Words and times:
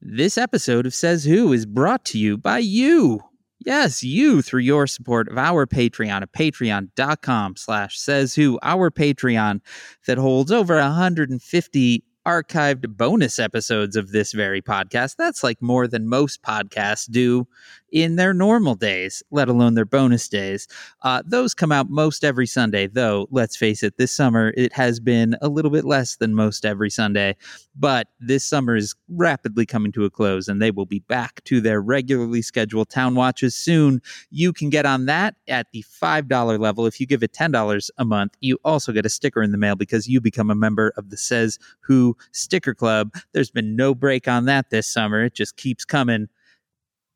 This 0.00 0.38
episode 0.38 0.86
of 0.86 0.94
Says 0.94 1.24
Who 1.24 1.52
is 1.52 1.66
brought 1.66 2.04
to 2.06 2.18
you 2.18 2.38
by 2.38 2.58
you. 2.58 3.20
Yes, 3.58 4.04
you 4.04 4.42
through 4.42 4.60
your 4.60 4.86
support 4.86 5.26
of 5.28 5.36
our 5.36 5.66
Patreon 5.66 6.22
at 6.22 6.32
patreon.com 6.32 7.56
slash 7.56 7.98
says 7.98 8.36
who, 8.36 8.60
our 8.62 8.92
Patreon 8.92 9.60
that 10.06 10.16
holds 10.16 10.52
over 10.52 10.76
150 10.76 12.04
archived 12.24 12.96
bonus 12.96 13.40
episodes 13.40 13.96
of 13.96 14.12
this 14.12 14.32
very 14.32 14.62
podcast. 14.62 15.16
That's 15.16 15.42
like 15.42 15.60
more 15.60 15.88
than 15.88 16.08
most 16.08 16.42
podcasts 16.42 17.10
do 17.10 17.48
in 17.92 18.16
their 18.16 18.34
normal 18.34 18.74
days, 18.74 19.22
let 19.30 19.48
alone 19.48 19.74
their 19.74 19.84
bonus 19.84 20.28
days. 20.28 20.68
Uh, 21.02 21.22
those 21.24 21.54
come 21.54 21.72
out 21.72 21.90
most 21.90 22.24
every 22.24 22.46
Sunday, 22.46 22.86
though, 22.86 23.26
let's 23.30 23.56
face 23.56 23.82
it, 23.82 23.96
this 23.96 24.12
summer 24.12 24.52
it 24.56 24.72
has 24.72 25.00
been 25.00 25.36
a 25.40 25.48
little 25.48 25.70
bit 25.70 25.84
less 25.84 26.16
than 26.16 26.34
most 26.34 26.64
every 26.64 26.90
Sunday. 26.90 27.36
But 27.76 28.08
this 28.20 28.44
summer 28.44 28.76
is 28.76 28.94
rapidly 29.08 29.64
coming 29.64 29.92
to 29.92 30.04
a 30.04 30.10
close, 30.10 30.48
and 30.48 30.60
they 30.60 30.70
will 30.70 30.86
be 30.86 30.98
back 31.00 31.42
to 31.44 31.60
their 31.60 31.80
regularly 31.80 32.42
scheduled 32.42 32.90
town 32.90 33.14
watches 33.14 33.54
soon. 33.54 34.02
You 34.30 34.52
can 34.52 34.70
get 34.70 34.84
on 34.84 35.06
that 35.06 35.36
at 35.46 35.68
the 35.72 35.84
$5 35.84 36.58
level. 36.58 36.86
If 36.86 37.00
you 37.00 37.06
give 37.06 37.22
it 37.22 37.32
$10 37.32 37.90
a 37.98 38.04
month, 38.04 38.36
you 38.40 38.58
also 38.64 38.92
get 38.92 39.06
a 39.06 39.10
sticker 39.10 39.42
in 39.42 39.52
the 39.52 39.58
mail 39.58 39.76
because 39.76 40.08
you 40.08 40.20
become 40.20 40.50
a 40.50 40.54
member 40.54 40.92
of 40.96 41.10
the 41.10 41.16
Says 41.16 41.58
Who 41.80 42.16
Sticker 42.32 42.74
Club. 42.74 43.14
There's 43.32 43.50
been 43.50 43.76
no 43.76 43.94
break 43.94 44.26
on 44.28 44.46
that 44.46 44.70
this 44.70 44.86
summer, 44.86 45.24
it 45.24 45.34
just 45.34 45.56
keeps 45.56 45.84
coming. 45.84 46.28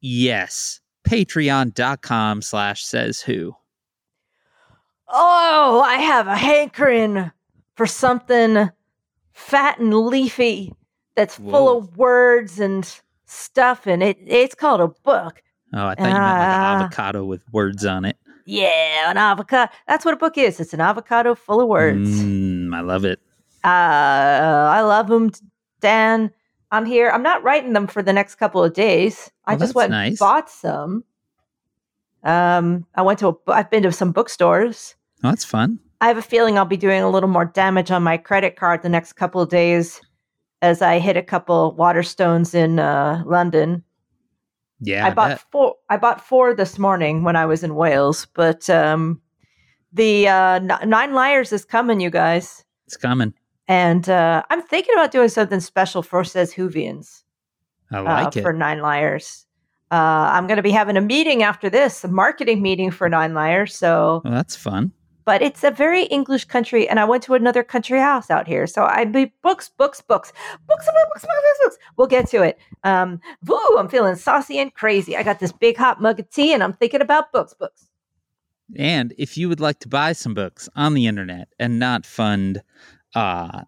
Yes. 0.03 0.81
Patreon.com 1.09 2.43
slash 2.43 2.85
says 2.85 3.21
who. 3.21 3.57
Oh, 5.09 5.83
I 5.85 5.97
have 5.97 6.27
a 6.27 6.37
hankering 6.37 7.31
for 7.75 7.87
something 7.87 8.71
fat 9.33 9.79
and 9.79 9.95
leafy 9.95 10.75
that's 11.15 11.37
full 11.37 11.79
of 11.79 11.97
words 11.97 12.59
and 12.61 13.01
stuff, 13.27 13.87
and 13.87 14.03
it 14.03 14.19
it's 14.27 14.55
called 14.55 14.81
a 14.81 14.89
book. 14.89 15.43
Oh, 15.75 15.87
I 15.87 15.95
thought 15.95 15.99
you 15.99 16.05
meant 16.05 16.15
like 16.15 16.23
an 16.23 16.83
avocado 16.83 17.25
with 17.25 17.43
words 17.53 17.85
on 17.85 18.05
it. 18.05 18.17
Yeah, 18.45 19.11
an 19.11 19.17
avocado. 19.19 19.71
That's 19.87 20.05
what 20.05 20.15
a 20.15 20.19
book 20.19 20.39
is. 20.39 20.61
It's 20.61 20.75
an 20.75 20.81
avocado 20.81 21.35
full 21.35 21.61
of 21.61 21.69
words. 21.69 22.23
Mm, 22.23 22.75
I 22.75 22.81
love 22.81 23.05
it. 23.05 23.21
Uh, 23.65 23.69
I 23.69 24.81
love 24.81 25.09
them, 25.09 25.31
Dan. 25.81 26.31
I'm 26.71 26.87
here. 26.87 27.11
I'm 27.11 27.23
not 27.23 27.43
writing 27.43 27.75
them 27.75 27.87
for 27.87 28.03
the 28.03 28.13
next 28.13 28.37
couple 28.37 28.65
of 28.65 28.73
days. 28.73 29.31
I 29.45 29.53
Well, 29.53 29.59
just 29.61 29.75
went 29.75 29.91
nice. 29.91 30.09
and 30.09 30.19
bought 30.19 30.51
some. 30.51 31.05
Um, 32.25 32.87
I 32.95 33.03
went 33.03 33.19
to 33.21 33.29
a. 33.29 33.35
I've 33.51 33.71
been 33.71 33.83
to 33.83 33.93
some 33.93 34.13
bookstores. 34.13 34.95
Oh, 35.25 35.31
that's 35.31 35.45
fun. 35.45 35.79
I 36.01 36.09
have 36.09 36.17
a 36.19 36.23
feeling 36.23 36.59
I'll 36.59 36.65
be 36.65 36.77
doing 36.77 37.03
a 37.03 37.11
little 37.11 37.29
more 37.29 37.45
damage 37.45 37.91
on 37.91 38.03
my 38.03 38.17
credit 38.17 38.57
card 38.57 38.83
the 38.83 38.89
next 38.89 39.15
couple 39.15 39.41
of 39.41 39.49
days 39.49 40.01
as 40.61 40.83
I 40.83 40.99
hit 40.99 41.17
a 41.17 41.23
couple 41.23 41.77
Waterstones 41.79 42.55
in 42.55 42.79
uh, 42.79 43.23
London. 43.27 43.83
Yeah, 44.81 45.05
I, 45.05 45.11
I 45.11 45.15
bought 45.15 45.29
bet. 45.31 45.45
four. 45.51 45.75
I 45.89 45.97
bought 45.97 46.25
four 46.27 46.55
this 46.55 46.79
morning 46.79 47.23
when 47.25 47.37
I 47.37 47.47
was 47.47 47.63
in 47.65 47.75
Wales, 47.75 48.27
but 48.35 48.69
um, 48.71 49.21
the 49.93 50.29
uh, 50.29 50.55
N- 50.61 50.89
Nine 50.89 51.15
Liars 51.15 51.53
is 51.53 51.65
coming, 51.65 52.01
you 52.01 52.11
guys, 52.11 52.65
It's 52.87 52.97
coming. 52.97 53.33
and 53.69 54.09
uh, 54.09 54.43
I'm 54.51 54.63
thinking 54.63 54.95
about 54.95 55.13
doing 55.13 55.29
something 55.29 55.61
special 55.61 56.03
for 56.03 56.25
Says 56.25 56.55
Whovians 56.55 57.22
I 57.93 57.99
uh, 57.99 58.25
like 58.25 58.37
it. 58.37 58.43
for 58.43 58.53
Nine 58.53 58.81
Liars. 58.81 59.47
Uh, 59.91 60.31
I'm 60.33 60.47
going 60.47 60.57
to 60.57 60.63
be 60.63 60.71
having 60.71 60.97
a 60.97 61.03
meeting 61.03 61.43
after 61.43 61.69
this, 61.69 62.03
a 62.03 62.09
marketing 62.09 62.63
meeting 62.63 62.91
for 62.91 63.09
Nine 63.09 63.35
Liars. 63.35 63.77
So 63.77 64.23
Well, 64.25 64.33
that's 64.33 64.57
fun. 64.57 64.93
but 65.27 65.43
it's 65.43 65.63
a 65.63 65.71
very 65.71 66.05
English 66.05 66.47
country, 66.47 66.89
and 66.89 66.99
I 66.99 67.05
went 67.05 67.23
to 67.25 67.35
another 67.35 67.63
country 67.63 67.99
house 67.99 68.31
out 68.31 68.49
here. 68.49 68.67
So 68.67 68.85
I 68.85 69.05
be 69.05 69.33
books, 69.43 69.69
books, 69.69 70.01
books, 70.01 70.33
books, 70.67 70.87
books, 70.87 70.97
books, 71.13 71.23
books, 71.23 71.59
books. 71.63 71.79
We'll 71.97 72.07
get 72.07 72.27
to 72.29 72.43
it. 72.43 72.59
Um, 72.85 73.21
woo, 73.47 73.77
I'm 73.79 73.89
feeling 73.89 74.17
saucy 74.17 74.59
and 74.59 74.73
crazy. 74.73 75.15
I 75.17 75.23
got 75.23 75.39
this 75.41 75.53
big 75.53 75.77
hot 75.77 76.01
mug 76.01 76.19
of 76.19 76.31
tea, 76.31 76.55
and 76.55 76.63
I'm 76.63 76.73
thinking 76.73 77.03
about 77.03 77.31
books, 77.31 77.53
books. 77.53 77.89
And 78.77 79.13
if 79.19 79.37
you 79.37 79.51
would 79.51 79.61
like 79.61 79.81
to 79.81 79.89
buy 79.89 80.15
some 80.15 80.33
books 80.33 80.69
on 80.75 80.95
the 80.95 81.07
internet 81.07 81.49
and 81.59 81.79
not 81.79 82.07
fund 82.07 82.63
uh, 83.15 83.65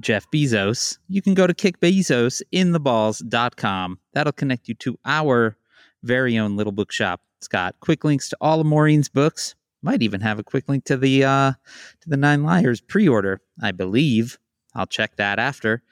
Jeff 0.00 0.28
Bezos, 0.30 0.98
you 1.08 1.22
can 1.22 1.32
go 1.34 1.46
to 1.46 1.54
kickbezosintheballs.com. 1.54 3.98
That'll 4.12 4.32
connect 4.32 4.68
you 4.68 4.74
to 4.74 4.98
our 5.04 5.56
very 6.02 6.36
own 6.38 6.56
little 6.56 6.72
bookshop. 6.72 7.20
It's 7.38 7.48
got 7.48 7.80
quick 7.80 8.04
links 8.04 8.28
to 8.30 8.36
all 8.40 8.60
of 8.60 8.66
Maureen's 8.66 9.08
books. 9.08 9.54
Might 9.82 10.02
even 10.02 10.20
have 10.20 10.38
a 10.38 10.44
quick 10.44 10.68
link 10.68 10.84
to 10.86 10.96
the 10.96 11.24
uh, 11.24 11.52
to 12.00 12.08
the 12.08 12.16
Nine 12.16 12.42
Liars 12.42 12.80
pre-order, 12.80 13.42
I 13.62 13.72
believe. 13.72 14.38
I'll 14.74 14.86
check 14.86 15.16
that 15.16 15.38
after. 15.38 15.82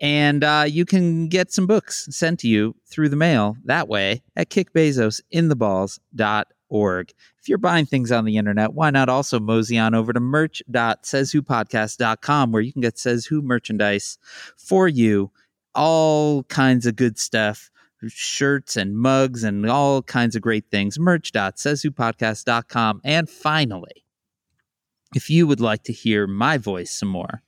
And 0.00 0.44
uh, 0.44 0.64
you 0.66 0.84
can 0.86 1.28
get 1.28 1.52
some 1.52 1.66
books 1.66 2.08
sent 2.10 2.40
to 2.40 2.48
you 2.48 2.74
through 2.86 3.10
the 3.10 3.16
mail 3.16 3.56
that 3.64 3.88
way 3.88 4.22
at 4.36 4.48
kickbezosintheballs.org. 6.70 7.12
If 7.40 7.48
you're 7.48 7.58
buying 7.58 7.86
things 7.86 8.12
on 8.12 8.24
the 8.24 8.36
internet, 8.36 8.74
why 8.74 8.90
not 8.90 9.08
also 9.08 9.40
mosey 9.40 9.78
on 9.78 9.94
over 9.94 10.12
to 10.12 10.20
merch.sayswhopodcast.com 10.20 12.52
where 12.52 12.62
you 12.62 12.72
can 12.72 12.82
get 12.82 12.98
Says 12.98 13.26
Who 13.26 13.42
merchandise 13.42 14.18
for 14.56 14.86
you. 14.88 15.30
All 15.74 16.44
kinds 16.44 16.86
of 16.86 16.94
good 16.96 17.18
stuff, 17.18 17.70
shirts 18.08 18.76
and 18.76 18.96
mugs 18.98 19.44
and 19.44 19.70
all 19.70 20.02
kinds 20.02 20.34
of 20.36 20.42
great 20.42 20.66
things. 20.70 20.98
Merch.sayswhopodcast.com. 20.98 23.00
And 23.04 23.30
finally, 23.30 24.04
if 25.14 25.30
you 25.30 25.46
would 25.46 25.60
like 25.60 25.84
to 25.84 25.92
hear 25.92 26.26
my 26.26 26.58
voice 26.58 26.90
some 26.90 27.08
more, 27.08 27.42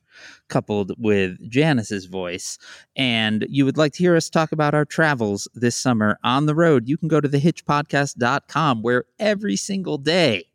coupled 0.49 0.93
with 0.97 1.37
Janice's 1.49 2.05
voice, 2.05 2.57
and 2.95 3.45
you 3.49 3.65
would 3.65 3.77
like 3.77 3.93
to 3.93 3.99
hear 4.03 4.15
us 4.15 4.29
talk 4.29 4.51
about 4.51 4.73
our 4.73 4.85
travels 4.85 5.47
this 5.53 5.75
summer 5.75 6.17
on 6.23 6.45
the 6.45 6.55
road, 6.55 6.87
you 6.87 6.97
can 6.97 7.07
go 7.07 7.19
to 7.21 7.29
thehitchpodcast.com 7.29 8.81
where 8.81 9.05
every 9.19 9.55
single 9.55 9.97
day, 9.97 10.45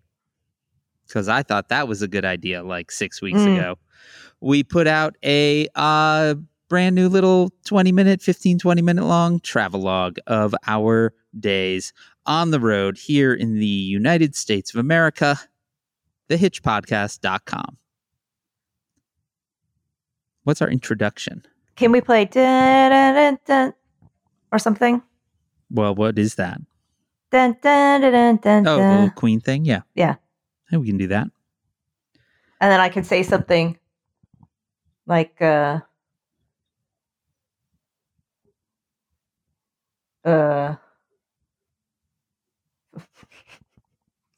because 1.07 1.29
I 1.29 1.43
thought 1.43 1.69
that 1.69 1.89
was 1.89 2.03
a 2.03 2.09
good 2.09 2.25
idea 2.25 2.63
like 2.63 2.91
six 2.91 3.21
weeks 3.23 3.41
Mm. 3.41 3.57
ago, 3.59 3.79
we 4.41 4.63
put 4.63 4.87
out 4.87 5.17
a 5.25 5.67
uh, 5.75 6.35
brand 6.69 6.95
new 6.95 7.09
little 7.09 7.51
20 7.65 7.93
minute, 7.93 8.21
15, 8.23 8.59
20 8.59 8.83
minute 8.83 9.05
long 9.05 9.41
travelogue 9.41 10.19
of 10.27 10.55
our 10.67 11.15
days 11.39 11.93
on 12.27 12.51
the 12.51 12.61
road 12.61 12.99
here 12.99 13.33
in 13.33 13.59
the 13.59 13.67
United 13.67 14.37
States 14.37 14.75
of 14.75 14.79
America, 14.81 15.39
thehitchpodcast.com. 16.29 17.79
What's 20.49 20.63
our 20.63 20.71
introduction? 20.71 21.45
Can 21.77 21.93
we 21.93 22.01
play 22.01 22.25
dun, 22.25 22.91
dun, 22.91 23.15
dun, 23.15 23.39
dun, 23.45 23.75
or 24.51 24.59
something? 24.59 25.03
Well, 25.71 25.95
what 25.95 26.19
is 26.19 26.37
that? 26.37 26.59
Dun, 27.31 27.59
dun, 27.61 28.01
dun, 28.01 28.13
dun, 28.13 28.37
dun, 28.39 28.67
Oh, 28.67 28.79
the 28.79 28.91
little 28.91 29.11
queen 29.11 29.41
thing? 29.41 29.67
Yeah. 29.67 29.83
Yeah. 29.95 30.15
Yeah, 30.73 30.79
we 30.79 30.87
can 30.87 30.97
do 30.97 31.09
that. 31.09 31.29
and 32.63 32.73
then 32.73 32.81
I 32.81 32.89
can 32.89 33.05
say 33.05 33.23
something 33.23 33.79
like 35.05 35.37
uh 35.43 35.81
uh 40.25 40.77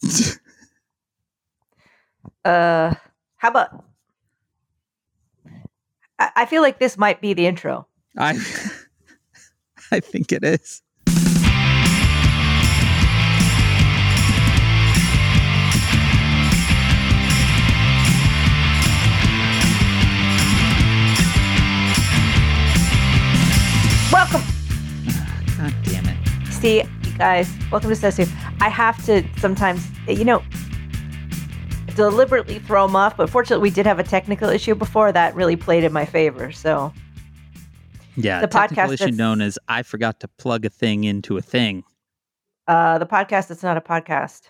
uh 2.45 2.95
how 3.37 3.49
about 3.49 3.85
I, 6.21 6.31
I 6.37 6.47
feel 6.47 6.63
like 6.63 6.79
this 6.79 6.97
might 6.97 7.21
be 7.21 7.35
the 7.35 7.47
intro 7.47 7.87
I 8.17 8.33
I 9.93 9.99
think 10.01 10.31
it 10.31 10.45
is. 10.45 10.83
welcome 24.13 24.43
God 25.57 25.75
damn 25.85 26.07
it. 26.09 26.53
see 26.53 26.83
you 26.83 27.19
guys 27.19 27.51
welcome 27.71 27.91
to 27.91 27.97
Sassy. 27.97 28.27
i 28.61 28.69
have 28.69 29.03
to 29.07 29.23
sometimes 29.39 29.87
you 30.09 30.25
know 30.25 30.43
deliberately 31.95 32.59
throw 32.59 32.87
them 32.87 32.97
off 32.97 33.17
but 33.17 33.29
fortunately 33.31 33.63
we 33.69 33.75
did 33.75 33.87
have 33.87 33.99
a 33.99 34.03
technical 34.05 34.49
issue 34.49 34.75
before 34.75 35.13
that 35.13 35.35
really 35.35 35.57
played 35.57 35.85
in 35.85 35.93
my 35.93 36.05
favor 36.05 36.51
so 36.53 36.93
Yeah, 38.17 38.41
The 38.41 38.47
technical 38.49 38.85
podcast 38.85 38.93
issue 38.95 39.11
known 39.13 39.41
as 39.41 39.59
I 39.69 39.83
forgot 39.83 40.21
to 40.21 40.29
plug 40.29 40.65
a 40.65 40.71
thing 40.71 41.05
into 41.05 41.37
a 41.37 41.43
thing. 41.43 41.85
uh 42.69 42.99
the 42.99 43.07
podcast 43.07 43.51
it's 43.51 43.63
not 43.63 43.77
a 43.77 43.81
podcast 43.81 44.43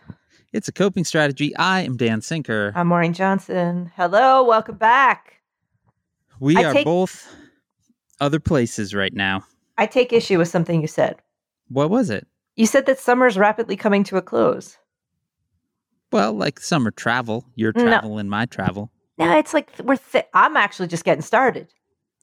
It's 0.52 0.66
a 0.66 0.72
coping 0.72 1.04
strategy. 1.04 1.54
I 1.56 1.82
am 1.82 1.96
Dan 1.96 2.20
Sinker. 2.22 2.72
i'm 2.74 2.88
maureen 2.88 3.12
johnson 3.12 3.90
hello 3.96 4.44
welcome 4.44 4.76
back 4.76 5.40
we 6.40 6.56
I 6.56 6.64
are 6.64 6.72
take- 6.72 6.84
both 6.84 7.28
other 8.20 8.40
places 8.40 8.94
right 8.94 9.14
now. 9.14 9.44
i 9.78 9.86
take 9.86 10.12
issue 10.12 10.38
with 10.38 10.48
something 10.48 10.80
you 10.80 10.88
said 10.88 11.16
What 11.68 11.90
was 11.90 12.10
it? 12.10 12.26
you 12.56 12.66
said 12.66 12.86
that 12.86 12.98
summer 12.98 13.26
is 13.26 13.38
rapidly 13.38 13.76
coming 13.76 14.02
to 14.04 14.16
a 14.16 14.22
close 14.22 14.76
Well, 16.12 16.32
like 16.32 16.60
summer 16.60 16.90
travel, 16.90 17.44
your 17.54 17.72
No. 17.76 17.82
travel 17.84 18.18
and 18.18 18.28
my 18.30 18.46
travel. 18.46 18.90
no 19.18 19.36
it's 19.38 19.52
like 19.54 19.68
we're 19.84 19.96
th- 19.96 20.24
i'm 20.34 20.56
actually 20.56 20.88
just 20.88 21.04
getting 21.04 21.20
started 21.22 21.68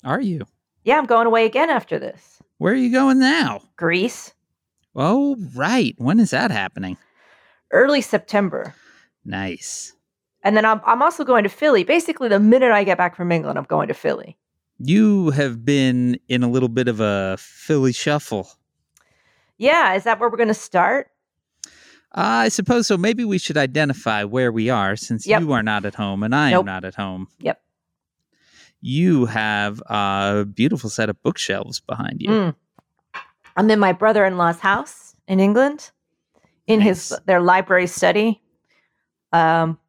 Are 0.04 0.19
you? 0.22 0.45
yeah 0.84 0.98
i'm 0.98 1.06
going 1.06 1.28
away 1.28 1.45
again 1.45 1.69
after 1.69 2.00
this 2.00 2.39
Where 2.57 2.74
are 2.74 2.75
you 2.75 2.92
going 2.92 3.19
now? 3.19 3.62
Greece, 3.75 4.34
Oh, 5.00 5.38
right. 5.56 5.94
When 6.00 6.19
is 6.19 6.31
that 6.31 6.50
happening? 6.50 6.98
early 7.72 8.01
September. 8.01 8.74
Nice. 9.24 9.94
And 10.44 10.57
then 10.57 10.66
I'm, 10.66 10.81
I'm 10.86 11.04
also 11.04 11.24
going 11.24 11.44
to 11.44 11.50
Philly. 11.50 11.84
Basically, 11.84 12.30
the 12.30 12.39
minute 12.39 12.72
I 12.72 12.84
get 12.84 12.98
back 12.98 13.16
from 13.16 13.31
England, 13.31 13.60
I'm 13.60 13.66
going 13.66 13.89
to 13.89 13.94
Philly. 13.94 14.38
You 14.80 15.30
have 15.31 15.63
been 15.66 16.18
in 16.30 16.42
a 16.44 16.48
little 16.50 16.69
bit 16.69 16.88
of 16.88 17.00
a 17.00 17.36
Philly 17.38 17.92
shuffle. 17.94 18.50
Yeah, 19.60 19.94
is 19.94 20.04
that 20.06 20.19
where 20.19 20.30
we're 20.30 20.38
going 20.38 20.48
to 20.48 20.54
start? 20.56 21.12
I 22.13 22.50
suppose 22.50 22.88
so. 22.88 22.98
Maybe 22.98 23.25
we 23.25 23.38
should 23.38 23.57
identify 23.57 24.24
where 24.24 24.51
we 24.51 24.69
are 24.69 24.95
since 24.95 25.27
Yep. 25.27 25.42
you 25.42 25.51
are 25.51 25.63
not 25.63 25.86
at 25.86 25.95
home 25.95 26.24
and 26.24 26.33
I 26.33 26.51
Nope. 26.51 26.62
am 26.62 26.65
not 26.65 26.86
at 26.86 26.95
home. 26.95 27.27
Yep. 27.39 27.62
You 28.81 29.25
have 29.25 29.81
a 29.88 30.45
beautiful 30.45 30.89
set 30.89 31.09
of 31.09 31.21
bookshelves 31.24 31.80
behind 31.80 32.21
you. 32.21 32.30
Mm. 32.30 32.56
I'm 33.56 33.69
in 33.71 33.80
my 33.80 33.92
brother-in-law's 33.92 34.59
house 34.59 35.15
in 35.27 35.39
England, 35.39 35.92
in 36.68 36.80
his 36.80 37.13
their 37.25 37.42
library 37.42 37.88
study. 37.88 38.42
Um, 39.33 39.80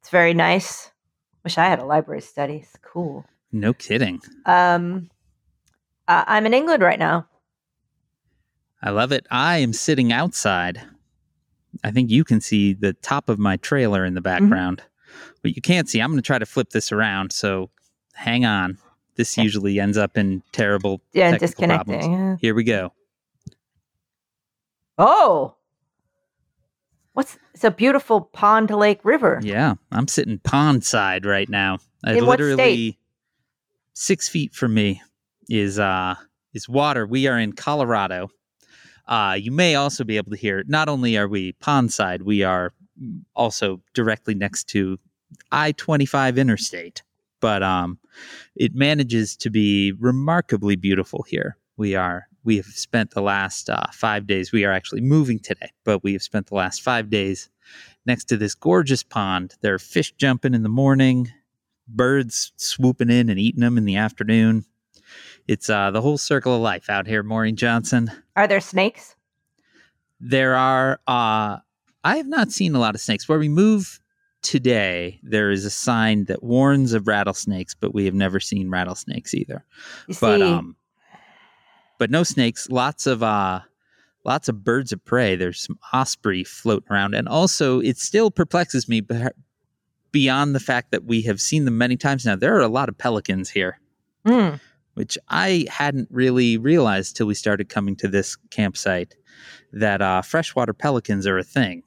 it's 0.00 0.08
very 0.10 0.32
nice. 0.34 0.90
Wish 1.44 1.58
I 1.58 1.64
had 1.66 1.78
a 1.78 1.84
library 1.84 2.22
study. 2.22 2.56
It's 2.56 2.76
cool. 2.82 3.24
No 3.52 3.72
kidding. 3.74 4.20
Um, 4.46 5.10
uh, 6.08 6.24
I'm 6.26 6.46
in 6.46 6.54
England 6.54 6.82
right 6.82 6.98
now. 6.98 7.26
I 8.82 8.90
love 8.90 9.12
it. 9.12 9.26
I 9.30 9.58
am 9.58 9.72
sitting 9.74 10.12
outside. 10.12 10.80
I 11.84 11.90
think 11.90 12.10
you 12.10 12.24
can 12.24 12.40
see 12.40 12.72
the 12.74 12.92
top 12.94 13.28
of 13.28 13.38
my 13.38 13.56
trailer 13.58 14.04
in 14.04 14.14
the 14.14 14.20
Mm-hmm. 14.20 14.44
background. 14.48 14.82
But 15.42 15.56
you 15.56 15.62
can't 15.62 15.88
see. 15.88 16.00
I'm 16.00 16.10
going 16.10 16.22
to 16.22 16.26
try 16.26 16.38
to 16.38 16.46
flip 16.46 16.70
this 16.70 16.92
around. 16.92 17.32
So 17.32 17.70
hang 18.14 18.44
on. 18.44 18.78
This 19.16 19.36
usually 19.36 19.80
ends 19.80 19.96
up 19.98 20.16
in 20.16 20.42
terrible 20.52 21.00
Yeah, 21.12 21.36
disconnecting. 21.36 21.98
problems. 22.00 22.40
Here 22.40 22.54
we 22.54 22.64
go. 22.64 22.92
Oh, 24.98 25.54
what's 27.14 27.38
it's 27.54 27.64
a 27.64 27.70
beautiful 27.70 28.20
pond 28.20 28.70
lake 28.70 29.00
river. 29.04 29.40
Yeah, 29.42 29.74
I'm 29.90 30.08
sitting 30.08 30.38
pond 30.38 30.84
side 30.84 31.24
right 31.24 31.48
now. 31.48 31.78
I 32.04 32.12
In 32.12 32.26
what 32.26 32.38
literally 32.38 32.54
state? 32.92 32.98
six 33.94 34.28
feet 34.28 34.54
from 34.54 34.74
me 34.74 35.02
is 35.48 35.78
uh 35.78 36.14
is 36.52 36.68
water. 36.68 37.06
We 37.06 37.26
are 37.26 37.38
in 37.38 37.52
Colorado. 37.52 38.30
Uh, 39.10 39.36
you 39.38 39.50
may 39.52 39.74
also 39.74 40.04
be 40.04 40.16
able 40.16 40.30
to 40.30 40.38
hear. 40.38 40.64
Not 40.66 40.88
only 40.88 41.18
are 41.18 41.28
we 41.28 41.52
pond 41.52 41.92
side, 41.92 42.22
we 42.22 42.42
are 42.42 42.72
also 43.34 43.82
directly 43.92 44.34
next 44.34 44.64
to 44.70 44.98
I 45.52 45.72
twenty 45.72 46.06
five 46.06 46.38
interstate. 46.38 47.02
But 47.40 47.62
um, 47.62 47.98
it 48.54 48.74
manages 48.74 49.36
to 49.38 49.50
be 49.50 49.92
remarkably 49.92 50.76
beautiful 50.76 51.24
here. 51.28 51.56
We 51.76 51.94
are 51.94 52.28
we 52.44 52.56
have 52.56 52.66
spent 52.66 53.10
the 53.10 53.22
last 53.22 53.68
uh, 53.68 53.86
five 53.92 54.26
days. 54.26 54.52
We 54.52 54.64
are 54.64 54.72
actually 54.72 55.00
moving 55.00 55.38
today, 55.38 55.72
but 55.84 56.04
we 56.04 56.12
have 56.12 56.22
spent 56.22 56.46
the 56.46 56.54
last 56.54 56.82
five 56.82 57.10
days 57.10 57.50
next 58.06 58.24
to 58.26 58.36
this 58.36 58.54
gorgeous 58.54 59.02
pond. 59.02 59.56
There 59.60 59.74
are 59.74 59.78
fish 59.78 60.12
jumping 60.12 60.54
in 60.54 60.62
the 60.62 60.68
morning, 60.68 61.32
birds 61.88 62.52
swooping 62.56 63.10
in 63.10 63.28
and 63.28 63.40
eating 63.40 63.60
them 63.60 63.76
in 63.78 63.86
the 63.86 63.96
afternoon. 63.96 64.64
It's 65.48 65.68
uh, 65.68 65.90
the 65.90 66.00
whole 66.00 66.18
circle 66.18 66.54
of 66.54 66.60
life 66.60 66.88
out 66.88 67.06
here, 67.06 67.22
Maureen 67.22 67.56
Johnson. 67.56 68.10
Are 68.36 68.46
there 68.46 68.60
snakes? 68.60 69.16
There 70.20 70.54
are, 70.54 71.00
uh, 71.06 71.58
I 72.04 72.16
have 72.16 72.26
not 72.26 72.52
seen 72.52 72.74
a 72.74 72.78
lot 72.78 72.94
of 72.94 73.00
snakes. 73.00 73.28
Where 73.28 73.38
we 73.38 73.48
move 73.48 74.00
today, 74.42 75.18
there 75.22 75.50
is 75.50 75.64
a 75.64 75.70
sign 75.70 76.24
that 76.26 76.42
warns 76.42 76.92
of 76.92 77.06
rattlesnakes, 77.06 77.74
but 77.74 77.94
we 77.94 78.04
have 78.04 78.14
never 78.14 78.38
seen 78.40 78.70
rattlesnakes 78.70 79.34
either. 79.34 79.64
You 80.08 80.14
see, 80.14 80.20
But 80.20 80.42
um, 80.42 80.76
but 81.98 82.10
no 82.10 82.22
snakes. 82.22 82.68
Lots 82.70 83.06
of 83.06 83.22
uh, 83.22 83.60
lots 84.24 84.48
of 84.48 84.62
birds 84.64 84.92
of 84.92 85.04
prey. 85.04 85.36
There's 85.36 85.60
some 85.60 85.78
osprey 85.92 86.44
floating 86.44 86.90
around, 86.90 87.14
and 87.14 87.28
also 87.28 87.80
it 87.80 87.98
still 87.98 88.30
perplexes 88.30 88.88
me. 88.88 89.00
But 89.00 89.34
beyond 90.12 90.54
the 90.54 90.60
fact 90.60 90.90
that 90.90 91.04
we 91.04 91.22
have 91.22 91.40
seen 91.40 91.64
them 91.64 91.78
many 91.78 91.96
times 91.96 92.24
now, 92.26 92.36
there 92.36 92.56
are 92.56 92.60
a 92.60 92.68
lot 92.68 92.88
of 92.88 92.98
pelicans 92.98 93.50
here, 93.50 93.78
Mm, 94.26 94.60
which 95.00 95.16
I 95.30 95.64
hadn't 95.70 96.08
really 96.10 96.58
realized 96.58 97.16
till 97.16 97.26
we 97.26 97.32
started 97.32 97.70
coming 97.70 97.96
to 97.96 98.06
this 98.06 98.36
campsite. 98.50 99.14
That 99.72 100.02
uh, 100.02 100.20
freshwater 100.20 100.74
pelicans 100.74 101.26
are 101.26 101.38
a 101.38 101.42
thing. 101.42 101.82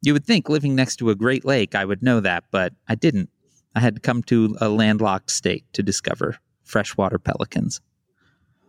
You 0.00 0.12
would 0.12 0.24
think 0.24 0.48
living 0.48 0.76
next 0.76 0.98
to 0.98 1.10
a 1.10 1.16
Great 1.16 1.44
Lake, 1.44 1.74
I 1.74 1.84
would 1.84 2.00
know 2.00 2.20
that, 2.20 2.44
but 2.52 2.72
I 2.86 2.94
didn't. 2.94 3.30
I 3.74 3.80
had 3.80 3.96
to 3.96 4.00
come 4.00 4.22
to 4.24 4.56
a 4.60 4.68
landlocked 4.68 5.32
state 5.32 5.64
to 5.72 5.82
discover 5.82 6.38
freshwater 6.62 7.18
pelicans. 7.18 7.80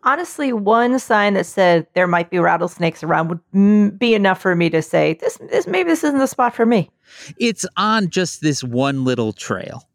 honestly, 0.04 0.52
one 0.52 0.98
sign 0.98 1.36
that 1.36 1.46
said 1.46 1.86
there 1.94 2.08
might 2.08 2.32
be 2.32 2.40
rattlesnakes 2.40 3.04
around 3.04 3.28
would 3.28 3.42
mm, 3.54 4.00
be 4.00 4.16
enough 4.16 4.42
for 4.42 4.56
me 4.56 4.72
to 4.72 4.82
say 4.82 5.20
this. 5.22 5.38
This 5.52 5.68
maybe 5.68 5.90
this 5.92 6.04
isn't 6.04 6.18
the 6.18 6.26
spot 6.26 6.56
for 6.56 6.66
me. 6.66 6.90
It's 7.38 7.64
on 7.78 8.10
just 8.10 8.42
this 8.42 8.64
one 8.64 9.06
little 9.06 9.34
trail, 9.34 9.88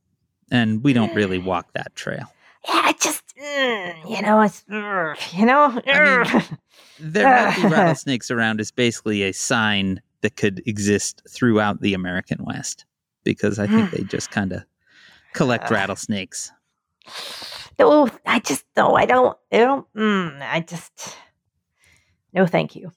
and 0.52 0.84
we 0.84 0.92
don't 0.92 1.16
really 1.16 1.38
walk 1.38 1.72
that 1.72 1.96
trail. 1.96 2.32
Yeah, 2.66 2.80
I 2.84 2.92
just 3.00 3.22
mm, 3.36 4.10
you 4.10 4.22
know 4.22 4.40
it's 4.40 4.64
mm, 4.70 5.38
you 5.38 5.46
know. 5.46 5.64
I 5.86 6.00
mean, 6.00 6.24
mm. 6.24 6.58
There 6.98 7.24
might 7.24 7.54
be 7.56 7.62
rattlesnakes 7.70 8.30
around 8.30 8.60
is 8.60 8.70
basically 8.72 9.22
a 9.22 9.32
sign 9.32 10.00
that 10.22 10.36
could 10.36 10.62
exist 10.66 11.22
throughout 11.30 11.80
the 11.80 11.94
American 11.94 12.44
West 12.44 12.84
because 13.22 13.58
I 13.58 13.66
think 13.68 13.90
they 13.92 14.02
just 14.04 14.30
kind 14.30 14.52
of 14.52 14.64
collect 15.34 15.70
rattlesnakes. 15.70 16.50
no, 17.78 18.08
I 18.26 18.40
just 18.40 18.64
no, 18.76 18.94
I 18.96 19.06
don't. 19.06 19.36
I 19.52 19.58
don't. 19.58 19.86
Mm, 19.94 20.42
I 20.42 20.60
just 20.60 21.16
no, 22.32 22.46
thank 22.46 22.74
you. 22.74 22.90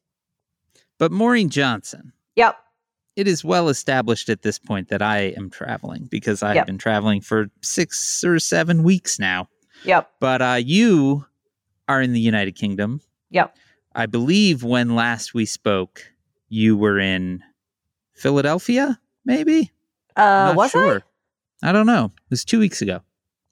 But 0.98 1.12
Maureen 1.12 1.50
Johnson, 1.50 2.14
Yep. 2.36 2.58
it 3.16 3.28
is 3.28 3.44
well 3.44 3.70
established 3.70 4.30
at 4.30 4.42
this 4.42 4.58
point 4.60 4.90
that 4.90 5.02
I 5.02 5.34
am 5.38 5.50
traveling 5.50 6.06
because 6.10 6.44
I've 6.44 6.56
Yep. 6.56 6.66
been 6.68 6.78
traveling 6.78 7.22
for 7.22 7.48
six 7.62 8.24
or 8.24 8.40
seven 8.40 8.84
weeks 8.84 9.20
now. 9.20 9.48
Yep. 9.86 10.12
But 10.20 10.42
uh, 10.42 10.60
you 10.64 11.26
are 11.88 12.02
in 12.02 12.14
the 12.14 12.20
United 12.20 12.56
Kingdom. 12.56 13.02
Yep. 13.32 13.56
I 13.96 14.06
believe 14.06 14.64
when 14.64 14.96
last 14.96 15.34
we 15.34 15.46
spoke, 15.46 16.12
you 16.50 16.78
were 16.78 17.00
in 17.00 17.44
Philadelphia, 18.14 19.00
maybe? 19.26 19.72
Uh, 20.16 20.54
was 20.56 20.72
sure. 20.72 21.04
I? 21.64 21.72
don't 21.72 21.88
know. 21.88 22.06
It 22.06 22.30
was 22.30 22.46
two 22.46 22.60
weeks 22.60 22.82
ago. 22.82 23.02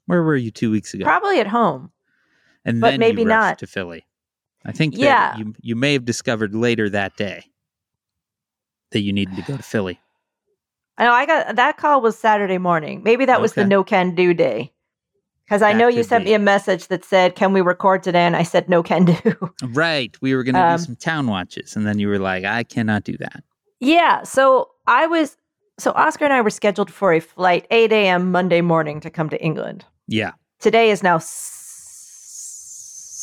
Where 0.06 0.22
were 0.22 0.36
you 0.36 0.50
two 0.50 0.70
weeks 0.70 0.94
ago? 0.94 1.04
probably 1.04 1.40
at 1.40 1.46
home? 1.46 1.90
and 2.64 2.80
but 2.80 2.90
then 2.92 3.00
maybe 3.00 3.22
you 3.22 3.28
not. 3.28 3.58
to 3.58 3.66
Philly. 3.66 4.04
I 4.66 4.72
think 4.72 4.94
that 4.94 5.00
Yeah. 5.00 5.36
you 5.36 5.54
you 5.62 5.76
may 5.76 5.94
have 5.94 6.04
discovered 6.04 6.54
later 6.54 6.90
that 6.90 7.16
day 7.16 7.44
that 8.90 9.00
you 9.00 9.12
needed 9.12 9.36
to 9.36 9.42
go 9.42 9.56
to 9.56 9.62
Philly. 9.62 9.98
I 10.98 11.04
know 11.04 11.12
I 11.12 11.24
got 11.26 11.56
that 11.56 11.78
call 11.78 12.02
was 12.02 12.18
Saturday 12.18 12.58
morning. 12.58 13.02
Maybe 13.02 13.24
that 13.24 13.40
was 13.40 13.54
the 13.54 13.64
no 13.64 13.82
can 13.84 14.14
do 14.14 14.34
day. 14.34 14.72
Because 15.50 15.62
I 15.62 15.72
know 15.72 15.88
you 15.88 16.04
sent 16.04 16.22
be. 16.24 16.30
me 16.30 16.34
a 16.34 16.38
message 16.38 16.86
that 16.86 17.04
said, 17.04 17.34
"Can 17.34 17.52
we 17.52 17.60
record 17.60 18.04
today?" 18.04 18.20
And 18.20 18.36
I 18.36 18.44
said, 18.44 18.68
"No 18.68 18.84
can 18.84 19.04
do." 19.06 19.32
Right. 19.74 20.16
We 20.22 20.32
were 20.36 20.44
going 20.44 20.54
to 20.54 20.62
Um, 20.64 20.76
do 20.78 20.84
some 20.84 20.94
town 20.94 21.26
watches, 21.26 21.74
and 21.74 21.84
then 21.84 21.98
you 21.98 22.06
were 22.06 22.20
like, 22.20 22.44
"I 22.44 22.62
cannot 22.62 23.02
do 23.02 23.16
that." 23.18 23.42
yeah. 23.80 24.22
So 24.22 24.68
I 24.86 25.08
was. 25.08 25.36
So 25.80 25.90
Oscar 25.96 26.24
and 26.26 26.32
I 26.34 26.40
were 26.40 26.50
scheduled 26.50 26.88
for 26.92 27.12
a 27.12 27.18
flight 27.20 27.66
8 27.72 27.90
a.m. 27.90 28.30
Monday 28.30 28.60
morning 28.60 29.00
to 29.00 29.10
come 29.10 29.28
to 29.30 29.42
England. 29.42 29.84
Yeah. 30.06 30.32
Today 30.60 30.90
is 30.92 31.02
now. 31.02 31.16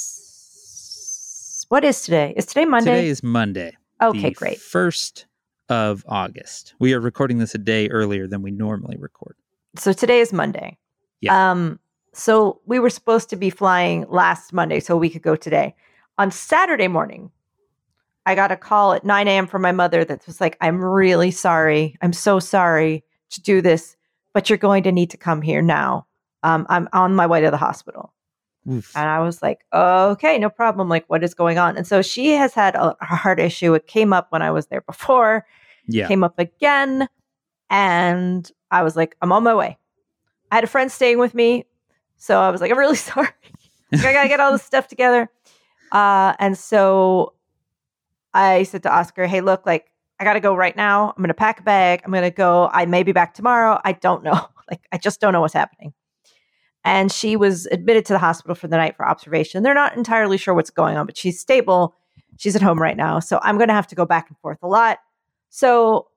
s- 0.07 1.65
What 1.69 1.83
is 1.85 2.01
today? 2.01 2.33
Is 2.35 2.45
today 2.45 2.65
Monday? 2.65 2.91
Today 2.95 3.07
is 3.07 3.23
Monday. 3.23 3.77
okay, 4.01 4.21
the 4.29 4.31
great. 4.31 4.59
First 4.59 5.27
of 5.69 6.03
August. 6.07 6.73
We 6.79 6.93
are 6.93 6.99
recording 6.99 7.37
this 7.39 7.55
a 7.55 7.57
day 7.57 7.87
earlier 7.89 8.27
than 8.27 8.41
we 8.41 8.51
normally 8.51 8.97
record. 8.97 9.35
So 9.77 9.93
today 9.93 10.19
is 10.19 10.31
Monday. 10.33 10.77
Yeah. 11.21 11.51
Um, 11.51 11.79
so 12.13 12.61
we 12.65 12.79
were 12.79 12.89
supposed 12.89 13.29
to 13.29 13.35
be 13.35 13.49
flying 13.49 14.05
last 14.09 14.53
Monday, 14.53 14.79
so 14.79 14.97
we 14.97 15.09
could 15.09 15.21
go 15.21 15.35
today. 15.35 15.75
On 16.17 16.31
Saturday 16.31 16.87
morning, 16.87 17.31
I 18.25 18.35
got 18.35 18.51
a 18.51 18.57
call 18.57 18.93
at 18.93 19.05
9 19.05 19.27
a.m. 19.27 19.47
from 19.47 19.61
my 19.61 19.71
mother 19.71 20.03
that 20.03 20.25
was 20.25 20.41
like, 20.41 20.57
I'm 20.59 20.83
really 20.83 21.31
sorry. 21.31 21.95
I'm 22.01 22.13
so 22.13 22.39
sorry 22.39 23.03
to 23.29 23.41
do 23.41 23.61
this, 23.61 23.95
but 24.33 24.49
you're 24.49 24.57
going 24.57 24.83
to 24.83 24.91
need 24.91 25.11
to 25.11 25.17
come 25.17 25.41
here 25.41 25.61
now. 25.61 26.07
Um, 26.43 26.65
I'm 26.69 26.89
on 26.91 27.15
my 27.15 27.27
way 27.27 27.41
to 27.41 27.51
the 27.51 27.57
hospital. 27.57 28.13
Oof. 28.69 28.91
And 28.95 29.07
I 29.07 29.19
was 29.19 29.41
like, 29.41 29.59
okay, 29.73 30.37
no 30.39 30.49
problem. 30.49 30.89
Like, 30.89 31.05
what 31.07 31.23
is 31.23 31.33
going 31.33 31.57
on? 31.57 31.77
And 31.77 31.87
so 31.87 32.01
she 32.01 32.31
has 32.31 32.53
had 32.53 32.75
a, 32.75 32.95
a 32.99 33.05
heart 33.05 33.39
issue. 33.39 33.73
It 33.75 33.87
came 33.87 34.11
up 34.11 34.27
when 34.31 34.41
I 34.41 34.51
was 34.51 34.67
there 34.67 34.81
before 34.81 35.45
Yeah. 35.87 36.07
came 36.07 36.23
up 36.23 36.37
again. 36.39 37.07
And 37.69 38.49
I 38.71 38.83
was 38.83 38.95
like, 38.95 39.15
I'm 39.21 39.31
on 39.31 39.43
my 39.43 39.53
way. 39.53 39.77
I 40.51 40.55
had 40.55 40.63
a 40.63 40.67
friend 40.67 40.91
staying 40.91 41.19
with 41.19 41.33
me. 41.33 41.65
So 42.17 42.39
I 42.39 42.49
was 42.49 42.61
like, 42.61 42.71
I'm 42.71 42.77
really 42.77 42.95
sorry. 43.11 43.29
I 43.93 43.97
got 44.13 44.23
to 44.23 44.27
get 44.27 44.39
all 44.39 44.51
this 44.51 44.63
stuff 44.63 44.87
together. 44.87 45.29
Uh, 45.91 46.33
and 46.39 46.57
so 46.57 47.33
I 48.33 48.63
said 48.63 48.83
to 48.83 48.93
Oscar, 48.93 49.27
hey, 49.27 49.41
look, 49.41 49.65
like, 49.65 49.89
I 50.19 50.23
got 50.23 50.33
to 50.33 50.39
go 50.39 50.55
right 50.55 50.75
now. 50.75 51.13
I'm 51.15 51.23
to 51.23 51.33
pack 51.33 51.59
a 51.59 51.63
bag. 51.63 52.01
I'm 52.03 52.11
to 52.11 52.31
go. 52.31 52.69
I 52.73 52.85
may 52.85 53.03
be 53.03 53.11
back 53.11 53.33
tomorrow. 53.33 53.79
I 53.83 53.93
don't 53.93 54.23
know. 54.23 54.47
Like, 54.69 54.85
I 54.91 54.97
just 54.97 55.21
don't 55.21 55.31
know 55.31 55.39
what's 55.39 55.53
happening. 55.53 55.93
and 56.83 57.11
she 57.11 57.37
was 57.37 57.67
admitted 57.67 58.05
to 58.05 58.13
the 58.13 58.19
hospital 58.19 58.55
for 58.55 58.67
the 58.67 58.77
night 58.77 58.97
for 58.97 59.07
observation. 59.07 59.63
They're 59.63 59.73
not 59.73 59.95
entirely 59.95 60.37
sure 60.37 60.53
what's 60.53 60.69
going 60.69 60.97
on, 60.97 61.05
but 61.05 61.17
she's 61.17 61.39
stable. 61.39 61.95
She's 62.37 62.55
at 62.55 62.61
home 62.61 62.81
right 62.81 62.97
now. 62.97 63.19
So 63.19 63.39
I'm 63.43 63.57
going 63.57 63.69
to 63.69 63.73
have 63.73 63.87
to 63.87 63.95
go 63.95 64.05
back 64.05 64.29
and 64.29 64.37
forth 64.39 64.59
a 64.61 64.67
lot. 64.67 64.99
So 65.49 66.07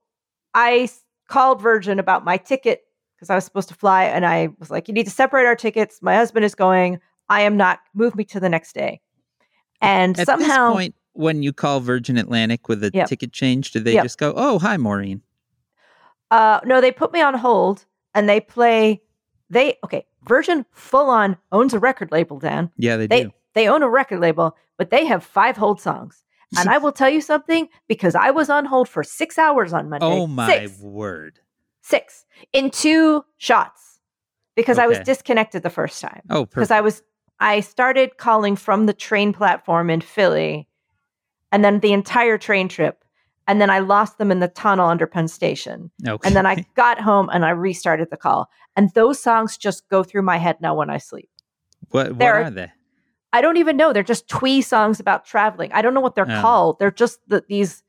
I 0.54 0.88
called 1.28 1.62
Virgin 1.62 1.98
about 2.00 2.24
my 2.24 2.36
ticket 2.36 2.82
because 3.20 3.28
I 3.30 3.34
was 3.34 3.44
supposed 3.44 3.68
to 3.68 3.74
fly. 3.74 4.04
And 4.04 4.24
I 4.24 4.48
was 4.58 4.70
like, 4.70 4.88
you 4.88 4.94
need 4.94 5.04
to 5.04 5.10
separate 5.12 5.44
our 5.44 5.54
tickets. 5.54 6.00
My 6.00 6.14
husband 6.16 6.42
is 6.44 6.54
going. 6.54 6.98
I 7.28 7.42
am 7.42 7.56
not. 7.56 7.80
Move 7.94 8.14
me 8.16 8.24
to 8.24 8.40
the 8.40 8.48
next 8.48 8.72
day. 8.74 9.02
And 9.82 10.18
At 10.18 10.26
somehow, 10.26 10.68
this 10.70 10.74
point, 10.74 10.94
when 11.12 11.42
you 11.42 11.52
call 11.52 11.80
Virgin 11.80 12.16
Atlantic 12.16 12.66
with 12.68 12.82
a 12.82 12.90
Yep. 12.94 13.08
ticket 13.08 13.32
change, 13.32 13.72
do 13.72 13.80
they 13.80 13.92
Yep. 13.94 14.04
just 14.04 14.18
go, 14.18 14.32
"Oh, 14.34 14.58
hi, 14.58 14.76
Maureen"? 14.78 15.20
uh, 16.30 16.60
no, 16.64 16.80
they 16.80 16.92
put 16.92 17.12
me 17.12 17.20
on 17.20 17.34
hold 17.34 17.84
and 18.14 18.28
they 18.28 18.40
play. 18.40 19.02
They 19.50 19.76
okay. 19.84 20.06
Virgin 20.24 20.64
full 20.72 21.08
on 21.10 21.36
owns 21.52 21.74
a 21.74 21.78
record 21.78 22.10
label, 22.12 22.38
Dan. 22.38 22.70
Yeah, 22.76 22.96
they, 22.96 23.06
They 23.06 23.22
do. 23.24 23.30
they 23.54 23.68
own 23.68 23.82
a 23.82 23.88
record 23.88 24.20
label, 24.20 24.56
but 24.78 24.90
they 24.90 25.04
have 25.06 25.24
five 25.24 25.56
hold 25.56 25.80
songs. 25.80 26.24
And 26.58 26.68
I 26.68 26.78
will 26.82 26.92
tell 26.92 27.08
you 27.10 27.20
something 27.20 27.68
because 27.88 28.14
I 28.14 28.30
was 28.30 28.48
on 28.50 28.64
hold 28.66 28.88
for 28.88 29.02
six 29.02 29.38
hours 29.38 29.72
on 29.72 29.88
Monday. 29.88 30.06
Oh 30.06 30.26
my 30.26 30.46
Six. 30.66 30.78
word! 30.80 31.40
Six 31.82 32.24
in 32.52 32.70
two 32.70 33.24
shots 33.38 34.00
because 34.56 34.78
I 34.78 34.86
was 34.86 34.98
disconnected 35.00 35.62
the 35.62 35.70
first 35.70 36.00
time. 36.00 36.20
Oh, 36.30 36.44
Because. 36.46 36.70
I 36.70 36.80
was 36.80 37.02
I 37.38 37.60
started 37.60 38.18
calling 38.18 38.54
from 38.56 38.84
the 38.86 38.92
train 38.92 39.32
platform 39.32 39.88
in 39.88 40.00
Philly, 40.02 40.68
and 41.50 41.64
then 41.64 41.80
the 41.80 41.92
entire 41.94 42.36
train 42.36 42.68
trip, 42.68 43.02
and 43.48 43.60
then 43.62 43.70
I 43.70 43.78
lost 43.78 44.18
them 44.18 44.30
in 44.30 44.40
the 44.40 44.48
tunnel 44.48 44.86
under 44.88 45.06
Penn 45.06 45.26
Station. 45.26 45.90
okay. 46.06 46.26
And 46.26 46.36
then 46.36 46.44
I 46.44 46.66
got 46.76 47.00
home 47.00 47.30
and 47.32 47.44
I 47.46 47.50
restarted 47.50 48.08
the 48.10 48.18
call. 48.18 48.50
And 48.76 48.90
those 48.94 49.18
songs 49.22 49.56
just 49.56 49.88
go 49.88 50.02
through 50.04 50.22
my 50.22 50.36
head 50.36 50.58
now 50.60 50.74
when 50.74 50.90
I 50.90 50.98
sleep. 50.98 51.30
what 51.88 52.12
what 52.12 52.22
are- 52.22 52.42
are 52.44 52.50
they? 52.50 52.70
I 53.32 53.40
don't 53.40 53.56
even 53.58 53.76
know. 53.76 53.92
They're 53.92 54.02
just 54.02 54.28
twee 54.28 54.60
songs 54.60 54.98
about 55.00 55.24
traveling. 55.24 55.72
I 55.72 55.82
don't 55.82 55.94
know 55.94 56.00
what 56.00 56.14
they're 56.16 56.30
Oh. 56.30 56.40
called. 56.40 56.78
They're 56.78 56.90
just 56.90 57.20
the, 57.28 57.44
these. 57.48 57.82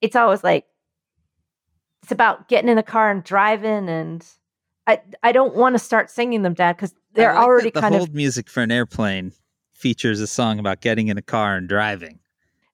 It's 0.00 0.16
always 0.16 0.42
like 0.44 0.66
it's 2.02 2.12
about 2.12 2.48
getting 2.48 2.68
in 2.68 2.76
the 2.76 2.82
car 2.82 3.10
and 3.10 3.22
driving, 3.24 3.88
and 3.88 4.24
I 4.86 5.00
I 5.22 5.32
don't 5.32 5.54
want 5.54 5.74
to 5.74 5.78
start 5.78 6.10
singing 6.10 6.42
them, 6.42 6.54
Dad, 6.54 6.76
because 6.76 6.94
they're 7.12 7.34
like 7.34 7.42
already 7.42 7.70
the 7.70 7.80
kind 7.80 7.94
of 7.94 8.14
music 8.14 8.48
for 8.48 8.62
an 8.62 8.70
airplane 8.70 9.32
features 9.74 10.20
a 10.20 10.26
song 10.26 10.58
about 10.58 10.80
getting 10.80 11.08
in 11.08 11.16
a 11.18 11.22
car 11.22 11.56
and 11.56 11.68
driving. 11.68 12.18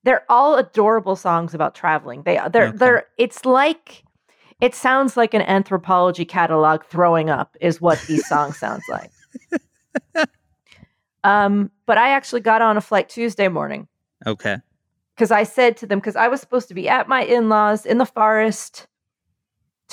they're 0.04 0.25
all 0.31 0.57
adorable 0.57 1.16
songs 1.16 1.54
about 1.54 1.75
traveling. 1.75 2.23
They 2.23 2.38
they're 2.52 2.69
Okay. 2.69 2.76
they're 2.76 3.07
it's 3.19 3.45
like 3.45 4.04
it 4.61 4.75
sounds 4.75 5.16
like 5.16 5.35
an 5.35 5.43
Anthropologie 5.43 6.28
catalog 6.28 6.85
throwing 6.85 7.28
up 7.28 7.57
is 7.61 7.81
what 7.81 8.07
these 8.07 8.25
songs 8.26 8.59
sounds 8.59 8.88
like. 8.88 9.11
Um, 11.25 11.71
but 11.87 11.97
I 11.97 12.11
actually 12.11 12.43
got 12.43 12.61
on 12.61 12.76
a 12.76 12.83
flight 12.83 13.09
Tuesday 13.09 13.49
morning 13.49 13.88
Okay. 14.26 14.59
because 15.14 15.31
I 15.31 15.45
said 15.45 15.76
to 15.78 15.87
them, 15.87 15.99
because 15.99 16.16
I 16.16 16.28
was 16.28 16.38
supposed 16.40 16.69
to 16.69 16.75
be 16.75 16.87
at 16.87 17.09
my 17.09 17.23
in 17.25 17.49
laws 17.49 17.87
in 17.87 17.97
the 17.97 18.04
forest 18.04 18.87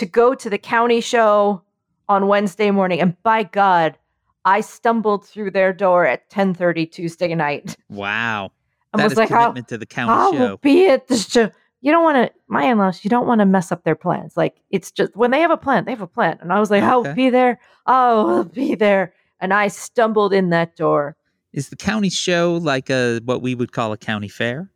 to 0.02 0.06
go 0.08 0.34
to 0.34 0.50
the 0.50 0.58
county 0.58 1.00
show 1.00 1.62
on 2.10 2.26
Wednesday 2.26 2.72
morning. 2.72 3.00
And 3.00 3.16
by 3.22 3.44
God, 3.44 4.00
I 4.46 4.62
stumbled 4.62 5.28
through 5.28 5.52
their 5.52 5.72
door 5.72 6.08
at 6.08 6.22
1030 6.22 6.88
Tuesday 6.88 7.36
night 7.36 7.78
Wow. 7.88 8.52
That 8.94 9.04
was 9.04 9.12
is 9.12 9.18
like, 9.20 9.32
"Oh, 9.32 9.36
commitment 9.36 9.68
to 9.68 9.78
the 9.78 9.86
county 9.86 10.12
I 10.12 10.30
will 10.30 10.48
show. 10.48 10.58
be 10.58 10.88
at 10.88 11.08
the 11.08 11.18
show. 11.18 11.52
You 11.82 11.92
don't 11.92 12.04
want 12.04 12.18
to, 12.18 12.34
my 12.48 12.64
in 12.64 12.80
laws, 12.80 13.04
you 13.04 13.12
don't 13.12 13.28
want 13.28 13.40
to 13.42 13.46
mess 13.46 13.72
up 13.72 13.84
their 13.84 13.96
plans. 13.96 14.36
Like, 14.36 14.56
it's 14.72 14.92
just 14.92 15.16
when 15.16 15.30
they 15.30 15.40
have 15.42 15.52
a 15.52 15.58
plan, 15.58 15.86
they 15.86 15.92
have 15.92 16.02
a 16.02 16.08
plan. 16.08 16.40
And 16.42 16.52
I 16.52 16.60
was 16.60 16.72
like, 16.72 16.82
I'll 16.82 17.14
be 17.14 17.30
there. 17.30 17.60
I'll 17.86 18.44
be 18.44 18.74
there. 18.74 19.14
And 19.40 19.54
I 19.54 19.68
stumbled 19.68 20.34
in 20.34 20.50
that 20.50 20.76
door. 20.76 21.16
Is 21.54 21.70
the 21.70 21.76
county 21.76 22.10
show 22.10 22.56
like 22.56 22.90
a 22.90 23.20
what 23.24 23.44
we 23.44 23.54
would 23.54 23.72
call 23.72 23.94
a 23.94 23.98
county 23.98 24.28
fair? 24.30 24.72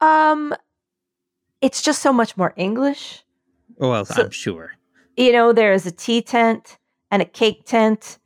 Um, 0.00 0.54
it's 1.60 1.82
just 1.82 2.02
so 2.02 2.12
much 2.12 2.36
more 2.36 2.52
English. 2.56 3.22
Well, 3.78 4.04
So- 4.04 4.24
I'm 4.24 4.30
sure. 4.30 4.72
you 5.16 5.32
know, 5.32 5.52
there 5.52 5.72
is 5.72 5.86
a 5.86 5.90
tea 5.90 6.22
tent 6.22 6.78
and 7.10 7.22
a 7.22 7.24
cake 7.24 7.64
tent 7.64 8.18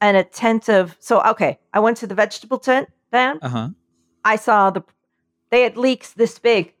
and 0.00 0.16
a 0.16 0.24
tent 0.24 0.68
of. 0.68 0.96
So, 1.00 1.20
okay, 1.22 1.58
I 1.72 1.80
went 1.80 1.96
to 1.98 2.06
the 2.06 2.14
vegetable 2.14 2.58
tent, 2.58 2.88
Dan. 3.12 3.38
Uh 3.42 3.48
huh. 3.48 3.68
I 4.24 4.36
saw 4.36 4.70
the, 4.70 4.82
they 5.50 5.62
had 5.62 5.76
leeks 5.76 6.12
this 6.14 6.38
big. 6.38 6.72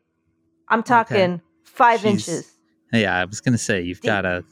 I'm 0.68 0.82
talking 0.82 1.40
five 1.64 2.00
Jeez. 2.00 2.04
inches. 2.06 2.52
Yeah, 2.92 3.16
I 3.18 3.24
was 3.24 3.40
gonna 3.40 3.58
say 3.58 3.80
you've 3.82 4.00
The- 4.00 4.06
got 4.08 4.24
a. 4.24 4.44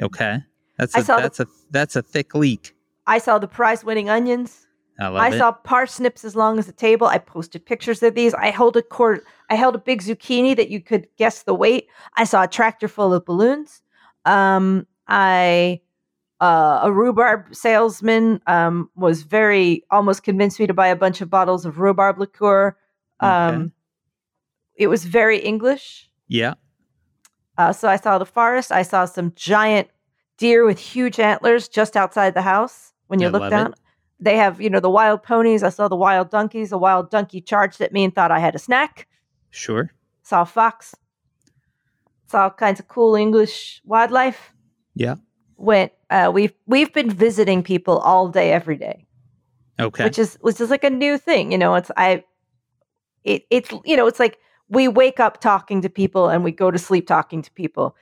Okay. 0.00 0.38
That's 0.78 0.94
I 0.96 1.00
a 1.00 1.04
saw 1.04 1.16
the- 1.16 1.22
that's 1.22 1.40
a 1.40 1.46
that's 1.70 1.96
a 1.96 2.02
thick 2.02 2.34
leak. 2.34 2.74
I 3.06 3.18
saw 3.18 3.38
the 3.38 3.48
prize 3.48 3.84
winning 3.84 4.08
onions. 4.08 4.61
I 4.98 5.08
I 5.34 5.38
saw 5.38 5.52
parsnips 5.52 6.24
as 6.24 6.36
long 6.36 6.58
as 6.58 6.68
a 6.68 6.72
table. 6.72 7.06
I 7.06 7.18
posted 7.18 7.64
pictures 7.64 8.02
of 8.02 8.14
these. 8.14 8.34
I 8.34 8.50
held 8.50 8.76
a 8.76 8.82
cord. 8.82 9.22
I 9.50 9.54
held 9.54 9.74
a 9.74 9.78
big 9.78 10.02
zucchini 10.02 10.56
that 10.56 10.70
you 10.70 10.80
could 10.80 11.06
guess 11.16 11.42
the 11.42 11.54
weight. 11.54 11.88
I 12.16 12.24
saw 12.24 12.42
a 12.44 12.48
tractor 12.48 12.88
full 12.88 13.12
of 13.14 13.24
balloons. 13.24 13.82
Um, 14.24 14.86
I 15.08 15.80
uh, 16.40 16.80
a 16.82 16.92
rhubarb 16.92 17.54
salesman 17.54 18.40
um, 18.46 18.90
was 18.96 19.22
very 19.22 19.84
almost 19.90 20.24
convinced 20.24 20.58
me 20.58 20.66
to 20.66 20.74
buy 20.74 20.88
a 20.88 20.96
bunch 20.96 21.20
of 21.20 21.30
bottles 21.30 21.64
of 21.64 21.78
rhubarb 21.78 22.18
liqueur. 22.18 22.76
Um, 23.20 23.54
Okay. 23.54 23.72
It 24.76 24.86
was 24.88 25.04
very 25.04 25.38
English. 25.38 26.10
yeah. 26.28 26.54
Uh, 27.58 27.72
so 27.72 27.86
I 27.88 27.96
saw 27.96 28.16
the 28.18 28.24
forest. 28.26 28.72
I 28.72 28.82
saw 28.82 29.04
some 29.04 29.32
giant 29.36 29.88
deer 30.38 30.64
with 30.64 30.78
huge 30.78 31.20
antlers 31.20 31.68
just 31.68 31.96
outside 31.96 32.32
the 32.34 32.42
house. 32.42 32.92
When 33.08 33.20
you 33.20 33.26
I 33.26 33.30
look 33.30 33.50
down. 33.50 33.72
it. 33.72 33.78
They 34.22 34.36
have 34.36 34.60
you 34.60 34.70
know 34.70 34.80
the 34.80 34.90
wild 34.90 35.22
ponies. 35.22 35.62
I 35.62 35.68
saw 35.68 35.88
the 35.88 35.96
wild 35.96 36.30
donkeys. 36.30 36.72
A 36.72 36.78
wild 36.78 37.10
donkey 37.10 37.40
charged 37.40 37.80
at 37.80 37.92
me 37.92 38.04
and 38.04 38.14
thought 38.14 38.30
I 38.30 38.38
had 38.38 38.54
a 38.54 38.58
snack. 38.58 39.08
Sure. 39.50 39.90
Saw 40.22 40.42
a 40.42 40.46
fox. 40.46 40.94
Saw 42.28 42.44
all 42.44 42.50
kinds 42.50 42.80
of 42.80 42.88
cool 42.88 43.14
English 43.16 43.82
wildlife. 43.84 44.52
Yeah. 44.94 45.16
Went. 45.56 45.92
Uh, 46.08 46.30
we've 46.32 46.52
we've 46.66 46.92
been 46.92 47.10
visiting 47.10 47.62
people 47.62 47.98
all 47.98 48.28
day, 48.28 48.52
every 48.52 48.76
day, 48.76 49.06
Okay. 49.80 50.04
which 50.04 50.18
is 50.18 50.38
which 50.40 50.60
is 50.60 50.70
like 50.70 50.84
a 50.84 50.90
new 50.90 51.18
thing. 51.18 51.52
You 51.52 51.58
know, 51.58 51.74
it's 51.74 51.90
I. 51.96 52.24
It 53.24 53.44
it's 53.50 53.70
you 53.84 53.96
know 53.96 54.06
it's 54.06 54.20
like 54.20 54.38
we 54.68 54.88
wake 54.88 55.20
up 55.20 55.40
talking 55.40 55.82
to 55.82 55.88
people 55.88 56.28
and 56.28 56.44
we 56.44 56.52
go 56.52 56.70
to 56.70 56.78
sleep 56.78 57.06
talking 57.06 57.42
to 57.42 57.50
people. 57.52 57.96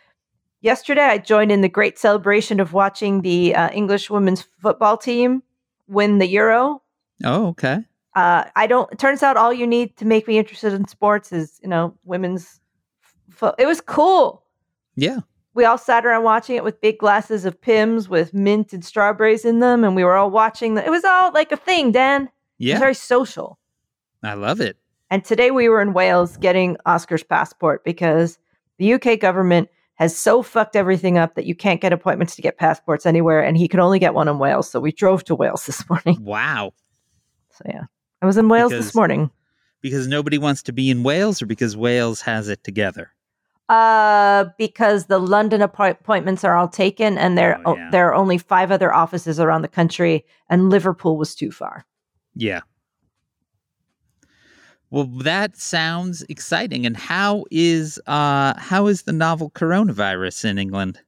Yesterday, 0.61 1.03
I 1.03 1.19
joined 1.19 1.51
in 1.51 1.63
the 1.63 1.69
great 1.71 1.99
celebration 1.99 2.61
of 2.61 2.75
watching 2.75 3.23
the 3.23 3.55
uh, 3.55 3.71
English 3.71 4.11
women's 4.11 4.43
football 4.61 4.99
team 4.99 5.43
win 5.91 6.19
the 6.19 6.27
Euro. 6.29 6.83
oh, 7.25 7.49
okay. 7.49 7.79
Uh, 8.15 8.45
I 8.57 8.67
don't. 8.67 8.91
It 8.93 8.99
turns 8.99 9.23
out 9.23 9.37
all 9.37 9.53
you 9.53 9.67
need 9.67 9.97
to 9.99 10.05
make 10.05 10.27
me 10.27 10.37
interested 10.39 10.73
in 10.73 10.87
sports 10.89 11.33
is 11.33 11.61
you 11.63 11.69
know 11.69 11.95
women's. 12.05 12.61
Fo- 13.31 13.55
it 13.59 13.67
was 13.67 13.81
cool. 13.81 14.45
Yeah. 14.97 15.21
We 15.55 15.65
all 15.65 15.79
sat 15.79 16.07
around 16.07 16.23
watching 16.25 16.57
it 16.57 16.65
with 16.65 16.81
big 16.81 16.99
glasses 16.99 17.45
of 17.45 17.61
Pimm's 17.61 18.09
with 18.09 18.33
mint 18.35 18.73
and 18.73 18.85
strawberries 18.85 19.45
in 19.45 19.61
them, 19.61 19.85
and 19.85 19.95
we 19.97 20.05
were 20.05 20.17
all 20.17 20.31
watching. 20.31 20.75
The, 20.75 20.85
it 20.85 20.91
was 20.91 21.05
all 21.05 21.33
like 21.33 21.53
a 21.53 21.57
thing, 21.57 21.93
Dan. 21.93 22.23
It 22.23 22.25
was 22.27 22.31
Yeah. 22.59 22.79
very 22.79 22.95
social. 22.95 23.59
I 24.23 24.35
love 24.35 24.61
it. 24.61 24.77
And 25.11 25.25
today 25.25 25.51
we 25.51 25.69
were 25.69 25.81
in 25.81 25.93
Wales 25.93 26.37
getting 26.37 26.77
Oscar's 26.87 27.23
passport 27.25 27.85
because 27.85 28.39
the 28.79 28.93
UK 28.95 29.19
government 29.21 29.69
has 30.01 30.17
so 30.17 30.43
fucked 30.43 30.75
everything 30.75 31.17
up 31.19 31.37
that 31.37 31.45
you 31.47 31.55
can't 31.55 31.81
get 31.81 31.93
appointments 31.93 32.35
to 32.35 32.43
get 32.43 32.59
passports 32.59 33.07
anywhere, 33.07 33.41
and 33.45 33.57
he 33.57 33.69
could 33.69 33.79
only 33.79 34.01
get 34.01 34.15
one 34.15 34.27
in 34.27 34.39
Wales. 34.41 34.69
So 34.69 34.81
we 34.81 34.91
drove 34.91 35.23
to 35.25 35.37
Wales 35.37 35.67
this 35.67 35.89
morning. 35.89 36.17
Wow. 36.25 36.73
So 37.51 37.65
yeah, 37.69 37.85
I 38.21 38.27
was 38.27 38.37
in 38.37 38.49
Wales 38.49 38.73
Because- 38.73 38.87
this 38.87 38.95
morning. 38.97 39.31
Because 39.83 40.07
nobody 40.09 40.37
wants 40.37 40.63
to 40.65 40.73
be 40.75 40.91
in 40.91 41.03
Wales, 41.05 41.41
or 41.41 41.47
because 41.47 41.75
Wales 41.77 42.21
has 42.23 42.49
it 42.49 42.65
together. 42.65 43.13
Uh, 43.71 44.47
because 44.59 45.07
the 45.07 45.19
London 45.19 45.63
appointments 45.63 46.45
are 46.45 46.57
all 46.57 46.69
taken, 46.69 47.17
and 47.17 47.39
there 47.39 47.61
Oh, 47.65 47.77
yeah. 47.77 47.89
there 47.91 48.09
are 48.09 48.15
only 48.15 48.37
five 48.37 48.71
other 48.73 48.93
offices 48.93 49.39
around 49.41 49.63
the 49.63 49.69
country, 49.69 50.25
and 50.51 50.69
Liverpool 50.71 51.17
was 51.17 51.35
too 51.35 51.51
far. 51.51 51.87
Yeah. 52.35 52.61
Well, 54.91 55.05
that 55.05 55.57
sounds 55.57 56.23
exciting. 56.29 56.85
And 56.87 56.97
how 56.97 57.45
is 57.51 58.01
uh 58.07 58.55
how 58.59 58.87
is 58.87 59.03
the 59.03 59.13
novel 59.13 59.51
coronavirus 59.51 60.45
in 60.47 60.59
England? 60.59 61.01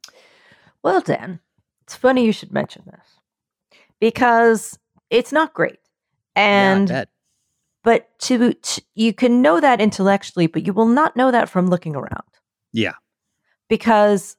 Well, 0.83 1.01
Dan, 1.01 1.41
it's 1.83 1.97
funny 1.97 2.25
you 2.25 2.33
should 2.33 2.53
mention 2.53 2.83
this 2.87 3.07
because 4.01 4.79
it's 5.11 5.33
not 5.33 5.55
great, 5.55 5.79
and 6.37 6.89
yeah, 6.89 7.05
but 7.85 8.17
to, 8.21 8.53
to 8.55 8.83
you 8.95 9.13
can 9.13 9.43
know 9.43 9.61
that 9.61 9.81
intellectually, 9.81 10.47
but 10.47 10.65
you 10.67 10.73
will 10.73 10.87
not 10.89 11.17
know 11.17 11.31
that 11.31 11.49
from 11.49 11.69
looking 11.69 11.95
around. 11.97 12.23
Yeah. 12.73 12.95
because 13.69 14.37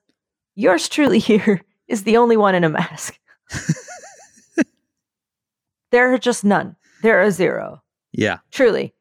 yours 0.56 0.90
truly 0.90 1.20
here 1.32 1.62
is 1.88 2.04
the 2.04 2.18
only 2.18 2.36
one 2.38 2.56
in 2.56 2.64
a 2.64 2.70
mask. 2.70 3.20
there 5.92 6.14
are 6.14 6.18
just 6.18 6.44
none. 6.44 6.76
There 7.02 7.22
are 7.22 7.30
zero. 7.32 7.82
Yeah. 8.12 8.40
Truly. 8.52 8.94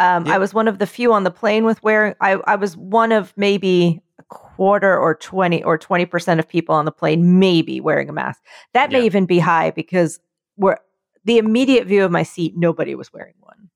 Um, 0.00 0.26
Yep. 0.26 0.34
I 0.34 0.38
was 0.38 0.54
one 0.54 0.68
of 0.68 0.78
the 0.78 0.86
few 0.86 1.12
on 1.12 1.24
the 1.24 1.30
plane 1.30 1.64
with 1.64 1.82
wearing, 1.82 2.14
I, 2.20 2.34
I 2.46 2.56
was 2.56 2.76
one 2.76 3.12
of 3.12 3.32
maybe 3.36 4.00
a 4.18 4.22
quarter 4.24 4.96
or 4.96 5.14
20 5.14 5.62
or 5.64 5.78
20% 5.78 6.38
of 6.38 6.48
people 6.48 6.74
on 6.74 6.84
the 6.84 6.92
plane 6.92 7.38
maybe 7.38 7.80
wearing 7.80 8.08
a 8.08 8.12
mask. 8.12 8.42
That 8.74 8.92
may 8.92 9.04
even 9.04 9.26
be 9.26 9.38
high 9.38 9.70
because 9.70 10.20
we're 10.56 10.76
the 11.24 11.38
immediate 11.38 11.86
view 11.86 12.04
of 12.04 12.10
my 12.10 12.22
seat, 12.22 12.54
nobody 12.56 12.94
was 12.94 13.12
wearing 13.12 13.34
one. 13.40 13.70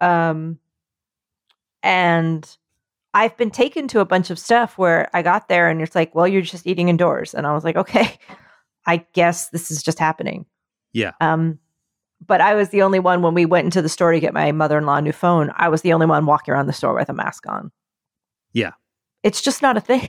Um, 0.00 0.58
and 1.82 2.56
I've 3.12 3.36
been 3.36 3.50
taken 3.50 3.88
to 3.88 4.00
a 4.00 4.04
bunch 4.04 4.30
of 4.30 4.38
stuff 4.38 4.78
where 4.78 5.08
I 5.14 5.22
got 5.22 5.48
there 5.48 5.68
and 5.68 5.80
it's 5.80 5.94
like, 5.94 6.14
well, 6.14 6.28
you're 6.28 6.42
just 6.42 6.66
eating 6.66 6.88
indoors. 6.88 7.34
And 7.34 7.46
I 7.46 7.52
was 7.52 7.64
like, 7.64 7.76
okay, 7.76 8.18
I 8.86 9.06
guess 9.14 9.48
this 9.48 9.70
is 9.70 9.82
just 9.82 9.98
happening. 9.98 10.46
Yeah. 10.92 11.12
Um, 11.20 11.58
but 12.24 12.40
I 12.40 12.54
was 12.54 12.70
the 12.70 12.82
only 12.82 12.98
one 12.98 13.22
when 13.22 13.34
we 13.34 13.46
went 13.46 13.66
into 13.66 13.82
the 13.82 13.88
store 13.88 14.12
to 14.12 14.20
get 14.20 14.34
my 14.34 14.52
mother 14.52 14.78
in 14.78 14.86
law 14.86 14.96
a 14.96 15.02
new 15.02 15.12
phone. 15.12 15.52
I 15.56 15.68
was 15.68 15.82
the 15.82 15.92
only 15.92 16.06
one 16.06 16.26
walking 16.26 16.52
around 16.52 16.66
the 16.66 16.72
store 16.72 16.94
with 16.94 17.08
a 17.08 17.14
mask 17.14 17.46
on. 17.48 17.70
Yeah. 18.52 18.72
It's 19.22 19.42
just 19.42 19.62
not 19.62 19.76
a 19.76 19.80
thing. 19.80 20.08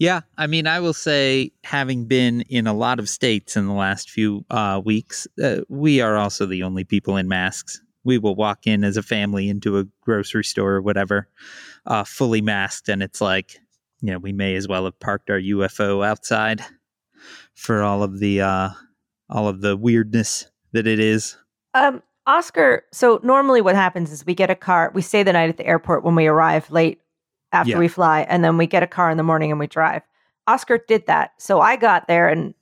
Yeah, 0.00 0.22
I 0.38 0.46
mean, 0.46 0.66
I 0.66 0.80
will 0.80 0.94
say, 0.94 1.52
having 1.62 2.06
been 2.06 2.40
in 2.48 2.66
a 2.66 2.72
lot 2.72 2.98
of 2.98 3.08
states 3.10 3.54
in 3.54 3.66
the 3.66 3.74
last 3.74 4.08
few 4.08 4.46
uh, 4.48 4.80
weeks, 4.82 5.28
uh, 5.44 5.60
we 5.68 6.00
are 6.00 6.16
also 6.16 6.46
the 6.46 6.62
only 6.62 6.84
people 6.84 7.18
in 7.18 7.28
masks. 7.28 7.82
We 8.02 8.16
will 8.16 8.34
walk 8.34 8.66
in 8.66 8.82
as 8.82 8.96
a 8.96 9.02
family 9.02 9.50
into 9.50 9.78
a 9.78 9.84
grocery 10.00 10.44
store 10.44 10.76
or 10.76 10.80
whatever, 10.80 11.28
uh, 11.84 12.04
fully 12.04 12.40
masked, 12.40 12.88
and 12.88 13.02
it's 13.02 13.20
like, 13.20 13.60
you 14.00 14.10
know, 14.10 14.18
we 14.18 14.32
may 14.32 14.54
as 14.54 14.66
well 14.66 14.86
have 14.86 14.98
parked 15.00 15.28
our 15.28 15.38
UFO 15.38 16.02
outside 16.02 16.64
for 17.54 17.82
all 17.82 18.02
of 18.02 18.20
the 18.20 18.40
uh, 18.40 18.70
all 19.28 19.48
of 19.48 19.60
the 19.60 19.76
weirdness 19.76 20.49
that 20.72 20.86
it 20.86 20.98
is. 21.00 21.36
Um, 21.74 22.02
Oscar, 22.26 22.84
so 22.92 23.20
normally 23.22 23.60
what 23.60 23.74
happens 23.74 24.12
is 24.12 24.24
we 24.26 24.34
get 24.34 24.50
a 24.50 24.54
car, 24.54 24.90
we 24.94 25.02
stay 25.02 25.22
the 25.22 25.32
night 25.32 25.48
at 25.48 25.56
the 25.56 25.66
airport 25.66 26.04
when 26.04 26.14
we 26.14 26.26
arrive 26.26 26.70
late 26.70 27.00
after 27.52 27.70
Yeah. 27.72 27.78
we 27.78 27.88
fly, 27.88 28.20
and 28.22 28.44
then 28.44 28.56
we 28.56 28.66
get 28.66 28.82
a 28.82 28.86
car 28.86 29.10
in 29.10 29.16
the 29.16 29.22
morning 29.24 29.50
and 29.50 29.58
we 29.58 29.66
drive. 29.66 30.02
Oscar 30.46 30.78
did 30.78 31.06
that. 31.06 31.32
So 31.38 31.60
I 31.60 31.76
got 31.76 32.06
there 32.08 32.28
and 32.28 32.54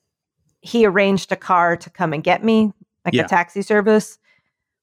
he 0.61 0.87
arranged 0.87 1.31
a 1.33 1.37
car 1.37 1.77
to 1.77 1.91
come 1.91 2.13
and 2.13 2.23
get 2.25 2.43
me, 2.45 2.73
like 3.05 3.15
Yeah. 3.15 3.25
a 3.25 3.29
taxi 3.29 3.63
service 3.63 4.19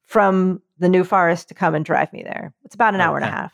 from 0.04 0.62
the 0.78 0.90
New 0.90 1.04
Forest 1.04 1.48
to 1.50 1.54
come 1.54 1.74
and 1.74 1.84
drive 1.86 2.12
me 2.14 2.22
there. 2.24 2.54
It's 2.64 2.76
about 2.76 2.94
an 2.94 3.02
hour 3.02 3.16
and 3.18 3.26
a 3.26 3.30
half. 3.32 3.54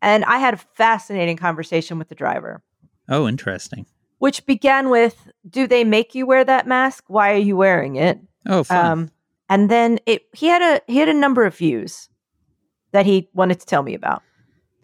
And 0.00 0.24
I 0.24 0.38
had 0.38 0.54
a 0.54 0.56
fascinating 0.56 1.36
conversation 1.36 1.98
with 1.98 2.08
the 2.08 2.14
driver. 2.14 2.62
Oh, 3.08 3.26
interesting. 3.28 3.86
which 4.18 4.46
began 4.46 4.88
with 4.88 5.28
do 5.50 5.66
they 5.66 5.82
make 5.82 6.14
you 6.14 6.24
wear 6.24 6.44
that 6.44 6.64
mask 6.64 7.02
why 7.08 7.32
are 7.32 7.36
you 7.38 7.56
wearing 7.56 7.96
it 7.96 8.20
Oh, 8.46 8.64
fun. 8.64 8.86
um, 8.86 9.10
and 9.48 9.70
then 9.70 9.98
it 10.06 10.22
he 10.32 10.46
had 10.46 10.62
a 10.62 10.80
he 10.90 10.98
had 10.98 11.08
a 11.08 11.14
number 11.14 11.44
of 11.44 11.56
views 11.56 12.08
that 12.92 13.06
he 13.06 13.28
wanted 13.34 13.60
to 13.60 13.66
tell 13.66 13.82
me 13.82 13.94
about 13.94 14.22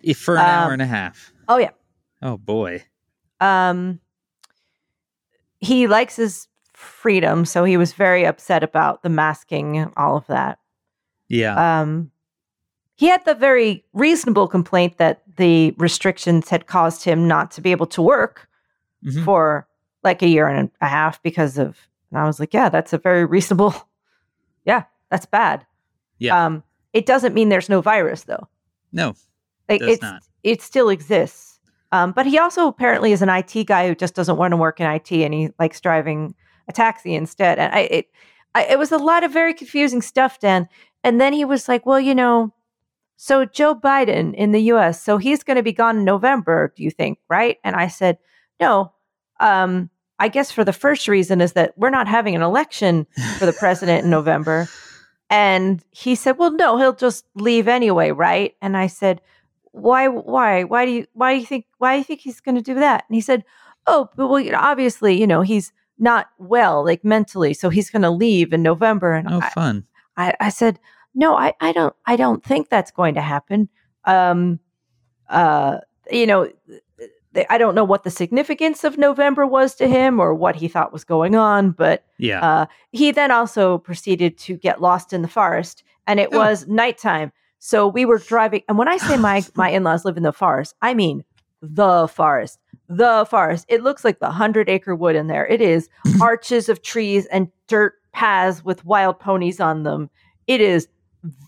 If 0.03 0.19
for 0.19 0.35
an 0.37 0.41
um, 0.43 0.47
hour 0.47 0.73
and 0.73 0.83
a 0.83 0.87
half. 0.87 1.33
oh 1.49 1.59
yeah 1.59 1.71
Oh 2.23 2.37
boy. 2.37 2.83
um, 3.41 4.01
he 5.61 5.87
likes 5.87 6.17
his 6.17 6.47
freedom 6.73 7.45
so 7.45 7.65
he 7.65 7.77
was 7.77 7.93
very 7.93 8.25
upset 8.25 8.63
about 8.63 9.03
the 9.03 9.09
masking 9.09 9.77
and 9.77 9.93
all 9.97 10.17
of 10.17 10.27
that 10.29 10.59
Yeah. 11.29 11.81
um, 11.81 12.11
he 12.95 13.07
had 13.09 13.25
the 13.25 13.35
very 13.35 13.85
reasonable 13.93 14.47
complaint 14.49 14.99
that 14.99 15.23
the 15.37 15.73
restrictions 15.79 16.49
had 16.49 16.67
caused 16.67 17.05
him 17.05 17.27
not 17.27 17.51
to 17.53 17.61
be 17.61 17.71
able 17.73 17.87
to 17.87 18.03
work 18.03 18.49
Mhm. 19.05 19.25
for 19.25 19.67
like 20.05 20.23
a 20.23 20.29
year 20.29 20.47
and 20.49 20.71
a 20.81 20.87
half 20.89 21.21
because 21.23 21.59
of 21.59 21.88
and 22.11 22.19
I 22.19 22.25
was 22.25 22.41
like, 22.41 22.55
yeah, 22.55 22.69
that's 22.69 22.93
a 22.93 22.99
very 22.99 23.25
reasonable 23.25 23.75
yeah, 24.65 24.85
that's 25.11 25.27
bad. 25.27 25.67
Yeah. 26.19 26.47
Um 26.47 26.63
it 26.93 27.07
doesn't 27.07 27.35
mean 27.35 27.49
there's 27.49 27.69
no 27.69 27.81
virus 27.81 28.25
though. 28.25 28.49
No. 28.93 29.15
Like 29.69 29.83
it's 29.83 30.03
not. 30.03 30.23
it 30.43 30.63
still 30.63 30.89
exists. 30.89 31.61
Um 31.93 32.13
but 32.13 32.27
he 32.27 32.39
also 32.39 32.69
apparently 32.69 33.13
is 33.13 33.23
an 33.23 33.29
IT 33.29 33.67
guy 33.67 33.89
who 33.89 33.95
just 33.95 34.15
doesn't 34.15 34.37
want 34.37 34.53
to 34.53 34.57
work 34.57 34.81
in 34.81 34.91
IT 34.91 35.11
and 35.13 35.35
he 35.35 35.51
likes 35.59 35.81
driving 35.81 36.35
a 36.69 36.73
taxi 36.73 37.15
instead. 37.15 37.59
And 37.59 37.75
I 37.75 37.81
it 37.81 38.07
I, 38.55 38.65
it 38.65 38.79
was 38.79 38.93
a 38.93 38.99
lot 38.99 39.25
of 39.25 39.33
very 39.33 39.55
confusing 39.55 40.03
stuff, 40.03 40.41
Dan. 40.41 40.69
And 41.05 41.21
then 41.21 41.33
he 41.33 41.45
was 41.45 41.69
like, 41.69 41.87
well, 41.87 42.01
you 42.01 42.15
know, 42.15 42.53
so 43.17 43.45
Joe 43.45 43.75
Biden 43.75 44.35
in 44.35 44.53
the 44.53 44.63
US, 44.73 45.03
so 45.03 45.19
he's 45.19 45.43
going 45.43 45.57
to 45.57 45.63
be 45.63 45.73
gone 45.73 45.99
in 45.99 46.05
November, 46.05 46.73
do 46.77 46.83
you 46.83 46.91
think, 46.91 47.19
right? 47.29 47.59
And 47.65 47.77
I 47.77 47.89
said, 47.89 48.19
no. 48.61 48.93
Um, 49.41 49.91
I 50.19 50.29
guess 50.29 50.51
for 50.51 50.65
the 50.65 50.73
first 50.73 51.09
reason 51.09 51.41
is 51.41 51.53
that 51.53 51.75
we're 51.77 51.91
not 51.91 52.09
having 52.09 52.35
an 52.35 52.43
election 52.43 53.07
for 53.39 53.47
the 53.47 53.53
president 53.53 54.05
in 54.05 54.11
November. 54.19 54.69
And 55.31 55.85
he 55.91 56.15
said, 56.15 56.39
well, 56.39 56.51
no, 56.53 56.79
he'll 56.79 56.95
just 56.95 57.25
leave 57.35 57.69
anyway, 57.69 58.11
right? 58.11 58.55
And 58.63 58.77
I 58.77 58.87
said, 58.87 59.21
why, 59.73 60.09
why, 60.09 60.65
why 60.65 60.87
do 60.87 60.93
you, 60.93 61.07
why 61.13 61.35
do 61.35 61.41
you 61.41 61.47
think, 61.47 61.67
why 61.79 61.95
do 61.95 61.99
you 61.99 62.05
think 62.05 62.21
he's 62.21 62.41
going 62.41 62.55
to 62.55 62.63
do 62.63 62.75
that? 62.75 63.05
And 63.09 63.15
he 63.15 63.21
said, 63.21 63.45
oh, 63.87 64.09
but 64.17 64.29
well, 64.29 64.41
you 64.41 64.53
know, 64.53 64.59
obviously, 64.61 65.19
you 65.21 65.27
know, 65.27 65.43
he's 65.43 65.73
not 65.99 66.29
well, 66.39 66.85
like 66.85 67.05
mentally, 67.05 67.53
so 67.55 67.69
he's 67.69 67.91
going 67.91 68.03
to 68.03 68.11
leave 68.11 68.53
in 68.53 68.63
November. 68.63 69.13
And 69.15 69.29
Oh, 69.29 69.41
I, 69.41 69.51
fun. 69.51 69.87
I, 70.17 70.35
I 70.41 70.49
said, 70.49 70.79
no, 71.15 71.37
I, 71.37 71.53
I 71.61 71.73
don't, 71.73 71.95
I 72.07 72.17
don't 72.17 72.43
think 72.43 72.69
that's 72.69 72.91
going 72.91 73.15
to 73.15 73.21
happen. 73.21 73.69
Um, 74.05 74.61
uh, 75.29 75.79
you 76.11 76.27
know, 76.27 76.51
I 77.51 77.59
don't 77.59 77.75
know 77.75 77.85
what 77.85 78.05
the 78.05 78.11
significance 78.11 78.85
of 78.85 78.99
November 78.99 79.47
was 79.47 79.75
to 79.77 79.87
him 79.89 80.19
or 80.21 80.35
what 80.35 80.57
he 80.57 80.67
thought 80.69 80.93
was 80.93 81.05
going 81.05 81.35
on, 81.37 81.71
but 81.73 82.05
Yeah. 82.19 82.41
uh, 82.45 82.67
he 82.91 83.11
then 83.13 83.31
also 83.31 83.79
proceeded 83.79 84.39
to 84.39 84.57
get 84.57 84.81
lost 84.81 85.13
in 85.13 85.23
the 85.23 85.29
forest, 85.29 85.85
and 86.07 86.19
it 86.19 86.31
Oh. 86.33 86.39
was 86.39 86.67
nighttime. 86.67 87.31
So 87.59 87.87
we 87.87 88.05
were 88.05 88.19
driving, 88.19 88.63
and 88.69 88.79
when 88.79 88.89
I 88.89 88.97
say 88.97 89.17
my 89.17 89.45
my 89.55 89.69
in 89.71 89.85
laws 89.85 90.05
live 90.05 90.17
in 90.17 90.23
the 90.23 90.33
forest, 90.33 90.75
I 90.83 90.95
mean 90.95 91.23
the 91.61 92.09
forest, 92.09 92.59
the 92.89 93.27
forest. 93.29 93.67
It 93.69 93.83
looks 93.83 94.05
like 94.05 94.21
the 94.21 94.31
hundred 94.31 94.69
acre 94.69 94.95
wood 94.97 95.17
in 95.17 95.27
there. 95.27 95.47
It 95.47 95.61
is 95.61 95.89
arches 96.21 96.69
of 96.69 96.83
trees 96.83 97.27
and 97.27 97.49
dirt 97.67 97.95
paths 98.13 98.65
with 98.65 98.85
wild 98.85 99.19
ponies 99.21 99.61
on 99.61 99.83
them. 99.83 100.09
It 100.47 100.61
is 100.61 100.89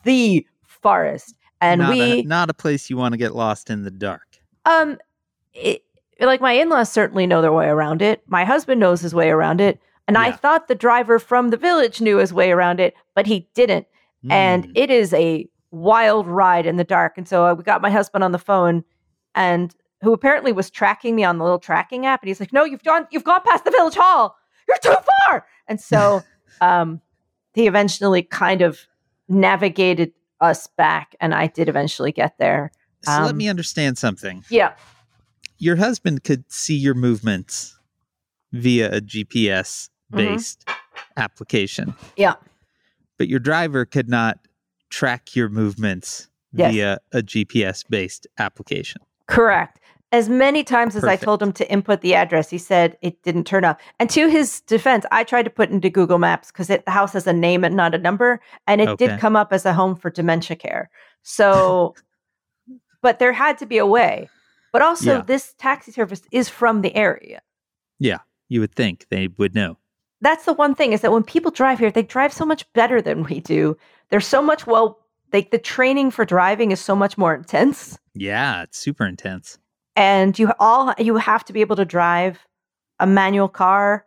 the 0.04 0.46
forest, 0.64 1.34
and 1.60 1.78
not 1.80 1.90
we 1.90 2.00
a, 2.02 2.22
not 2.24 2.50
a 2.50 2.54
place 2.54 2.90
you 2.90 2.96
want 2.96 3.12
to 3.12 3.18
get 3.18 3.34
lost 3.34 3.70
in 3.70 3.82
the 3.82 3.90
dark. 3.90 4.26
um, 4.66 4.98
it, 5.54 5.82
like 6.20 6.40
my 6.40 6.52
in-laws 6.52 6.90
certainly 6.90 7.26
know 7.26 7.40
their 7.42 7.52
way 7.52 7.66
around 7.66 8.02
it. 8.02 8.22
My 8.26 8.44
husband 8.44 8.80
knows 8.80 9.00
his 9.00 9.14
way 9.14 9.30
around 9.30 9.60
it, 9.60 9.80
and 10.06 10.18
I 10.18 10.32
thought 10.32 10.68
the 10.68 10.74
driver 10.74 11.18
from 11.18 11.48
the 11.48 11.56
village 11.56 12.00
knew 12.00 12.18
his 12.18 12.32
way 12.32 12.50
around 12.50 12.80
it, 12.80 12.94
but 13.14 13.26
he 13.26 13.48
didn't. 13.54 13.86
And 14.28 14.66
Mm. 14.68 14.72
it 14.74 14.90
is 14.90 15.14
a 15.14 15.48
wild 15.70 16.26
ride 16.26 16.66
in 16.66 16.76
the 16.76 16.84
dark. 16.84 17.16
And 17.16 17.26
so 17.26 17.46
I 17.46 17.54
got 17.54 17.80
my 17.80 17.90
husband 17.90 18.22
on 18.24 18.32
the 18.32 18.38
phone, 18.38 18.84
and 19.34 19.74
who 20.02 20.12
apparently 20.12 20.52
was 20.52 20.70
tracking 20.70 21.14
me 21.16 21.24
on 21.24 21.38
the 21.38 21.44
little 21.44 21.58
tracking 21.58 22.06
app, 22.06 22.22
and 22.22 22.28
he's 22.28 22.40
like, 22.40 22.52
"No, 22.52 22.64
you've 22.64 22.82
gone, 22.82 23.06
you've 23.10 23.24
gone 23.24 23.40
past 23.46 23.64
the 23.64 23.70
village 23.70 23.94
hall. 23.94 24.36
You're 24.68 24.78
too 24.78 24.96
far." 25.26 25.46
And 25.68 25.80
so, 25.80 26.22
um, 26.60 27.00
he 27.54 27.66
eventually 27.66 28.22
kind 28.22 28.60
of 28.62 28.78
navigated 29.28 30.12
us 30.40 30.66
back, 30.66 31.14
and 31.20 31.34
I 31.34 31.46
did 31.46 31.68
eventually 31.68 32.12
get 32.12 32.36
there. 32.38 32.72
so 33.02 33.12
let 33.12 33.30
um, 33.30 33.36
me 33.36 33.48
understand 33.48 33.96
something. 33.96 34.44
Yeah. 34.50 34.72
Your 35.60 35.76
husband 35.76 36.24
could 36.24 36.50
see 36.50 36.74
your 36.74 36.94
movements 36.94 37.78
via 38.52 38.90
a 38.90 39.00
GPS 39.00 39.90
based 40.10 40.68
application. 41.16 41.90
Mm-hmm. 41.90 42.06
Yeah. 42.16 42.34
But 43.18 43.28
your 43.28 43.38
driver 43.40 43.84
could 43.84 44.08
not 44.08 44.38
track 44.88 45.36
your 45.36 45.48
movements 45.48 46.26
Yes. 46.52 46.72
via 46.72 46.98
a 47.12 47.22
GPS 47.22 47.84
based 47.88 48.26
application. 48.38 49.00
Correct. 49.28 49.78
As 50.10 50.28
many 50.28 50.64
times 50.64 50.96
as 50.96 51.04
I 51.04 51.14
told 51.14 51.40
him 51.40 51.52
to 51.52 51.70
input 51.70 52.00
the 52.00 52.16
address, 52.16 52.50
he 52.50 52.58
said 52.58 52.98
it 53.02 53.22
didn't 53.22 53.44
turn 53.44 53.64
up. 53.64 53.80
And 54.00 54.10
to 54.10 54.26
his 54.28 54.60
defense, 54.62 55.06
I 55.12 55.22
tried 55.22 55.44
to 55.44 55.50
put 55.50 55.70
into 55.70 55.88
Google 55.88 56.18
Maps 56.18 56.48
because 56.50 56.66
the 56.66 56.82
house 56.88 57.12
has 57.12 57.28
a 57.28 57.32
name 57.32 57.62
and 57.62 57.76
not 57.76 57.94
a 57.94 57.98
number, 57.98 58.40
and 58.66 58.80
it 58.80 58.88
Okay. 58.88 59.06
did 59.06 59.20
come 59.20 59.36
up 59.36 59.52
as 59.52 59.64
a 59.64 59.72
home 59.72 59.94
for 59.94 60.10
dementia 60.10 60.56
care. 60.56 60.90
So, 61.22 61.94
but 63.02 63.20
there 63.20 63.32
had 63.32 63.56
to 63.58 63.66
be 63.66 63.78
a 63.78 63.86
way. 63.86 64.28
But 64.72 64.82
also, 64.82 65.16
Yeah. 65.16 65.22
this 65.22 65.54
taxi 65.58 65.92
service 65.92 66.22
is 66.30 66.48
from 66.48 66.82
the 66.82 66.94
area. 66.94 67.40
Yeah, 67.98 68.18
you 68.48 68.60
would 68.60 68.74
think 68.74 69.06
they 69.10 69.28
would 69.38 69.54
know. 69.54 69.76
That's 70.20 70.44
the 70.44 70.52
one 70.52 70.74
thing 70.74 70.92
is 70.92 71.00
that 71.00 71.12
when 71.12 71.22
people 71.24 71.50
drive 71.50 71.78
here, 71.78 71.90
they 71.90 72.02
drive 72.02 72.32
so 72.32 72.44
much 72.44 72.70
better 72.74 73.00
than 73.02 73.22
we 73.24 73.40
do. 73.40 73.76
They're 74.10 74.20
so 74.20 74.42
much 74.42 74.66
well. 74.66 74.98
Like 75.32 75.50
the 75.50 75.58
training 75.58 76.10
for 76.10 76.24
driving 76.24 76.72
is 76.72 76.80
so 76.80 76.94
much 76.96 77.16
more 77.16 77.34
intense. 77.34 77.98
Yeah, 78.14 78.62
it's 78.64 78.78
super 78.78 79.06
intense. 79.06 79.58
and 79.96 80.38
you 80.38 80.52
all 80.60 80.94
you 80.98 81.16
have 81.16 81.44
to 81.44 81.52
be 81.52 81.60
able 81.60 81.76
to 81.76 81.84
drive 81.84 82.38
a 83.00 83.06
manual 83.06 83.48
car 83.48 84.06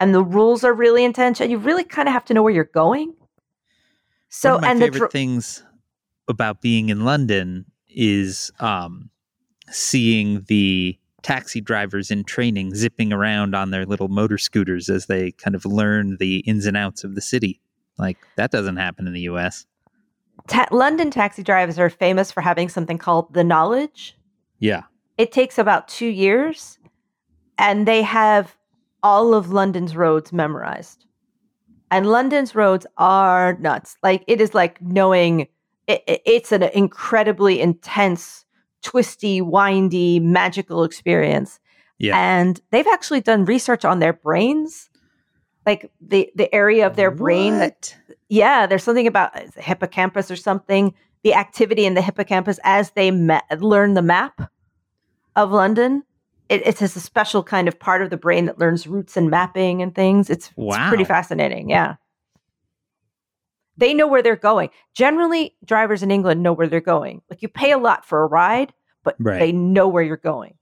and 0.00 0.14
the 0.14 0.22
rules 0.22 0.62
are 0.64 0.74
really 0.74 1.02
intense 1.02 1.40
and 1.40 1.50
you 1.50 1.56
really 1.58 1.82
kind 1.84 2.08
of 2.08 2.12
have 2.12 2.24
to 2.26 2.34
know 2.34 2.42
where 2.42 2.52
you're 2.52 2.64
going 2.64 3.14
so 4.28 4.50
One 4.50 4.56
of 4.56 4.62
my 4.62 4.70
and 4.70 4.80
the 4.80 4.84
favorite 4.86 4.98
dr- 4.98 5.12
things 5.12 5.64
about 6.28 6.60
being 6.60 6.88
in 6.90 7.04
London 7.04 7.64
is 7.88 8.50
um, 8.60 9.08
seeing 9.70 10.42
the 10.48 10.98
taxi 11.22 11.60
drivers 11.60 12.10
in 12.10 12.22
training 12.24 12.74
zipping 12.74 13.12
around 13.12 13.54
on 13.54 13.70
their 13.70 13.86
little 13.86 14.08
motor 14.08 14.36
scooters 14.38 14.90
as 14.90 15.06
they 15.06 15.30
kind 15.32 15.54
of 15.54 15.64
learn 15.64 16.16
the 16.18 16.38
ins 16.40 16.66
and 16.66 16.76
outs 16.76 17.02
of 17.04 17.14
the 17.14 17.20
city. 17.22 17.60
Like 17.98 18.18
that 18.36 18.50
doesn't 18.50 18.76
happen 18.76 19.06
in 19.06 19.12
the 19.14 19.22
U.S. 19.22 19.64
ta- 20.48 20.68
london 20.70 21.10
taxi 21.10 21.42
drivers 21.42 21.78
are 21.78 21.88
famous 21.88 22.30
for 22.30 22.40
having 22.40 22.68
something 22.68 22.98
called 22.98 23.32
the 23.32 23.44
knowledge 23.44 24.16
Yeah, 24.58 24.82
it 25.16 25.32
takes 25.32 25.58
about 25.58 25.88
two 25.88 26.08
years, 26.08 26.78
and 27.56 27.86
they 27.88 28.02
have 28.02 28.56
all 29.02 29.32
of 29.34 29.50
London's 29.52 29.94
roads 29.94 30.32
memorized. 30.32 31.04
And 31.90 32.06
London's 32.06 32.54
roads 32.54 32.86
are 32.96 33.56
nuts. 33.60 33.96
Like 34.02 34.24
it 34.26 34.40
is 34.40 34.54
like 34.54 34.80
knowing 34.82 35.40
it, 35.86 36.02
it- 36.06 36.22
it's 36.26 36.52
an 36.52 36.62
incredibly 36.64 37.60
intense, 37.60 38.43
twisty, 38.84 39.40
windy, 39.40 40.20
magical 40.20 40.84
experience. 40.84 41.58
Yeah. 41.98 42.16
And 42.16 42.60
they've 42.70 42.86
actually 42.86 43.20
done 43.20 43.44
research 43.44 43.84
on 43.84 43.98
their 43.98 44.12
brains, 44.12 44.90
like 45.66 45.90
the 46.00 46.30
the 46.36 46.54
area 46.54 46.86
of 46.86 46.94
their 46.94 47.10
brain 47.10 47.58
that 47.58 47.96
yeah, 48.28 48.66
there's 48.66 48.84
something 48.84 49.06
about 49.06 49.32
the 49.54 49.60
hippocampus 49.60 50.30
or 50.30 50.36
something. 50.36 50.94
The 51.22 51.34
activity 51.34 51.86
in 51.86 51.94
the 51.94 52.02
hippocampus 52.02 52.58
as 52.64 52.90
they 52.90 53.10
ma- 53.10 53.40
learn 53.58 53.94
the 53.94 54.02
map 54.02 54.50
of 55.34 55.50
London. 55.50 56.04
It, 56.50 56.66
it's 56.66 56.80
just 56.80 56.96
a 56.96 57.00
special 57.00 57.42
kind 57.42 57.66
of 57.66 57.80
part 57.80 58.02
of 58.02 58.10
the 58.10 58.18
brain 58.18 58.44
that 58.44 58.58
learns 58.58 58.86
routes 58.86 59.16
and 59.16 59.30
mapping 59.30 59.80
and 59.80 59.94
things. 59.94 60.28
It's, 60.28 60.52
it's 60.54 60.88
pretty 60.88 61.04
fascinating. 61.04 61.70
Yeah. 61.70 61.94
They 63.76 63.94
know 63.94 64.06
where 64.06 64.22
they're 64.22 64.36
going. 64.36 64.70
Generally, 64.94 65.54
drivers 65.64 66.02
in 66.02 66.10
England 66.10 66.42
know 66.42 66.52
where 66.52 66.68
they're 66.68 66.80
going. 66.80 67.22
Like 67.30 67.42
you 67.42 67.48
pay 67.48 67.72
a 67.72 67.78
lot 67.78 68.04
for 68.04 68.22
a 68.22 68.26
ride, 68.26 68.72
but 69.02 69.16
Right. 69.18 69.38
they 69.40 69.52
know 69.52 69.88
where 69.88 70.02
you're 70.02 70.16
going. 70.16 70.54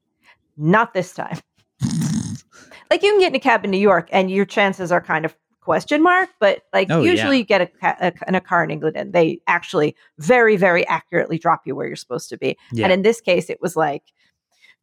Not 0.56 0.94
this 0.94 1.12
time. 1.12 1.38
like 2.90 3.02
you 3.02 3.10
can 3.10 3.20
get 3.20 3.28
in 3.28 3.36
a 3.36 3.40
cab 3.40 3.64
in 3.64 3.70
New 3.70 3.78
York 3.78 4.08
and 4.12 4.30
your 4.30 4.44
chances 4.44 4.90
are 4.92 5.00
kind 5.00 5.24
of 5.24 5.34
question 5.60 6.02
mark, 6.02 6.28
but 6.40 6.62
like 6.72 6.90
Oh, 6.90 7.02
usually 7.02 7.36
yeah. 7.36 7.40
you 7.40 7.44
get 7.44 7.60
a, 7.60 7.66
ca- 7.66 7.96
a 8.00 8.12
in 8.26 8.34
a 8.34 8.40
car 8.40 8.64
in 8.64 8.70
England 8.70 8.96
and 8.96 9.12
they 9.12 9.40
actually 9.46 9.94
very 10.18 10.56
very 10.56 10.86
accurately 10.88 11.38
drop 11.38 11.62
you 11.64 11.76
where 11.76 11.86
you're 11.86 11.96
supposed 11.96 12.28
to 12.30 12.36
be. 12.38 12.56
Yeah. 12.72 12.84
And 12.84 12.92
in 12.92 13.02
this 13.02 13.20
case, 13.20 13.48
it 13.48 13.60
was 13.62 13.76
like, 13.76 14.02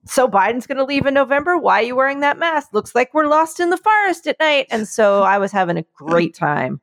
so 0.05 0.27
Biden's 0.27 0.65
going 0.65 0.77
to 0.77 0.85
leave 0.85 1.05
in 1.05 1.13
November. 1.13 1.57
Why 1.57 1.81
are 1.81 1.85
you 1.85 1.95
wearing 1.95 2.21
that 2.21 2.37
mask? 2.39 2.69
Looks 2.73 2.95
like 2.95 3.13
we're 3.13 3.27
lost 3.27 3.59
in 3.59 3.69
the 3.69 3.77
forest 3.77 4.25
at 4.27 4.39
night. 4.39 4.67
And 4.71 4.87
so 4.87 5.23
I 5.23 5.37
was 5.37 5.51
having 5.51 5.77
a 5.77 5.83
great 5.95 6.33
time. 6.33 6.79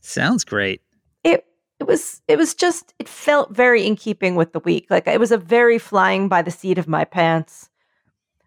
Sounds 0.00 0.44
great. 0.44 0.80
It 1.24 1.44
it 1.80 1.86
was 1.86 2.22
it 2.28 2.36
was 2.38 2.54
just 2.54 2.94
it 2.98 3.08
felt 3.08 3.54
very 3.54 3.86
in 3.86 3.96
keeping 3.96 4.34
with 4.36 4.52
the 4.52 4.60
week. 4.60 4.86
Like 4.90 5.06
it 5.06 5.20
was 5.20 5.32
a 5.32 5.38
very 5.38 5.78
flying 5.78 6.28
by 6.28 6.42
the 6.42 6.50
seat 6.50 6.78
of 6.78 6.88
my 6.88 7.04
pants. 7.04 7.68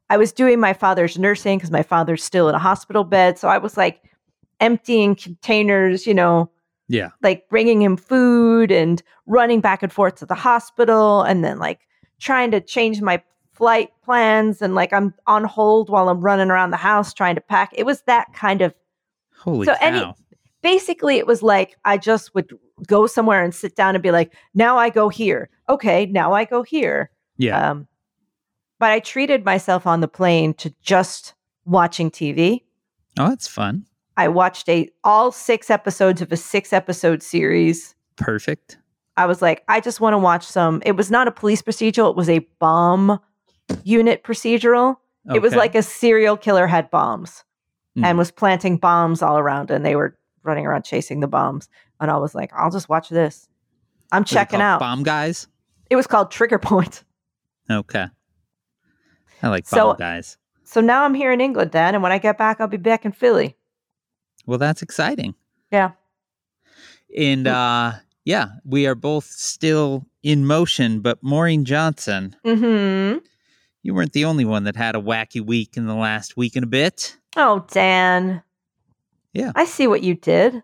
I 0.09 0.17
was 0.17 0.31
doing 0.31 0.59
my 0.59 0.73
father's 0.73 1.17
nursing 1.17 1.57
because 1.57 1.71
my 1.71 1.81
father's 1.83 2.23
still 2.23 2.47
in 2.49 2.55
a 2.55 2.59
hospital 2.59 3.03
bed. 3.03 3.39
So 3.39 3.47
I 3.47 3.57
was 3.57 3.75
like 3.75 4.01
emptying 4.59 5.15
containers, 5.15 6.05
you 6.05 6.13
know, 6.13 6.49
Yeah. 6.87 7.09
like 7.23 7.49
bringing 7.49 7.81
him 7.81 7.97
food 7.97 8.71
and 8.71 9.01
running 9.25 9.61
back 9.61 9.81
and 9.83 9.91
forth 9.91 10.15
to 10.15 10.25
the 10.25 10.35
hospital 10.35 11.23
and 11.23 11.43
then 11.43 11.57
like 11.59 11.79
trying 12.19 12.51
to 12.51 12.61
change 12.61 13.01
my 13.01 13.21
flight 13.53 13.89
plans 14.03 14.61
and 14.61 14.75
like 14.75 14.93
I'm 14.93 15.13
on 15.27 15.43
hold 15.45 15.89
while 15.89 16.07
I'm 16.09 16.21
running 16.21 16.49
around 16.51 16.71
the 16.71 16.77
house 16.77 17.13
trying 17.13 17.35
to 17.35 17.41
pack. 17.41 17.71
It 17.73 17.85
was 17.85 18.01
that 18.03 18.31
kind 18.33 18.61
of 18.61 18.73
Holy 19.39 19.65
So 19.65 19.73
cow. 19.73 19.79
any- 19.81 20.13
basically 20.65 21.17
it 21.17 21.27
was 21.27 21.43
like 21.43 21.75
I 21.85 21.97
just 21.99 22.33
would 22.33 22.49
go 22.87 23.05
somewhere 23.05 23.43
and 23.43 23.53
sit 23.53 23.75
down 23.75 23.93
and 23.93 24.01
be 24.01 24.09
like, 24.09 24.33
now 24.55 24.77
I 24.79 24.89
go 24.89 25.09
here. 25.09 25.47
Okay, 25.69 26.07
now 26.07 26.33
I 26.33 26.43
go 26.45 26.63
here. 26.63 27.11
yeah. 27.37 27.69
Um, 27.71 27.87
but 28.79 28.89
I 28.91 28.99
treated 28.99 29.45
myself 29.45 29.85
on 29.87 30.01
the 30.01 30.07
plane 30.07 30.53
to 30.55 30.73
just 30.81 31.33
watching 31.65 32.09
TV. 32.09 32.61
oh, 33.19 33.29
that's 33.29 33.47
fun. 33.47 33.85
I 34.17 34.27
watched 34.27 34.67
a 34.67 34.89
all 35.03 35.31
six 35.31 35.69
episodes 35.69 36.21
of 36.21 36.31
a 36.31 36.37
six 36.37 36.73
episode 36.73 37.21
series. 37.21 37.93
Perfect. 38.15 38.77
I 39.17 39.27
was 39.27 39.41
like, 39.41 39.63
I 39.69 39.79
just 39.81 40.01
want 40.01 40.13
to 40.15 40.17
watch 40.17 40.45
some. 40.45 40.81
It 40.85 40.93
was 40.97 41.11
not 41.11 41.27
a 41.27 41.31
police 41.31 41.61
procedural, 41.61 42.09
it 42.09 42.15
was 42.17 42.29
a 42.29 42.39
bomb 42.59 43.19
unit 43.83 44.23
procedural. 44.23 44.95
It 45.33 45.41
was 45.41 45.55
like 45.55 45.73
a 45.75 45.81
serial 45.83 46.37
killer 46.37 46.67
had 46.67 46.89
bombs 46.91 47.43
Mhm. 47.97 48.05
and 48.05 48.17
was 48.17 48.29
planting 48.31 48.77
bombs 48.77 49.21
all 49.21 49.37
around, 49.37 49.71
and 49.71 49.83
they 49.85 49.95
were 49.95 50.17
running 50.45 50.65
around 50.65 50.83
chasing 50.83 51.19
the 51.19 51.27
bombs. 51.27 51.67
And 51.99 52.09
I 52.11 52.17
was 52.17 52.35
like, 52.35 52.51
I'll 52.53 52.71
just 52.71 52.87
watch 52.89 53.09
this. 53.09 53.47
I'm 54.11 54.21
Was 54.23 54.29
checking 54.29 54.61
out. 54.61 54.79
Bomb 54.79 55.03
guys. 55.03 55.47
It 55.89 55.95
was 55.95 56.07
called 56.07 56.31
Trigger 56.31 56.59
Point. 56.59 57.03
Okay. 57.69 58.05
I 59.41 59.47
like 59.49 59.65
So- 59.67 59.87
bomb 59.87 59.97
guys. 59.97 60.37
So 60.63 60.81
now 60.81 61.03
I'm 61.03 61.13
here 61.15 61.31
in 61.31 61.41
England, 61.41 61.71
Dan, 61.71 61.93
and 61.95 62.01
when 62.03 62.11
I 62.11 62.17
get 62.19 62.37
back, 62.37 62.59
I'll 62.61 62.67
be 62.67 62.77
back 62.77 63.05
in 63.05 63.11
Philly. 63.11 63.55
Well, 64.45 64.57
that's 64.59 64.81
exciting. 64.83 65.33
Yeah. 65.71 65.91
And 67.17 67.47
uh 67.47 67.93
yeah, 68.23 68.47
we 68.63 68.87
are 68.87 68.95
both 68.95 69.25
still 69.25 70.05
in 70.23 70.45
motion, 70.45 70.99
but 71.01 71.21
Maureen 71.21 71.65
Johnson, 71.65 72.35
Mm-hmm. 72.45 73.19
you 73.83 73.93
weren't 73.93 74.13
the 74.13 74.25
only 74.25 74.45
one 74.45 74.63
that 74.65 74.75
had 74.75 74.95
a 74.95 74.99
wacky 75.01 75.45
week 75.45 75.77
in 75.77 75.85
the 75.85 75.93
last 75.95 76.35
week 76.37 76.55
and 76.55 76.63
a 76.63 76.67
bit. 76.67 77.17
Oh, 77.35 77.65
Dan. 77.71 78.41
Yeah. 79.35 79.51
I 79.55 79.65
see 79.65 79.85
what 79.85 80.01
you 80.01 80.15
did. 80.15 80.63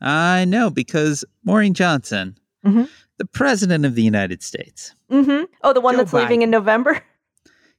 I 0.00 0.44
know 0.44 0.70
because 0.70 1.24
Maureen 1.44 1.74
Johnson, 1.74 2.36
Mhm. 2.64 2.88
the 3.18 3.24
president 3.26 3.84
of 3.84 3.94
the 3.94 4.02
United 4.02 4.42
States. 4.42 4.94
Mm-hmm. 5.10 5.44
Oh, 5.62 5.72
the 5.72 5.80
one 5.80 5.94
Joe 5.94 5.98
that's 5.98 6.12
leaving 6.12 6.42
in 6.42 6.50
November. 6.50 7.00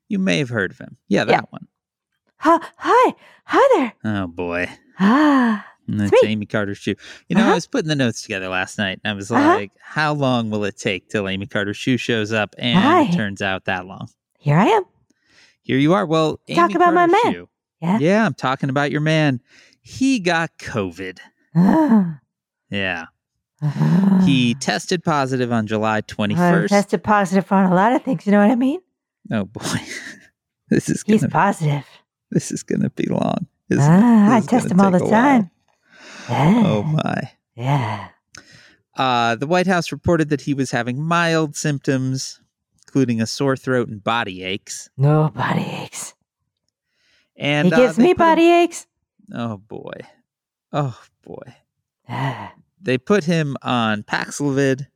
You 0.07 0.19
may 0.19 0.37
have 0.39 0.49
heard 0.49 0.71
of 0.71 0.77
him. 0.79 0.97
Yeah, 1.07 1.23
that 1.25 1.31
Yeah. 1.31 1.41
one. 1.49 1.67
Hi, 2.37 2.59
hi, 2.77 3.13
hi 3.45 3.69
there. 4.03 4.13
Oh 4.13 4.27
boy. 4.27 4.67
Ah, 4.99 5.65
And 5.87 6.01
It's 6.01 6.11
that's. 6.11 6.23
Amy 6.25 6.45
Carter's 6.45 6.77
shoe. 6.77 6.95
You 7.27 7.35
know, 7.35 7.41
I 7.41 7.45
Uh-huh. 7.47 7.55
was 7.55 7.67
putting 7.67 7.89
the 7.89 7.95
notes 7.95 8.21
together 8.21 8.47
last 8.47 8.77
night 8.77 8.99
and 9.03 9.11
I 9.11 9.15
was 9.15 9.31
Uh-huh. 9.31 9.43
like, 9.55 9.71
how 9.81 10.13
long 10.13 10.49
will 10.51 10.63
it 10.63 10.77
take 10.77 11.09
till 11.09 11.27
Amy 11.27 11.47
Carter's 11.47 11.77
shoe 11.77 11.97
shows 11.97 12.31
up? 12.31 12.53
And 12.59 12.77
Hi. 12.79 13.03
it 13.03 13.13
turns 13.13 13.41
out 13.41 13.65
that 13.65 13.85
long. 13.87 14.07
here 14.37 14.57
I 14.57 14.65
am. 14.65 14.83
Here 15.63 15.77
you 15.77 15.93
are. 15.93 16.05
Well, 16.05 16.37
Talk 16.53 16.69
Amy 16.71 16.75
about 16.75 16.93
my 16.93 17.07
man. 17.07 17.33
shoe. 17.33 17.49
Yeah. 17.81 17.97
Yeah, 17.99 18.25
I'm 18.25 18.33
talking 18.33 18.69
about 18.69 18.89
your 18.91 19.01
man. 19.01 19.41
He 19.81 20.19
got 20.19 20.57
COVID. 20.57 21.19
Ah, 21.55 22.19
Yeah. 22.69 23.05
ah. 23.61 24.21
He 24.25 24.53
tested 24.55 25.03
positive 25.03 25.51
on 25.51 25.65
July 25.67 25.97
I've 25.97 26.07
21st. 26.07 26.67
tested 26.67 27.03
positive 27.03 27.51
on 27.51 27.71
a 27.71 27.73
lot 27.75 27.93
of 27.93 28.03
things. 28.03 28.25
You 28.25 28.31
know 28.33 28.39
what 28.39 28.51
I 28.51 28.55
mean? 28.55 28.79
oh 29.31 29.45
boy. 29.45 29.61
this 30.69 30.89
is 30.89 31.03
He's 31.05 31.21
gonna 31.21 31.31
positive. 31.31 31.85
this 32.31 32.51
is 32.51 32.63
gonna 32.63 32.89
be 32.91 33.05
long. 33.07 33.47
This- 33.69 33.79
Ah, 33.81 34.35
I 34.35 34.39
this 34.39 34.43
is 34.45 34.49
test 34.49 34.71
him 34.71 34.79
all 34.81 34.91
the 34.91 34.99
time. 34.99 35.49
Yeah. 36.29 36.63
Oh 36.65 36.83
my. 36.83 37.31
yeah. 37.55 38.09
Uh, 38.95 39.35
the 39.35 39.47
White 39.47 39.67
House 39.67 39.91
reported 39.91 40.29
that 40.29 40.41
he 40.41 40.53
was 40.53 40.71
having 40.71 41.01
mild 41.01 41.55
symptoms, 41.55 42.41
including 42.85 43.21
a 43.21 43.25
sore 43.27 43.55
throat 43.55 43.87
and 43.87 44.03
body 44.03 44.43
aches. 44.43 44.89
No 44.97 45.29
body 45.29 45.61
aches. 45.83 46.13
And 47.37 47.67
he 47.69 47.73
uh, 47.73 47.77
gives 47.77 47.97
me 47.97 48.05
put 48.07 48.11
him- 48.11 48.17
body 48.17 48.51
aches. 48.51 48.85
Oh 49.33 49.57
boy. 49.57 49.93
Oh 50.71 50.99
boy. 51.23 51.55
Ah. 52.07 52.53
They 52.81 52.97
put 52.97 53.25
him 53.25 53.57
on 53.61 54.03
Paxlovid 54.03 54.87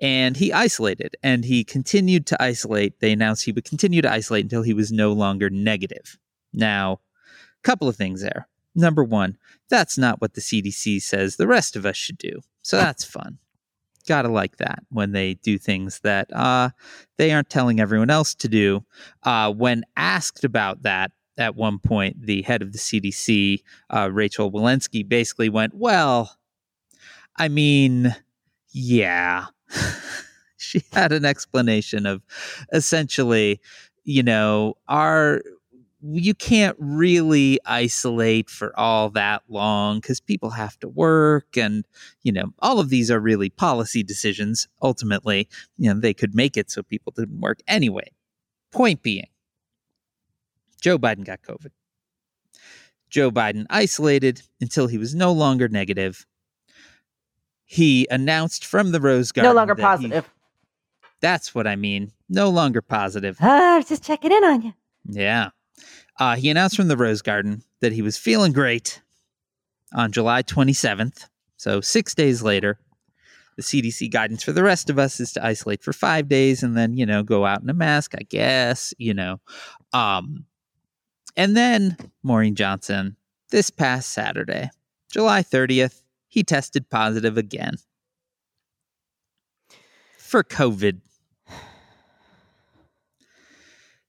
and 0.00 0.36
he 0.36 0.52
isolated 0.52 1.16
and 1.22 1.44
he 1.44 1.64
continued 1.64 2.26
to 2.26 2.42
isolate. 2.42 3.00
They 3.00 3.12
announced 3.12 3.44
he 3.44 3.52
would 3.52 3.64
continue 3.64 4.02
to 4.02 4.10
isolate 4.10 4.44
until 4.44 4.62
he 4.62 4.74
was 4.74 4.92
no 4.92 5.12
longer 5.12 5.50
negative. 5.50 6.18
Now, 6.52 7.00
a 7.58 7.62
couple 7.62 7.88
of 7.88 7.96
things 7.96 8.22
there. 8.22 8.48
Number 8.74 9.02
one, 9.02 9.36
that's 9.68 9.98
not 9.98 10.20
what 10.20 10.34
the 10.34 10.40
CDC 10.40 11.02
says 11.02 11.36
the 11.36 11.48
rest 11.48 11.74
of 11.74 11.84
us 11.84 11.96
should 11.96 12.18
do. 12.18 12.40
So 12.62 12.76
that's 12.76 13.04
fun. 13.04 13.38
Gotta 14.06 14.28
like 14.28 14.58
that 14.58 14.84
when 14.90 15.12
they 15.12 15.34
do 15.34 15.58
things 15.58 16.00
that 16.00 16.32
uh, 16.32 16.70
they 17.16 17.32
aren't 17.32 17.50
telling 17.50 17.80
everyone 17.80 18.10
else 18.10 18.34
to 18.36 18.48
do. 18.48 18.84
Uh, 19.24 19.52
when 19.52 19.84
asked 19.96 20.44
about 20.44 20.82
that 20.82 21.10
at 21.38 21.56
one 21.56 21.78
point, 21.78 22.20
the 22.26 22.42
head 22.42 22.62
of 22.62 22.72
the 22.72 22.78
CDC, 22.78 23.62
uh, 23.90 24.10
Rochelle 24.12 24.50
Walensky, 24.50 25.08
basically 25.08 25.48
went, 25.48 25.74
Well, 25.74 26.36
I 27.36 27.48
mean, 27.48 28.14
yeah. 28.70 29.46
she 30.56 30.82
had 30.92 31.12
an 31.12 31.24
explanation 31.24 32.04
of 32.04 32.22
essentially, 32.72 33.60
you 34.04 34.22
know, 34.22 34.74
our 34.88 35.40
you 36.00 36.34
can't 36.34 36.76
really 36.78 37.58
isolate 37.66 38.48
for 38.48 38.78
all 38.78 39.10
that 39.10 39.42
long 39.48 39.98
because 39.98 40.20
people 40.20 40.50
have 40.50 40.78
to 40.78 40.88
work 40.88 41.56
and 41.56 41.84
you 42.22 42.30
know 42.30 42.52
all 42.60 42.78
of 42.78 42.88
these 42.88 43.10
are 43.10 43.18
really 43.18 43.50
policy 43.50 44.04
decisions 44.04 44.68
ultimately 44.80 45.48
you 45.76 45.92
know 45.92 45.98
they 45.98 46.14
could 46.14 46.36
make 46.36 46.56
it 46.56 46.70
so 46.70 46.84
people 46.84 47.12
didn't 47.16 47.40
work 47.40 47.58
anyway 47.66 48.08
point 48.70 49.02
being 49.02 49.26
joe 50.80 50.98
biden 50.98 51.24
got 51.24 51.42
covid 51.42 51.70
joe 53.10 53.30
biden 53.30 53.66
isolated 53.70 54.42
until 54.60 54.86
he 54.86 54.98
was 54.98 55.14
no 55.14 55.32
longer 55.32 55.68
negative 55.68 56.26
he 57.64 58.06
announced 58.10 58.64
from 58.64 58.92
the 58.92 59.00
rose 59.00 59.32
garden 59.32 59.50
no 59.50 59.54
longer 59.54 59.74
that 59.74 59.82
he- 59.82 59.86
positive. 59.86 60.30
that's 61.20 61.54
what 61.54 61.66
i 61.66 61.76
mean 61.76 62.12
no 62.28 62.48
longer 62.50 62.80
positive 62.82 63.36
Ah, 63.40 63.74
I 63.74 63.76
was 63.78 63.88
just 63.88 64.04
checking 64.04 64.32
in 64.32 64.44
on 64.44 64.62
you. 64.62 64.74
yeah. 65.08 65.50
Uh, 66.20 66.34
he 66.36 66.50
announced 66.50 66.74
from 66.76 66.88
the 66.88 66.96
Rose 66.96 67.22
Garden 67.22 67.62
that 67.80 67.92
he 67.92 68.02
was 68.02 68.18
feeling 68.18 68.52
great 68.52 69.00
on 69.94 70.10
July 70.10 70.42
27th. 70.42 71.28
So, 71.56 71.80
six 71.80 72.12
days 72.12 72.42
later, 72.42 72.80
The 73.56 73.62
CDC 73.62 74.10
guidance 74.10 74.42
for 74.42 74.50
the 74.52 74.64
rest 74.64 74.90
of 74.90 74.98
us 74.98 75.20
is 75.20 75.32
to 75.34 75.46
isolate 75.46 75.80
for 75.82 75.92
five 75.92 76.28
days 76.28 76.64
and 76.64 76.76
then, 76.76 76.96
you 76.96 77.06
know, 77.06 77.22
go 77.22 77.46
out 77.46 77.62
in 77.62 77.70
a 77.70 77.74
mask, 77.74 78.14
I 78.18 78.24
guess, 78.28 78.92
you 78.98 79.14
know. 79.14 79.40
Um, 79.92 80.44
and 81.38 81.56
then 81.56 81.96
Maureen 82.22 82.56
Johnson, 82.56 83.16
this 83.50 83.70
past 83.70 84.10
Saturday, 84.10 84.70
July 85.10 85.42
30th, 85.42 86.02
he 86.26 86.42
tested 86.42 86.90
positive 86.90 87.38
again 87.38 87.76
for 90.18 90.42
COVID. 90.42 91.00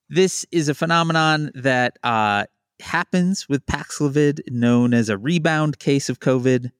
This 0.10 0.44
is 0.52 0.70
a 0.70 0.74
phenomenon 0.74 1.52
that 1.54 2.00
uh, 2.04 2.46
happens 2.80 3.48
with 3.48 3.64
Paxlovid, 3.68 4.40
known 4.50 4.96
as 4.96 5.08
a 5.08 5.18
rebound 5.20 5.78
case 5.78 6.10
of 6.10 6.20
COVID. 6.20 6.72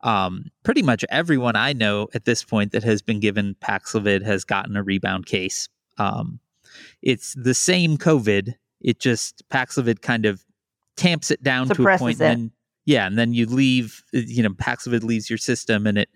Um, 0.00 0.46
pretty 0.62 0.80
much 0.80 1.04
everyone 1.10 1.54
I 1.54 1.74
know 1.74 2.08
at 2.14 2.24
this 2.24 2.42
point 2.42 2.72
that 2.72 2.82
has 2.84 3.02
been 3.02 3.20
given 3.20 3.56
Paxlovid 3.60 4.24
has 4.24 4.44
gotten 4.44 4.74
a 4.74 4.82
rebound 4.82 5.26
case. 5.26 5.68
Um, 5.98 6.40
it's 7.02 7.34
the 7.34 7.54
same 7.54 7.98
COVID. 7.98 8.54
It 8.80 9.00
just 9.00 9.42
Paxlovid 9.48 10.02
kind 10.02 10.26
of 10.26 10.44
tamps 10.96 11.30
it 11.30 11.42
down 11.42 11.68
to 11.68 11.88
a 11.88 11.98
point, 11.98 12.20
it. 12.20 12.24
and 12.24 12.40
then 12.40 12.52
yeah, 12.84 13.06
and 13.06 13.18
then 13.18 13.32
you 13.32 13.46
leave. 13.46 14.02
You 14.12 14.42
know, 14.42 14.50
Paxlovid 14.50 15.02
leaves 15.02 15.28
your 15.28 15.38
system, 15.38 15.86
and 15.86 15.98
it 15.98 16.08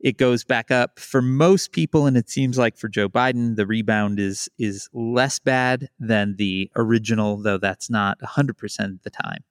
it 0.00 0.16
goes 0.16 0.44
back 0.44 0.70
up 0.70 0.98
for 0.98 1.20
most 1.20 1.72
people 1.72 2.06
and 2.06 2.16
it 2.16 2.30
seems 2.30 2.56
like 2.56 2.76
for 2.76 2.88
Joe 2.88 3.08
Biden 3.08 3.56
the 3.56 3.66
rebound 3.66 4.20
is 4.20 4.48
is 4.58 4.88
less 4.92 5.38
bad 5.38 5.88
than 5.98 6.36
the 6.36 6.70
original 6.76 7.36
though 7.36 7.58
that's 7.58 7.90
not 7.90 8.18
100% 8.20 8.84
of 8.84 9.02
the 9.02 9.10
time. 9.10 9.44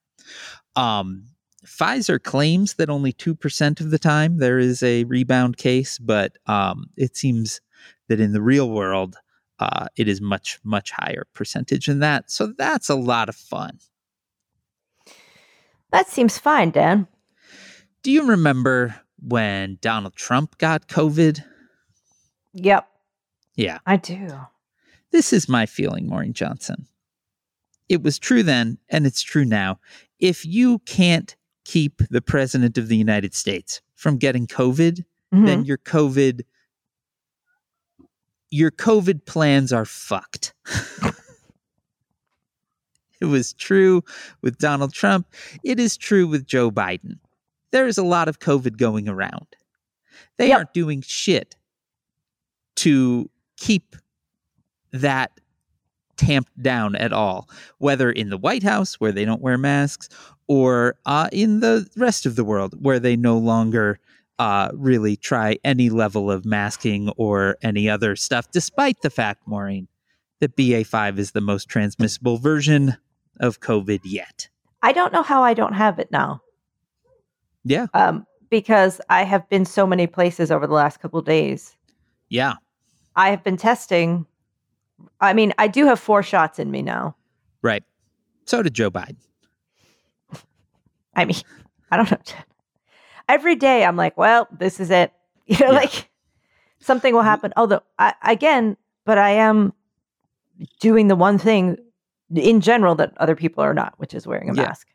Um, 0.75 1.25
Pfizer 1.65 2.21
claims 2.21 2.75
that 2.75 2.89
only 2.89 3.11
2% 3.11 3.81
of 3.81 3.91
the 3.91 3.99
time 3.99 4.37
there 4.37 4.59
is 4.59 4.81
a 4.83 5.03
rebound 5.05 5.57
case 5.57 5.97
but 5.99 6.37
um, 6.45 6.87
it 6.95 7.17
seems 7.17 7.61
that 8.07 8.19
in 8.19 8.31
the 8.31 8.41
real 8.41 8.69
world 8.69 9.17
uh, 9.59 9.87
it 9.95 10.07
is 10.07 10.21
much 10.21 10.59
much 10.63 10.91
higher 10.91 11.25
percentage 11.33 11.87
than 11.87 11.99
that 11.99 12.29
so 12.29 12.47
that's 12.57 12.89
a 12.89 12.95
lot 12.95 13.29
of 13.29 13.35
fun. 13.35 13.79
That 15.91 16.07
seems 16.09 16.37
fine, 16.37 16.71
Dan. 16.71 17.07
Do 18.03 18.11
you 18.11 18.27
remember 18.27 18.95
when 19.21 19.77
Donald 19.81 20.15
Trump 20.15 20.57
got 20.57 20.87
COVID? 20.87 21.43
Yep. 22.53 22.87
Yeah. 23.55 23.79
I 23.85 23.97
do. 23.97 24.29
This 25.11 25.31
is 25.31 25.49
my 25.49 25.65
feeling, 25.65 26.07
Maureen 26.07 26.33
Johnson. 26.33 26.87
It 27.89 28.03
was 28.03 28.19
true 28.19 28.43
then, 28.43 28.77
and 28.89 29.05
it's 29.05 29.21
true 29.21 29.45
now. 29.45 29.79
If 30.19 30.45
you 30.45 30.79
can't 30.79 31.35
keep 31.63 32.01
the 32.09 32.21
president 32.21 32.77
of 32.77 32.89
the 32.89 32.97
United 32.97 33.33
States 33.33 33.81
from 33.95 34.17
getting 34.17 34.45
COVID, 34.45 35.03
mm-hmm. 35.33 35.45
then 35.45 35.65
your 35.65 35.77
COVID 35.77 36.41
your 38.51 38.71
COVID 38.71 39.25
plans 39.25 39.73
are 39.73 39.85
fucked. 39.85 40.53
it 43.21 43.25
was 43.25 43.53
true 43.53 44.03
with 44.41 44.57
Donald 44.57 44.93
Trump. 44.93 45.27
It 45.63 45.79
is 45.79 45.97
true 45.97 46.27
with 46.27 46.45
Joe 46.45 46.71
Biden 46.71 47.17
there 47.71 47.87
is 47.87 47.97
a 47.97 48.03
lot 48.03 48.27
of 48.27 48.39
COVID 48.39 48.77
going 48.77 49.07
around. 49.09 49.47
They 50.37 50.49
yep. 50.49 50.57
aren't 50.57 50.73
doing 50.73 51.01
shit 51.01 51.55
to 52.77 53.29
keep 53.57 53.95
that 54.91 55.31
tamped 56.15 56.61
down 56.61 56.95
at 56.95 57.13
all, 57.13 57.49
whether 57.77 58.11
in 58.11 58.29
the 58.29 58.37
White 58.37 58.63
House 58.63 58.95
where 58.95 59.11
they 59.11 59.25
don't 59.25 59.41
wear 59.41 59.57
masks 59.57 60.09
or 60.47 60.95
uh, 61.05 61.29
in 61.31 61.59
the 61.59 61.87
rest 61.97 62.25
of 62.25 62.35
the 62.35 62.43
world 62.43 62.73
where 62.81 62.99
they 62.99 63.15
no 63.15 63.37
longer 63.37 63.99
uh, 64.39 64.69
really 64.73 65.15
try 65.15 65.57
any 65.63 65.89
level 65.89 66.31
of 66.31 66.45
masking 66.45 67.09
or 67.17 67.57
any 67.61 67.89
other 67.89 68.15
stuff, 68.15 68.51
despite 68.51 69.01
the 69.01 69.09
fact, 69.09 69.47
Maureen, 69.47 69.87
that 70.39 70.55
BA5 70.55 71.17
is 71.17 71.31
the 71.31 71.41
most 71.41 71.67
transmissible 71.67 72.37
version 72.37 72.97
of 73.39 73.59
COVID 73.59 74.01
yet. 74.03 74.49
I 74.81 74.91
don't 74.91 75.11
know 75.11 75.23
how 75.23 75.43
I 75.43 75.53
don't 75.53 75.73
have 75.73 75.99
it 75.99 76.11
now. 76.11 76.41
Yeah. 77.63 77.87
Um, 77.93 78.25
because 78.49 79.01
I 79.09 79.23
have 79.23 79.47
been 79.49 79.65
so 79.65 79.85
many 79.85 80.07
places 80.07 80.51
over 80.51 80.67
the 80.67 80.73
last 80.73 80.99
couple 80.99 81.21
days. 81.21 81.75
Yeah. 82.29 82.53
I 83.15 83.29
have 83.31 83.43
been 83.43 83.57
testing. 83.57 84.25
I 85.19 85.33
mean, 85.33 85.53
I 85.57 85.67
do 85.67 85.85
have 85.85 85.99
four 85.99 86.23
shots 86.23 86.59
in 86.59 86.71
me 86.71 86.81
now. 86.81 87.15
Right. 87.61 87.83
So 88.45 88.61
did 88.61 88.73
Joe 88.73 88.91
Biden. 88.91 89.17
I 91.15 91.25
mean, 91.25 91.37
I 91.91 91.97
don't 91.97 92.09
know. 92.11 92.17
Every 93.27 93.55
day 93.55 93.85
I'm 93.85 93.97
like, 93.97 94.17
well, 94.17 94.47
this 94.51 94.79
is 94.79 94.89
it. 94.89 95.11
You 95.49 95.57
know, 95.59 95.71
yeah. 95.71 95.77
like 95.77 96.09
something 96.79 97.13
will 97.13 97.21
happen. 97.21 97.53
Although, 97.55 97.81
I, 97.97 98.13
again, 98.21 98.75
but 99.05 99.17
I 99.17 99.29
am 99.29 99.71
doing 100.81 101.07
the 101.07 101.15
one 101.15 101.37
thing 101.37 101.77
in 102.35 102.59
general 102.59 102.95
that 102.95 103.13
other 103.15 103.33
people 103.33 103.63
are 103.63 103.73
not, 103.73 103.93
which 103.97 104.13
is 104.13 104.27
wearing 104.27 104.49
a 104.49 104.53
yeah. 104.53 104.63
mask. 104.63 104.87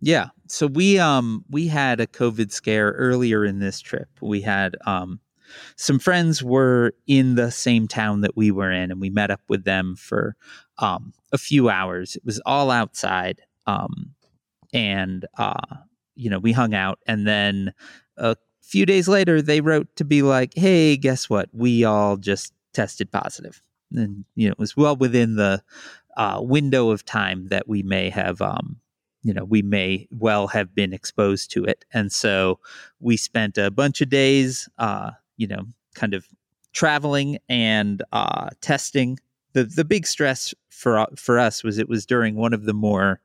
Yeah. 0.00 0.28
So 0.46 0.66
we 0.66 0.98
um 0.98 1.44
we 1.50 1.66
had 1.66 2.00
a 2.00 2.06
COVID 2.06 2.52
scare 2.52 2.92
earlier 2.92 3.44
in 3.44 3.58
this 3.58 3.80
trip. 3.80 4.08
We 4.20 4.40
had 4.42 4.76
um 4.86 5.20
some 5.76 5.98
friends 5.98 6.42
were 6.42 6.94
in 7.06 7.34
the 7.34 7.50
same 7.50 7.88
town 7.88 8.20
that 8.20 8.36
we 8.36 8.50
were 8.50 8.70
in 8.70 8.90
and 8.90 9.00
we 9.00 9.10
met 9.10 9.30
up 9.30 9.40
with 9.48 9.64
them 9.64 9.96
for 9.96 10.36
um 10.78 11.12
a 11.32 11.38
few 11.38 11.68
hours. 11.68 12.16
It 12.16 12.24
was 12.24 12.40
all 12.46 12.70
outside. 12.70 13.40
Um 13.66 14.14
and 14.72 15.26
uh 15.38 15.76
you 16.16 16.30
know, 16.30 16.38
we 16.38 16.52
hung 16.52 16.74
out 16.74 16.98
and 17.06 17.26
then 17.26 17.72
a 18.16 18.36
few 18.62 18.86
days 18.86 19.08
later 19.08 19.40
they 19.40 19.60
wrote 19.60 19.94
to 19.96 20.04
be 20.04 20.22
like, 20.22 20.52
"Hey, 20.54 20.96
guess 20.96 21.30
what? 21.30 21.48
We 21.52 21.84
all 21.84 22.16
just 22.16 22.52
tested 22.72 23.10
positive." 23.12 23.60
And 23.92 24.24
you 24.34 24.48
know, 24.48 24.52
it 24.52 24.58
was 24.58 24.76
well 24.76 24.96
within 24.96 25.36
the 25.36 25.62
uh, 26.16 26.40
window 26.42 26.90
of 26.90 27.04
time 27.04 27.48
that 27.48 27.68
we 27.68 27.82
may 27.82 28.10
have 28.10 28.40
um, 28.42 28.80
you 29.26 29.34
know 29.34 29.44
we 29.44 29.60
may 29.60 30.06
well 30.12 30.46
have 30.46 30.72
been 30.72 30.92
exposed 30.92 31.50
to 31.50 31.64
it 31.64 31.84
and 31.92 32.12
so 32.12 32.60
we 33.00 33.16
spent 33.16 33.58
a 33.58 33.72
bunch 33.72 34.00
of 34.00 34.08
days 34.08 34.68
uh 34.78 35.10
you 35.36 35.48
know 35.48 35.64
kind 35.94 36.14
of 36.14 36.24
traveling 36.72 37.36
and 37.48 38.02
uh 38.12 38.48
testing 38.60 39.18
the 39.52 39.64
the 39.64 39.84
big 39.84 40.06
stress 40.06 40.54
for 40.68 41.06
for 41.16 41.40
us 41.40 41.64
was 41.64 41.76
it 41.76 41.88
was 41.88 42.06
during 42.06 42.36
one 42.36 42.52
of 42.52 42.66
the 42.66 42.74
more 42.74 43.20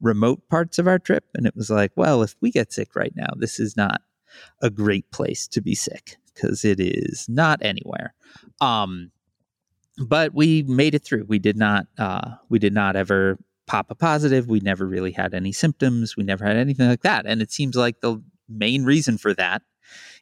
remote 0.00 0.48
parts 0.48 0.78
of 0.78 0.86
our 0.86 0.98
trip 0.98 1.24
and 1.34 1.46
it 1.46 1.56
was 1.56 1.70
like 1.70 1.92
well 1.96 2.22
if 2.22 2.34
we 2.40 2.50
get 2.50 2.72
sick 2.72 2.94
right 2.94 3.12
now 3.16 3.28
this 3.36 3.58
is 3.58 3.76
not 3.76 4.02
a 4.62 4.70
great 4.70 5.10
place 5.10 5.48
to 5.48 5.60
be 5.60 5.74
sick 5.74 6.16
because 6.34 6.64
it 6.64 6.78
is 6.78 7.26
not 7.28 7.58
anywhere 7.62 8.14
um 8.60 9.10
but 10.06 10.32
we 10.34 10.62
made 10.64 10.94
it 10.94 11.04
through 11.04 11.24
we 11.28 11.38
did 11.38 11.56
not 11.56 11.86
uh 11.98 12.32
we 12.48 12.58
did 12.58 12.72
not 12.72 12.94
ever 12.96 13.38
pop 13.68 13.90
a 13.90 13.94
positive. 13.94 14.48
We 14.48 14.60
never 14.60 14.86
really 14.86 15.12
had 15.12 15.34
any 15.34 15.52
symptoms. 15.52 16.16
We 16.16 16.24
never 16.24 16.44
had 16.44 16.56
anything 16.56 16.88
like 16.88 17.02
that. 17.02 17.26
And 17.26 17.40
it 17.40 17.52
seems 17.52 17.76
like 17.76 18.00
the 18.00 18.20
main 18.48 18.84
reason 18.84 19.18
for 19.18 19.34
that 19.34 19.62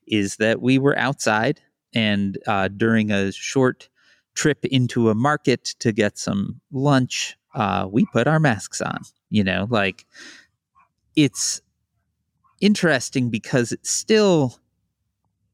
is 0.07 0.37
that 0.37 0.61
we 0.61 0.79
were 0.79 0.99
outside 0.99 1.61
and 1.95 2.37
uh, 2.47 2.69
during 2.69 3.11
a 3.11 3.33
short 3.33 3.89
trip 4.35 4.65
into 4.67 5.09
a 5.09 5.15
market 5.15 5.65
to 5.79 5.93
get 5.93 6.19
some 6.19 6.61
lunch, 6.71 7.37
uh, 7.55 7.89
we 7.91 8.05
put 8.07 8.27
our 8.27 8.39
masks 8.39 8.83
on. 8.83 9.01
You 9.31 9.45
know, 9.45 9.67
like 9.69 10.07
it's 11.15 11.61
interesting 12.61 13.31
because 13.31 13.73
it's 13.73 13.91
still 13.91 14.59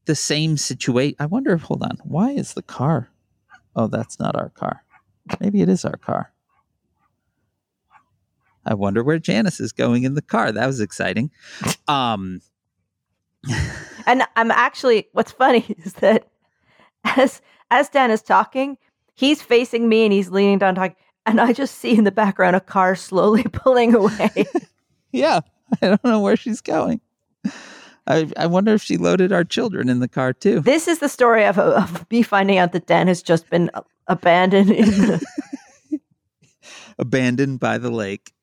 the 0.05 0.15
same 0.15 0.57
situation. 0.57 1.15
I 1.19 1.25
wonder, 1.25 1.57
hold 1.57 1.83
on, 1.83 1.97
why 2.03 2.31
is 2.31 2.53
the 2.53 2.61
car? 2.61 3.09
Oh, 3.75 3.87
that's 3.87 4.19
not 4.19 4.35
our 4.35 4.49
car. 4.49 4.83
Maybe 5.39 5.61
it 5.61 5.69
is 5.69 5.85
our 5.85 5.97
car. 5.97 6.31
I 8.65 8.73
wonder 8.75 9.03
where 9.03 9.19
Janice 9.19 9.59
is 9.59 9.71
going 9.71 10.03
in 10.03 10.13
the 10.13 10.21
car. 10.21 10.51
That 10.51 10.67
was 10.67 10.79
exciting. 10.79 11.31
Um, 11.87 12.41
and 14.05 14.23
I'm 14.35 14.51
actually 14.51 15.07
what's 15.13 15.31
funny 15.31 15.65
is 15.83 15.93
that 15.95 16.27
as 17.03 17.41
as 17.71 17.89
Dan 17.89 18.11
is 18.11 18.21
talking, 18.21 18.77
he's 19.15 19.41
facing 19.41 19.89
me 19.89 20.03
and 20.03 20.13
he's 20.13 20.29
leaning 20.29 20.59
down 20.59 20.75
talking, 20.75 20.95
and 21.25 21.39
I 21.39 21.53
just 21.53 21.75
see 21.79 21.97
in 21.97 22.03
the 22.03 22.11
background 22.11 22.55
a 22.55 22.59
car 22.59 22.95
slowly 22.95 23.43
pulling 23.51 23.95
away. 23.95 24.45
yeah, 25.11 25.41
I 25.81 25.87
don't 25.87 26.03
know 26.03 26.19
where 26.19 26.35
she's 26.35 26.61
going. 26.61 27.01
I, 28.05 28.29
I 28.35 28.47
wonder 28.47 28.73
if 28.73 28.81
she 28.81 28.97
loaded 28.97 29.31
our 29.31 29.45
children 29.45 29.87
in 29.87 29.99
the 29.99 30.09
car 30.09 30.33
too. 30.33 30.59
This 30.59 30.87
is 30.87 30.99
the 30.99 31.07
story 31.07 31.45
of, 31.45 31.57
of 31.57 32.09
me 32.11 32.21
finding 32.21 32.57
out 32.57 32.73
that 32.73 32.85
Dan 32.85 33.07
has 33.07 33.21
just 33.21 33.49
been 33.49 33.71
abandoned 34.07 34.71
in 34.71 34.89
the 34.89 35.25
abandoned 36.99 37.59
by 37.59 37.77
the 37.77 37.89
lake 37.89 38.33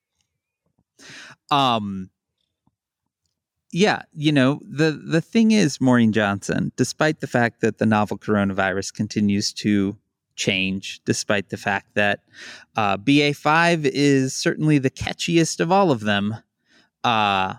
um 1.51 2.11
yeah, 3.73 4.03
you 4.13 4.33
know, 4.33 4.61
the 4.69 4.91
the 4.91 5.21
thing 5.21 5.53
is, 5.53 5.81
Maureen 5.81 6.13
Johnson, 6.13 6.73
despite 6.77 7.21
the 7.21 7.27
fact 7.27 7.61
that 7.61 7.79
the 7.79 7.87
novel 7.87 8.19
coronavirus 8.19 8.93
continues 8.93 9.53
to 9.55 9.97
change, 10.41 11.01
despite 11.05 11.51
the 11.51 11.57
fact 11.59 11.95
that 11.95 12.21
uh, 12.75 12.97
BA5 12.97 13.85
is 13.85 14.35
certainly 14.35 14.79
the 14.79 14.91
catchiest 14.91 15.61
of 15.61 15.71
all 15.71 15.91
of 15.91 16.01
them, 16.01 16.35
uh, 17.05 17.55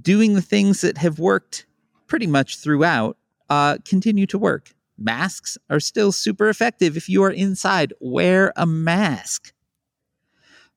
doing 0.00 0.34
the 0.34 0.42
things 0.42 0.80
that 0.82 0.96
have 0.98 1.18
worked 1.18 1.66
pretty 2.06 2.28
much 2.28 2.58
throughout, 2.58 3.18
uh, 3.50 3.76
continue 3.84 4.24
to 4.26 4.38
work. 4.38 4.72
Masks 4.96 5.58
are 5.68 5.80
still 5.80 6.12
super 6.12 6.48
effective. 6.48 6.96
If 6.96 7.08
you 7.08 7.24
are 7.24 7.30
inside, 7.32 7.92
wear 8.00 8.52
a 8.56 8.64
mask. 8.64 9.52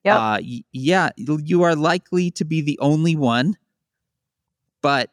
Yep. 0.04 0.16
Uh, 0.16 0.40
y- 0.42 0.64
yeah, 0.72 1.10
you 1.18 1.62
are 1.62 1.76
likely 1.76 2.32
to 2.32 2.44
be 2.44 2.62
the 2.62 2.80
only 2.82 3.16
one. 3.16 3.56
But 4.82 5.12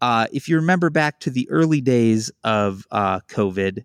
uh, 0.00 0.26
if 0.32 0.48
you 0.48 0.56
remember 0.56 0.90
back 0.90 1.18
to 1.20 1.30
the 1.30 1.50
early 1.50 1.80
days 1.80 2.30
of 2.44 2.86
uh, 2.92 3.20
COVID, 3.28 3.84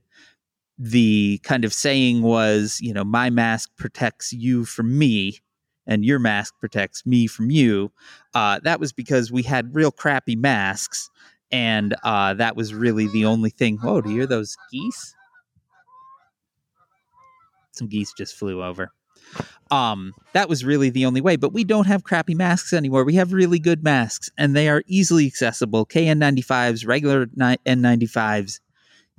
the 0.84 1.40
kind 1.44 1.64
of 1.64 1.74
saying 1.74 2.24
was, 2.24 2.80
you 2.82 2.92
know, 2.92 3.04
my 3.04 3.30
mask 3.30 3.70
protects 3.78 4.34
you 4.34 4.66
from 4.66 4.98
me, 4.98 5.38
and 5.86 6.04
your 6.04 6.18
mask 6.18 6.56
protects 6.60 7.06
me 7.06 7.28
from 7.28 7.52
you. 7.52 7.92
Uh, 8.34 8.60
that 8.64 8.80
was 8.80 8.92
because 8.92 9.32
we 9.32 9.44
had 9.44 9.76
real 9.76 9.92
crappy 9.92 10.36
masks, 10.36 11.12
and 11.52 11.96
uh, 12.04 12.34
that 12.34 12.56
was 12.56 12.74
really 12.74 13.06
the 13.06 13.26
only 13.26 13.52
thing. 13.52 13.78
Whoa, 13.78 14.02
do 14.02 14.10
you 14.10 14.18
hear 14.18 14.26
those 14.26 14.58
geese? 14.72 15.16
Some 17.74 17.88
geese 17.88 18.12
just 18.18 18.36
flew 18.36 18.64
over. 18.64 18.92
Um, 19.70 20.14
that 20.34 20.50
was 20.50 20.66
really 20.66 20.90
the 20.90 21.06
only 21.06 21.22
way. 21.22 21.36
But 21.36 21.54
we 21.54 21.64
don't 21.64 21.86
have 21.86 22.04
crappy 22.04 22.34
masks 22.34 22.74
anymore. 22.74 23.04
We 23.04 23.16
have 23.16 23.34
really 23.34 23.60
good 23.60 23.84
masks, 23.84 24.32
and 24.36 24.56
they 24.56 24.68
are 24.68 24.82
easily 24.88 25.28
accessible. 25.28 25.86
KN95s, 25.86 26.88
regular 26.88 27.28
ni- 27.36 27.58
N95s. 27.68 28.62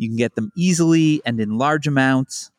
You 0.03 0.09
can 0.09 0.17
get 0.17 0.35
them 0.35 0.51
easily 0.57 1.23
and 1.25 1.41
in 1.41 1.59
large 1.59 1.87
amounts. 1.87 2.51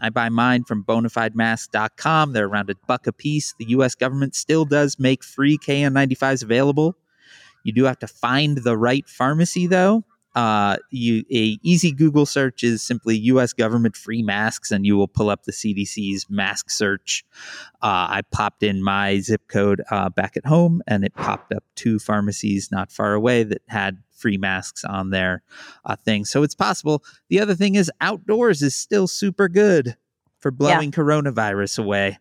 I 0.00 0.10
buy 0.10 0.28
mine 0.28 0.64
from 0.64 0.84
bonafidemask.com. 0.84 2.32
They're 2.32 2.46
around 2.46 2.70
a 2.70 2.74
buck 2.86 3.06
a 3.06 3.12
piece. 3.12 3.54
The 3.58 3.66
US 3.66 3.94
government 3.94 4.34
still 4.34 4.64
does 4.64 4.98
make 4.98 5.22
free 5.22 5.58
KN95s 5.58 6.42
available. 6.42 6.96
You 7.62 7.72
do 7.72 7.84
have 7.84 7.98
to 8.00 8.08
find 8.08 8.58
the 8.58 8.76
right 8.76 9.08
pharmacy 9.08 9.68
though. 9.68 10.04
Uh, 10.34 10.76
you 10.90 11.24
a 11.32 11.58
easy 11.62 11.90
Google 11.90 12.26
search 12.26 12.62
is 12.62 12.82
simply 12.82 13.16
U.S. 13.18 13.52
government 13.52 13.96
free 13.96 14.22
masks, 14.22 14.70
and 14.70 14.86
you 14.86 14.96
will 14.96 15.08
pull 15.08 15.30
up 15.30 15.44
the 15.44 15.52
CDC's 15.52 16.26
mask 16.28 16.70
search. 16.70 17.24
Uh, 17.82 18.06
I 18.10 18.22
popped 18.30 18.62
in 18.62 18.82
my 18.82 19.18
zip 19.18 19.48
code 19.48 19.82
uh, 19.90 20.10
back 20.10 20.36
at 20.36 20.46
home, 20.46 20.80
and 20.86 21.02
it 21.02 21.14
popped 21.14 21.52
up 21.52 21.64
two 21.74 21.98
pharmacies 21.98 22.70
not 22.70 22.92
far 22.92 23.14
away 23.14 23.42
that 23.42 23.62
had 23.66 23.98
free 24.18 24.36
masks 24.36 24.84
on 24.84 25.10
their 25.10 25.42
uh, 25.84 25.96
thing. 25.96 26.24
So 26.24 26.42
it's 26.42 26.54
possible. 26.54 27.02
The 27.28 27.40
other 27.40 27.54
thing 27.54 27.74
is 27.76 27.90
outdoors 28.00 28.62
is 28.62 28.76
still 28.76 29.06
super 29.06 29.48
good 29.48 29.96
for 30.40 30.50
blowing 30.50 30.90
coronavirus 30.92 31.78
away. 31.78 32.18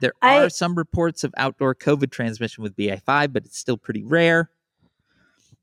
There 0.00 0.12
I- 0.22 0.44
are 0.44 0.50
some 0.50 0.74
reports 0.74 1.24
of 1.24 1.34
outdoor 1.36 1.74
COVID 1.74 2.10
transmission 2.10 2.62
with 2.62 2.76
BA5, 2.76 3.32
but 3.32 3.44
it's 3.44 3.58
still 3.58 3.76
pretty 3.76 4.02
rare. 4.04 4.50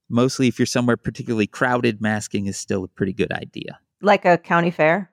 Mostly, 0.09 0.47
if 0.47 0.59
you're 0.59 0.65
somewhere 0.65 0.97
particularly 0.97 1.47
crowded, 1.47 2.01
masking 2.01 2.45
is 2.47 2.57
still 2.57 2.83
a 2.83 2.87
pretty 2.87 3.13
good 3.13 3.31
idea. 3.31 3.79
Like 4.01 4.25
a 4.25 4.37
county 4.37 4.69
fair. 4.71 5.11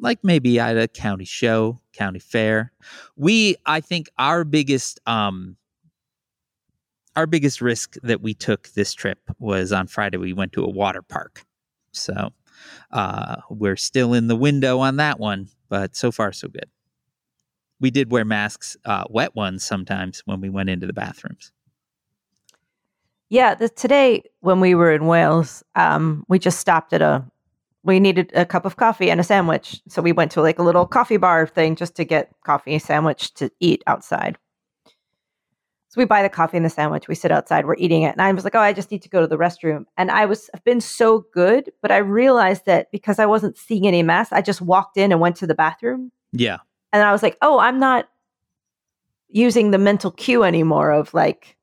Like 0.00 0.18
maybe 0.24 0.58
at 0.58 0.76
a 0.76 0.88
county 0.88 1.24
show, 1.24 1.80
county 1.92 2.18
fair. 2.18 2.72
We, 3.16 3.56
I 3.64 3.80
think, 3.80 4.08
our 4.18 4.44
biggest, 4.44 5.00
um, 5.06 5.56
our 7.16 7.26
biggest 7.26 7.60
risk 7.60 7.96
that 8.02 8.20
we 8.20 8.34
took 8.34 8.68
this 8.70 8.92
trip 8.92 9.18
was 9.38 9.72
on 9.72 9.86
Friday. 9.86 10.16
We 10.16 10.32
went 10.32 10.52
to 10.52 10.64
a 10.64 10.70
water 10.70 11.02
park, 11.02 11.44
so 11.92 12.30
uh, 12.90 13.36
we're 13.50 13.76
still 13.76 14.14
in 14.14 14.26
the 14.26 14.36
window 14.36 14.80
on 14.80 14.96
that 14.96 15.18
one. 15.18 15.48
But 15.68 15.96
so 15.96 16.12
far, 16.12 16.32
so 16.32 16.48
good. 16.48 16.68
We 17.80 17.90
did 17.90 18.10
wear 18.10 18.24
masks, 18.24 18.76
uh, 18.84 19.04
wet 19.10 19.34
ones 19.34 19.64
sometimes 19.64 20.22
when 20.24 20.40
we 20.40 20.48
went 20.48 20.70
into 20.70 20.86
the 20.86 20.92
bathrooms. 20.92 21.52
Yeah, 23.28 23.54
the, 23.54 23.68
today 23.68 24.22
when 24.40 24.60
we 24.60 24.74
were 24.74 24.92
in 24.92 25.06
Wales, 25.06 25.64
um, 25.74 26.24
we 26.28 26.38
just 26.38 26.60
stopped 26.60 26.92
at 26.92 27.02
a. 27.02 27.24
We 27.82 28.00
needed 28.00 28.30
a 28.34 28.46
cup 28.46 28.64
of 28.64 28.76
coffee 28.76 29.10
and 29.10 29.20
a 29.20 29.24
sandwich, 29.24 29.82
so 29.88 30.00
we 30.00 30.12
went 30.12 30.30
to 30.32 30.40
like 30.40 30.58
a 30.58 30.62
little 30.62 30.86
coffee 30.86 31.18
bar 31.18 31.46
thing 31.46 31.76
just 31.76 31.94
to 31.96 32.04
get 32.04 32.32
coffee 32.42 32.72
and 32.72 32.82
sandwich 32.82 33.34
to 33.34 33.50
eat 33.60 33.82
outside. 33.86 34.38
So 35.94 36.00
we 36.00 36.06
buy 36.06 36.22
the 36.24 36.28
coffee 36.28 36.56
and 36.56 36.66
the 36.66 36.70
sandwich. 36.70 37.06
We 37.06 37.14
sit 37.14 37.30
outside. 37.30 37.66
We're 37.66 37.76
eating 37.76 38.02
it, 38.02 38.10
and 38.10 38.20
I 38.20 38.32
was 38.32 38.42
like, 38.42 38.56
"Oh, 38.56 38.58
I 38.60 38.72
just 38.72 38.90
need 38.90 39.02
to 39.02 39.08
go 39.08 39.20
to 39.20 39.28
the 39.28 39.36
restroom." 39.38 39.84
And 39.96 40.10
I 40.10 40.24
was 40.26 40.50
I've 40.52 40.64
been 40.64 40.80
so 40.80 41.24
good, 41.32 41.70
but 41.82 41.92
I 41.92 41.98
realized 41.98 42.66
that 42.66 42.90
because 42.90 43.20
I 43.20 43.26
wasn't 43.26 43.56
seeing 43.56 43.86
any 43.86 44.02
mess, 44.02 44.32
I 44.32 44.42
just 44.42 44.60
walked 44.60 44.96
in 44.96 45.12
and 45.12 45.20
went 45.20 45.36
to 45.36 45.46
the 45.46 45.54
bathroom, 45.54 46.10
Yeah, 46.32 46.58
and 46.92 47.04
I 47.04 47.12
was 47.12 47.22
like, 47.22 47.38
"Oh, 47.42 47.60
I'm 47.60 47.78
not 47.78 48.08
using 49.28 49.70
the 49.70 49.78
mental 49.78 50.10
cue 50.10 50.42
anymore 50.42 50.90
of 50.90 51.14
like." 51.14 51.56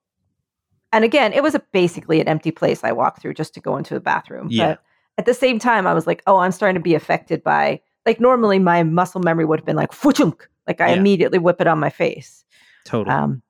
And 0.93 1.03
again, 1.03 1.33
it 1.33 1.43
was 1.43 1.53
a, 1.53 1.59
basically 1.73 2.21
an 2.21 2.29
empty 2.29 2.51
place 2.51 2.85
I 2.85 2.93
walked 2.93 3.21
through 3.21 3.33
just 3.33 3.53
to 3.55 3.59
go 3.59 3.75
into 3.75 3.93
the 3.93 3.99
bathroom. 3.99 4.47
Yeah. 4.49 4.67
But 4.67 4.83
at 5.17 5.25
the 5.25 5.33
same 5.33 5.59
time, 5.59 5.85
I 5.85 5.93
was 5.93 6.07
like, 6.07 6.23
"Oh, 6.25 6.37
I'm 6.37 6.53
starting 6.53 6.79
to 6.79 6.83
be 6.83 6.95
affected 6.95 7.43
by 7.43 7.81
like 8.05 8.21
normally 8.21 8.59
my 8.59 8.83
muscle 8.83 9.19
memory 9.19 9.43
would 9.43 9.59
have 9.59 9.65
been 9.65 9.75
like 9.75 9.91
"Fwchunk," 9.91 10.47
like 10.69 10.79
I 10.79 10.91
Yeah. 10.91 10.99
immediately 10.99 11.37
whip 11.37 11.59
it 11.59 11.67
on 11.67 11.79
my 11.81 11.89
face. 11.89 12.45
totally. 12.85 13.13
Um, 13.13 13.41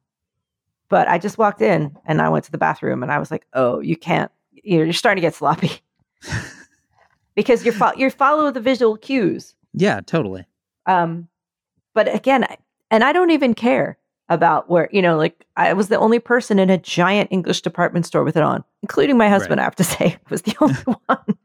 but 0.91 1.07
I 1.07 1.17
just 1.17 1.37
walked 1.39 1.61
in 1.61 1.97
and 2.05 2.21
I 2.21 2.29
went 2.29 2.45
to 2.45 2.51
the 2.51 2.57
bathroom 2.59 3.01
and 3.01 3.11
I 3.11 3.17
was 3.17 3.31
like, 3.31 3.47
"Oh, 3.53 3.79
you 3.79 3.95
can't. 3.97 4.29
You're, 4.51 4.83
you're 4.83 4.93
starting 4.93 5.21
to 5.21 5.25
get 5.25 5.33
sloppy." 5.33 5.71
because 7.35 7.63
you're 7.65 7.73
fo- 7.73 7.95
you're 7.97 8.09
follow 8.11 8.51
the 8.51 8.59
visual 8.59 8.97
cues. 8.97 9.55
yeah, 9.73 10.01
totally. 10.01 10.45
Um, 10.85 11.27
but 11.95 12.13
again, 12.13 12.43
I- 12.43 12.57
and 12.91 13.03
I 13.03 13.13
don't 13.13 13.31
even 13.31 13.53
care 13.53 13.97
about 14.29 14.69
where 14.69 14.89
you 14.91 15.01
know, 15.01 15.17
like 15.17 15.45
I 15.57 15.73
was 15.73 15.87
the 15.87 15.97
only 15.97 16.19
person 16.19 16.59
in 16.59 16.69
a 16.69 16.77
giant 16.77 17.29
English 17.31 17.61
department 17.61 18.05
store 18.05 18.23
with 18.23 18.35
it 18.37 18.43
on, 18.43 18.63
including 18.83 19.17
my 19.17 19.29
husband. 19.29 19.59
I 19.59 19.63
have 19.63 19.75
to 19.77 19.83
say, 19.95 20.17
was 20.29 20.41
the 20.43 20.55
only 20.61 20.75
one. 21.07 21.37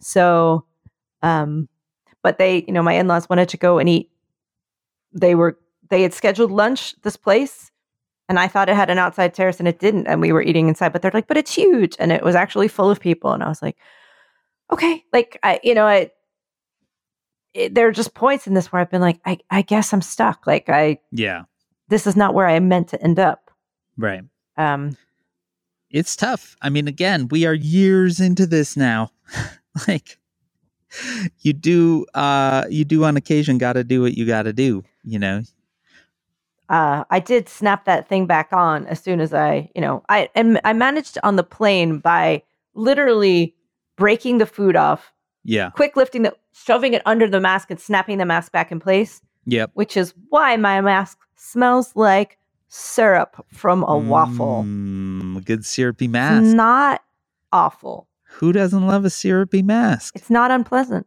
So, 0.00 0.66
um, 1.22 1.68
but 2.22 2.38
they, 2.38 2.64
you 2.66 2.72
know, 2.72 2.82
my 2.82 2.92
in-laws 2.94 3.28
wanted 3.28 3.48
to 3.50 3.56
go 3.56 3.78
and 3.78 3.88
eat. 3.88 4.10
They 5.12 5.34
were 5.34 5.58
they 5.90 6.02
had 6.02 6.12
scheduled 6.14 6.50
lunch 6.52 6.94
this 7.02 7.16
place. 7.16 7.70
And 8.28 8.38
I 8.38 8.48
thought 8.48 8.68
it 8.68 8.76
had 8.76 8.90
an 8.90 8.98
outside 8.98 9.34
terrace 9.34 9.58
and 9.58 9.68
it 9.68 9.78
didn't. 9.78 10.06
And 10.06 10.20
we 10.20 10.32
were 10.32 10.42
eating 10.42 10.68
inside, 10.68 10.92
but 10.92 11.02
they're 11.02 11.10
like, 11.12 11.26
but 11.26 11.36
it's 11.36 11.54
huge. 11.54 11.96
And 11.98 12.12
it 12.12 12.22
was 12.22 12.34
actually 12.34 12.68
full 12.68 12.90
of 12.90 13.00
people. 13.00 13.32
And 13.32 13.42
I 13.42 13.48
was 13.48 13.60
like, 13.60 13.76
okay. 14.70 15.04
Like, 15.12 15.38
I, 15.42 15.60
you 15.62 15.74
know, 15.74 15.86
I, 15.86 16.10
it, 17.52 17.74
there 17.74 17.88
are 17.88 17.92
just 17.92 18.14
points 18.14 18.46
in 18.46 18.54
this 18.54 18.72
where 18.72 18.80
I've 18.80 18.90
been 18.90 19.02
like, 19.02 19.20
I, 19.26 19.38
I 19.50 19.62
guess 19.62 19.92
I'm 19.92 20.00
stuck. 20.02 20.46
Like, 20.46 20.68
I, 20.68 20.98
Yeah, 21.10 21.42
this 21.88 22.06
is 22.06 22.16
not 22.16 22.32
where 22.32 22.46
I 22.46 22.58
meant 22.60 22.88
to 22.88 23.02
end 23.02 23.18
up. 23.18 23.50
right. 23.96 24.22
Um, 24.56 24.96
it's 25.90 26.16
tough. 26.16 26.56
I 26.62 26.70
mean, 26.70 26.88
again, 26.88 27.28
we 27.28 27.44
are 27.44 27.54
years 27.54 28.18
into 28.18 28.46
this 28.46 28.76
now. 28.76 29.10
like 29.88 30.18
you 31.40 31.52
do 31.52 32.04
uh 32.14 32.64
you 32.68 32.84
do 32.84 33.04
on 33.04 33.16
occasion 33.16 33.58
gotta 33.58 33.84
do 33.84 34.02
what 34.02 34.14
you 34.14 34.26
gotta 34.26 34.52
do, 34.52 34.84
you 35.04 35.18
know. 35.18 35.42
Uh, 36.72 37.04
I 37.10 37.20
did 37.20 37.48
snap 37.48 37.84
that 37.84 38.08
thing 38.08 38.26
back 38.26 38.48
on 38.52 38.86
as 38.86 39.00
soon 39.00 39.20
as 39.20 39.32
I, 39.32 39.70
you 39.74 39.80
know, 39.80 40.02
I 40.08 40.28
and 40.34 40.60
I 40.64 40.72
managed 40.72 41.18
on 41.22 41.36
the 41.36 41.44
plane 41.44 41.98
by 41.98 42.42
literally 42.74 43.54
breaking 43.96 44.38
the 44.38 44.46
food 44.46 44.74
off, 44.74 45.12
Yeah. 45.44 45.70
quick 45.70 45.94
lifting 45.96 46.22
the, 46.22 46.34
shoving 46.52 46.94
it 46.94 47.02
under 47.06 47.28
the 47.28 47.40
mask 47.40 47.70
and 47.70 47.78
snapping 47.78 48.18
the 48.18 48.24
mask 48.24 48.50
back 48.52 48.72
in 48.72 48.80
place, 48.80 49.20
Yep. 49.46 49.70
which 49.74 49.96
is 49.96 50.14
why 50.30 50.56
my 50.56 50.80
mask 50.80 51.18
smells 51.36 51.94
like 51.94 52.38
syrup 52.68 53.44
from 53.52 53.84
a 53.86 53.98
waffle. 53.98 54.64
Mm, 54.66 55.36
a 55.36 55.40
good 55.42 55.64
syrupy 55.66 56.06
It's 56.06 56.12
mask. 56.12 56.56
not 56.56 57.02
awful. 57.52 58.08
Who 58.38 58.50
doesn't 58.52 58.86
love 58.86 59.04
a 59.04 59.10
syrupy 59.10 59.62
mask? 59.62 60.16
It's 60.16 60.30
not 60.30 60.50
unpleasant. 60.50 61.06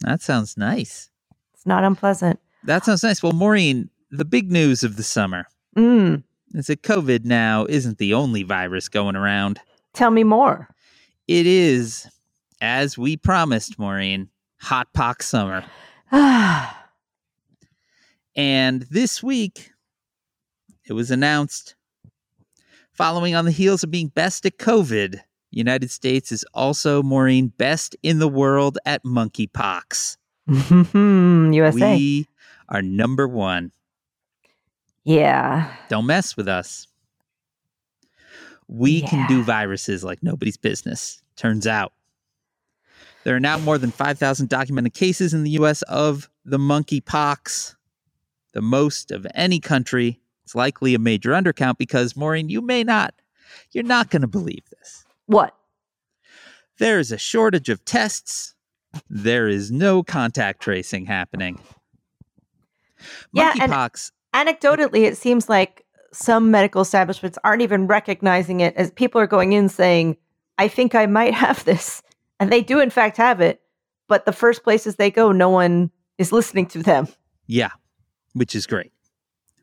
That 0.00 0.20
sounds 0.20 0.58
nice. 0.58 1.08
It's 1.54 1.64
not 1.64 1.84
unpleasant. 1.84 2.38
That 2.64 2.84
sounds 2.84 3.02
nice. 3.02 3.22
Well, 3.22 3.32
Maureen, 3.32 3.88
the 4.12 4.24
big 4.24 4.52
news 4.52 4.84
of 4.84 4.96
the 4.96 5.02
summer 5.02 5.46
Mm, 5.76 6.22
is 6.54 6.66
that 6.66 6.82
COVID 6.82 7.24
now 7.24 7.64
isn't 7.66 7.96
the 7.98 8.12
only 8.14 8.42
virus 8.44 8.88
going 8.88 9.16
around. 9.16 9.58
tell 9.94 10.10
me 10.10 10.22
more. 10.22 10.68
It 11.26 11.46
is, 11.46 12.06
as 12.60 12.98
we 12.98 13.16
promised, 13.16 13.78
Maureen, 13.78 14.28
hot 14.60 14.92
pox 14.92 15.26
summer. 15.26 15.64
And 18.34 18.82
this 18.90 19.22
week, 19.22 19.72
it 20.88 20.94
was 20.94 21.10
announced 21.10 21.74
following 22.92 23.34
on 23.34 23.44
the 23.44 23.50
heels 23.50 23.82
of 23.82 23.90
being 23.90 24.08
best 24.08 24.46
at 24.46 24.58
COVID, 24.58 25.20
United 25.50 25.90
States 25.90 26.32
is 26.32 26.44
also, 26.54 27.02
Maureen, 27.02 27.48
best 27.48 27.94
in 28.02 28.18
the 28.20 28.28
world 28.28 28.78
at 28.86 29.04
monkeypox. 29.04 30.16
USA. 30.48 31.96
We 31.96 32.26
are 32.70 32.80
number 32.82 33.28
one. 33.28 33.70
Yeah. 35.04 35.72
Don't 35.88 36.06
mess 36.06 36.36
with 36.36 36.48
us. 36.48 36.86
We 38.68 39.02
can 39.02 39.26
do 39.28 39.42
viruses 39.42 40.02
like 40.02 40.22
nobody's 40.22 40.56
business, 40.56 41.22
turns 41.36 41.66
out. 41.66 41.92
There 43.24 43.36
are 43.36 43.40
now 43.40 43.58
more 43.58 43.78
than 43.78 43.90
5,000 43.90 44.48
documented 44.48 44.94
cases 44.94 45.34
in 45.34 45.44
the 45.44 45.50
US 45.50 45.82
of 45.82 46.30
the 46.44 46.58
monkeypox, 46.58 47.74
the 48.52 48.62
most 48.62 49.10
of 49.10 49.26
any 49.34 49.60
country. 49.60 50.20
It's 50.44 50.54
likely 50.54 50.94
a 50.94 50.98
major 50.98 51.30
undercount 51.32 51.78
because, 51.78 52.16
Maureen, 52.16 52.48
you 52.48 52.60
may 52.60 52.82
not 52.82 53.14
You're 53.72 53.84
not 53.84 54.10
going 54.10 54.22
to 54.22 54.28
believe 54.28 54.64
this. 54.70 55.04
What? 55.26 55.54
There 56.78 56.98
is 56.98 57.12
a 57.12 57.18
shortage 57.18 57.68
of 57.68 57.84
tests. 57.84 58.54
There 59.08 59.46
is 59.48 59.70
no 59.70 60.02
contact 60.02 60.62
tracing 60.62 61.06
happening. 61.06 61.60
Yeah, 63.32 63.52
and- 63.60 63.70
Monkeypox. 63.72 64.12
Anecdotally, 64.34 65.04
it 65.04 65.16
seems 65.16 65.48
like 65.48 65.84
some 66.12 66.50
medical 66.50 66.82
establishments 66.82 67.38
aren't 67.44 67.62
even 67.62 67.86
recognizing 67.86 68.60
it 68.60 68.74
as 68.76 68.90
people 68.90 69.20
are 69.20 69.26
going 69.26 69.52
in 69.52 69.68
saying, 69.68 70.16
I 70.58 70.68
think 70.68 70.94
I 70.94 71.06
might 71.06 71.34
have 71.34 71.64
this. 71.64 72.02
And 72.38 72.52
they 72.52 72.62
do, 72.62 72.80
in 72.80 72.90
fact, 72.90 73.16
have 73.16 73.40
it. 73.40 73.60
But 74.08 74.26
the 74.26 74.32
first 74.32 74.62
places 74.62 74.96
they 74.96 75.10
go, 75.10 75.32
no 75.32 75.48
one 75.48 75.90
is 76.18 76.32
listening 76.32 76.66
to 76.66 76.82
them. 76.82 77.08
Yeah, 77.46 77.70
which 78.34 78.54
is 78.54 78.66
great. 78.66 78.91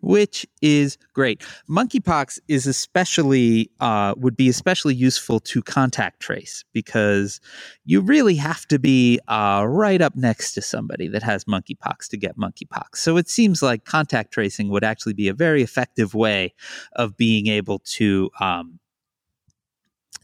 Which 0.01 0.47
is 0.61 0.97
great. 1.13 1.43
Monkeypox 1.69 2.39
is 2.47 2.65
especially 2.65 3.69
uh, 3.81 4.13
would 4.17 4.37
be 4.37 4.47
especially 4.47 4.95
useful 4.95 5.41
to 5.41 5.61
contact 5.61 6.21
trace 6.21 6.63
because 6.73 7.41
you 7.83 7.99
really 7.99 8.35
have 8.35 8.65
to 8.67 8.79
be 8.79 9.19
uh, 9.27 9.65
right 9.67 10.01
up 10.01 10.15
next 10.15 10.53
to 10.53 10.61
somebody 10.61 11.09
that 11.09 11.23
has 11.23 11.43
monkeypox 11.45 12.07
to 12.09 12.17
get 12.17 12.37
monkeypox. 12.37 12.95
So 12.95 13.17
it 13.17 13.29
seems 13.29 13.61
like 13.61 13.83
contact 13.83 14.31
tracing 14.31 14.69
would 14.69 14.85
actually 14.85 15.13
be 15.13 15.27
a 15.27 15.33
very 15.33 15.61
effective 15.63 16.13
way 16.13 16.53
of 16.93 17.17
being 17.17 17.47
able 17.47 17.79
to 17.79 18.29
um, 18.39 18.79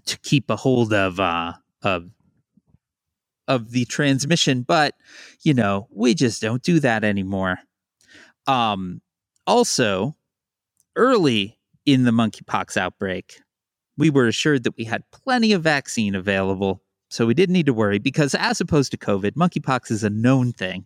to 0.06 0.18
keep 0.20 0.50
a 0.50 0.56
hold 0.56 0.94
of 0.94 1.20
uh, 1.20 1.54
of 1.82 2.10
of 3.48 3.72
the 3.72 3.86
transmission. 3.86 4.62
But 4.62 4.96
you 5.44 5.54
know, 5.54 5.88
we 5.92 6.14
just 6.14 6.42
don't 6.42 6.64
do 6.64 6.80
that 6.80 7.04
anymore. 7.04 7.58
Um, 8.48 9.02
also, 9.48 10.16
early 10.96 11.58
in 11.86 12.04
the 12.04 12.12
monkeypox 12.12 12.78
outbreak, 12.78 13.40
we 13.98 14.10
were 14.10 14.28
assured 14.28 14.64
that 14.64 14.78
we 14.78 14.84
had 14.84 15.10
plenty 15.12 15.54
of 15.54 15.62
vaccine 15.62 16.16
available, 16.16 16.82
so 17.10 17.26
we 17.26 17.34
didn't 17.34 17.54
need 17.54 17.68
to 17.68 17.74
worry 17.74 18.00
because, 18.00 18.36
as 18.36 18.60
opposed 18.60 18.92
to 18.92 18.98
COVID, 18.98 19.32
monkeypox 19.32 19.92
is 19.92 20.04
a 20.04 20.10
known 20.10 20.52
thing. 20.52 20.86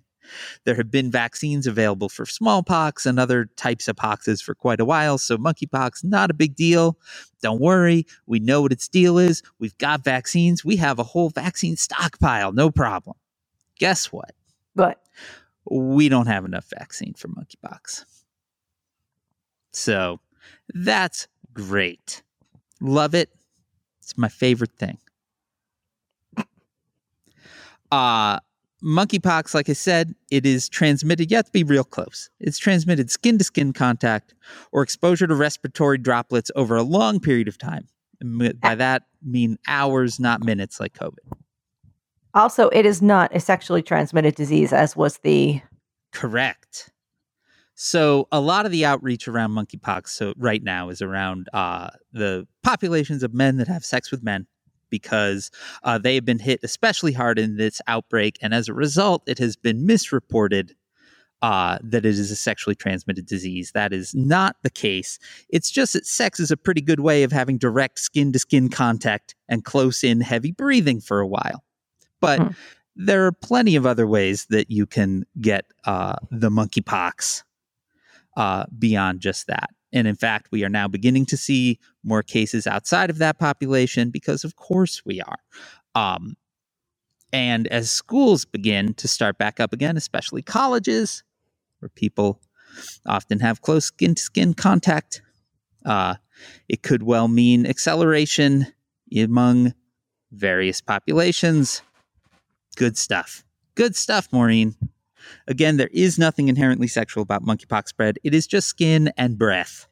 There 0.66 0.76
have 0.76 0.92
been 0.92 1.10
vaccines 1.10 1.66
available 1.66 2.10
for 2.10 2.26
smallpox 2.26 3.06
and 3.08 3.20
other 3.20 3.50
types 3.56 3.88
of 3.88 3.96
poxes 3.96 4.44
for 4.44 4.54
quite 4.54 4.80
a 4.80 4.86
while, 4.86 5.18
so 5.18 5.38
monkeypox, 5.38 6.04
not 6.04 6.30
a 6.30 6.36
big 6.36 6.56
deal. 6.56 6.98
Don't 7.42 7.60
worry, 7.62 8.06
we 8.28 8.40
know 8.40 8.62
what 8.62 8.72
its 8.72 8.88
deal 8.88 9.18
is. 9.18 9.42
We've 9.60 9.78
got 9.80 10.04
vaccines, 10.04 10.64
we 10.64 10.76
have 10.76 11.00
a 11.00 11.04
whole 11.04 11.30
vaccine 11.30 11.78
stockpile, 11.78 12.52
no 12.52 12.70
problem. 12.70 13.18
Guess 13.80 14.12
what? 14.12 14.34
But 14.76 15.02
we 15.70 16.10
don't 16.10 16.28
have 16.28 16.46
enough 16.46 16.66
vaccine 16.70 17.14
for 17.14 17.30
monkeypox. 17.30 18.06
So 19.72 20.20
that's 20.74 21.28
great. 21.54 22.24
Love 22.82 23.14
it. 23.14 23.30
It's 24.02 24.18
my 24.18 24.30
favorite 24.30 24.72
thing. 24.78 24.98
Uh 27.92 28.40
monkeypox, 28.84 29.54
like 29.54 29.68
I 29.70 29.74
said, 29.74 30.16
it 30.32 30.46
is 30.46 30.70
transmitted. 30.70 31.30
You 31.32 31.38
have 31.38 31.46
to 31.48 31.52
be 31.52 31.64
real 31.64 31.84
close. 31.84 32.30
It's 32.40 32.58
transmitted 32.58 33.12
skin 33.12 33.38
to 33.38 33.44
skin 33.44 33.74
contact 33.74 34.34
or 34.72 34.84
exposure 34.84 35.28
to 35.28 35.36
respiratory 35.36 35.98
droplets 35.98 36.50
over 36.56 36.78
a 36.78 36.84
long 36.84 37.20
period 37.20 37.48
of 37.48 37.58
time. 37.58 37.88
And 38.22 38.60
By 38.62 38.76
that 38.76 39.04
mean 39.24 39.58
hours, 39.68 40.20
not 40.20 40.44
minutes, 40.44 40.80
like 40.80 40.94
COVID. 40.94 41.18
also, 42.34 42.70
it 42.70 42.86
is 42.86 43.02
not 43.02 43.36
a 43.36 43.40
sexually 43.40 43.82
transmitted 43.82 44.36
disease, 44.36 44.72
as 44.72 44.96
was 44.96 45.18
the. 45.20 45.62
Correct. 46.14 46.90
So 47.82 48.28
a 48.30 48.42
lot 48.42 48.66
of 48.66 48.74
the 48.74 48.84
outreach 48.84 49.26
around 49.30 49.52
monkeypox 49.52 50.10
so 50.10 50.34
right 50.36 50.62
now 50.62 50.90
is 50.90 51.02
around 51.02 51.48
uh, 51.54 51.92
the 52.12 52.46
populations 52.62 53.24
of 53.24 53.34
men 53.34 53.56
that 53.56 53.70
have 53.70 53.86
sex 53.86 54.12
with 54.12 54.22
men 54.22 54.48
because 54.90 55.50
uh, 55.84 55.98
they 55.98 56.16
have 56.16 56.26
been 56.26 56.40
hit 56.40 56.60
especially 56.62 57.14
hard 57.14 57.40
in 57.40 57.56
this 57.56 57.80
outbreak, 57.88 58.38
and 58.42 58.54
as 58.54 58.68
a 58.68 58.74
result, 58.74 59.24
it 59.28 59.40
has 59.40 59.56
been 59.56 59.86
misreported 59.86 60.76
uh, 61.42 61.78
that 61.82 62.06
it 62.06 62.20
is 62.20 62.30
a 62.32 62.36
sexually 62.36 62.76
transmitted 62.76 63.26
disease. 63.26 63.72
That 63.74 63.94
is 63.94 64.14
not 64.14 64.58
the 64.62 64.70
case. 64.70 65.18
It's 65.48 65.72
just 65.72 65.94
that 65.94 66.06
sex 66.06 66.38
is 66.42 66.52
a 66.52 66.58
pretty 66.58 66.82
good 66.82 67.00
way 67.00 67.24
of 67.24 67.32
having 67.32 67.58
direct 67.58 68.00
skin 68.00 68.34
to 68.34 68.40
skin 68.40 68.68
contact 68.68 69.36
and 69.48 69.64
close 69.64 70.04
in 70.04 70.20
heavy 70.20 70.52
breathing 70.52 71.00
for 71.00 71.22
a 71.22 71.28
while. 71.28 71.64
But 72.20 72.42
Hmm. 72.42 72.48
there 72.98 73.26
are 73.26 73.32
plenty 73.32 73.78
of 73.78 73.86
other 73.86 74.06
ways 74.06 74.48
that 74.50 74.70
you 74.70 74.86
can 74.86 75.24
get 75.40 75.64
uh, 75.86 76.16
the 76.30 76.50
monkeypox 76.50 77.44
uh, 78.38 78.66
beyond 78.78 79.20
just 79.20 79.48
that. 79.48 79.70
And 79.92 80.08
in 80.08 80.16
fact, 80.16 80.50
we 80.52 80.64
are 80.64 80.70
now 80.70 80.88
beginning 80.88 81.26
to 81.28 81.38
see 81.38 81.80
more 82.04 82.22
cases 82.24 82.68
outside 82.68 83.10
of 83.10 83.18
that 83.18 83.40
population 83.40 84.12
because, 84.12 84.44
of 84.44 84.56
course, 84.56 85.04
we 85.06 85.22
are. 85.22 85.40
Um, 85.96 86.36
and 87.34 87.68
as 87.68 87.92
schools 87.92 88.46
begin 88.46 88.94
to 88.96 89.08
start 89.08 89.38
back 89.38 89.60
up 89.60 89.74
again, 89.74 89.98
especially 89.98 90.42
colleges, 90.42 91.24
where 91.80 91.90
people 91.90 92.40
often 93.06 93.40
have 93.40 93.62
close 93.62 93.86
skin 93.86 94.16
to 94.16 94.22
skin 94.22 94.54
contact, 94.54 95.22
uh, 95.86 96.16
it 96.68 96.84
could 96.84 97.04
well 97.04 97.28
mean 97.28 97.66
acceleration 97.66 98.68
among 99.18 99.74
various 100.32 100.82
populations. 100.82 101.82
Good 102.76 102.98
stuff. 102.98 103.44
Good 103.76 103.96
stuff, 103.96 104.30
Maureen. 104.32 104.76
Again, 105.48 105.78
there 105.78 105.90
is 105.92 106.18
nothing 106.20 106.48
inherently 106.48 106.88
sexual 106.88 107.24
about 107.24 107.44
monkeypox 107.44 107.88
spread. 107.90 108.20
It 108.24 108.34
is 108.34 108.48
just 108.48 108.68
skin 108.68 109.12
and 109.18 109.38
breath. 109.38 109.88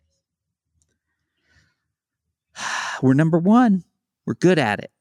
We're 3.01 3.13
number 3.13 3.37
one. 3.39 3.83
We're 4.25 4.33
good 4.35 4.59
at 4.59 4.79
it. 4.79 4.91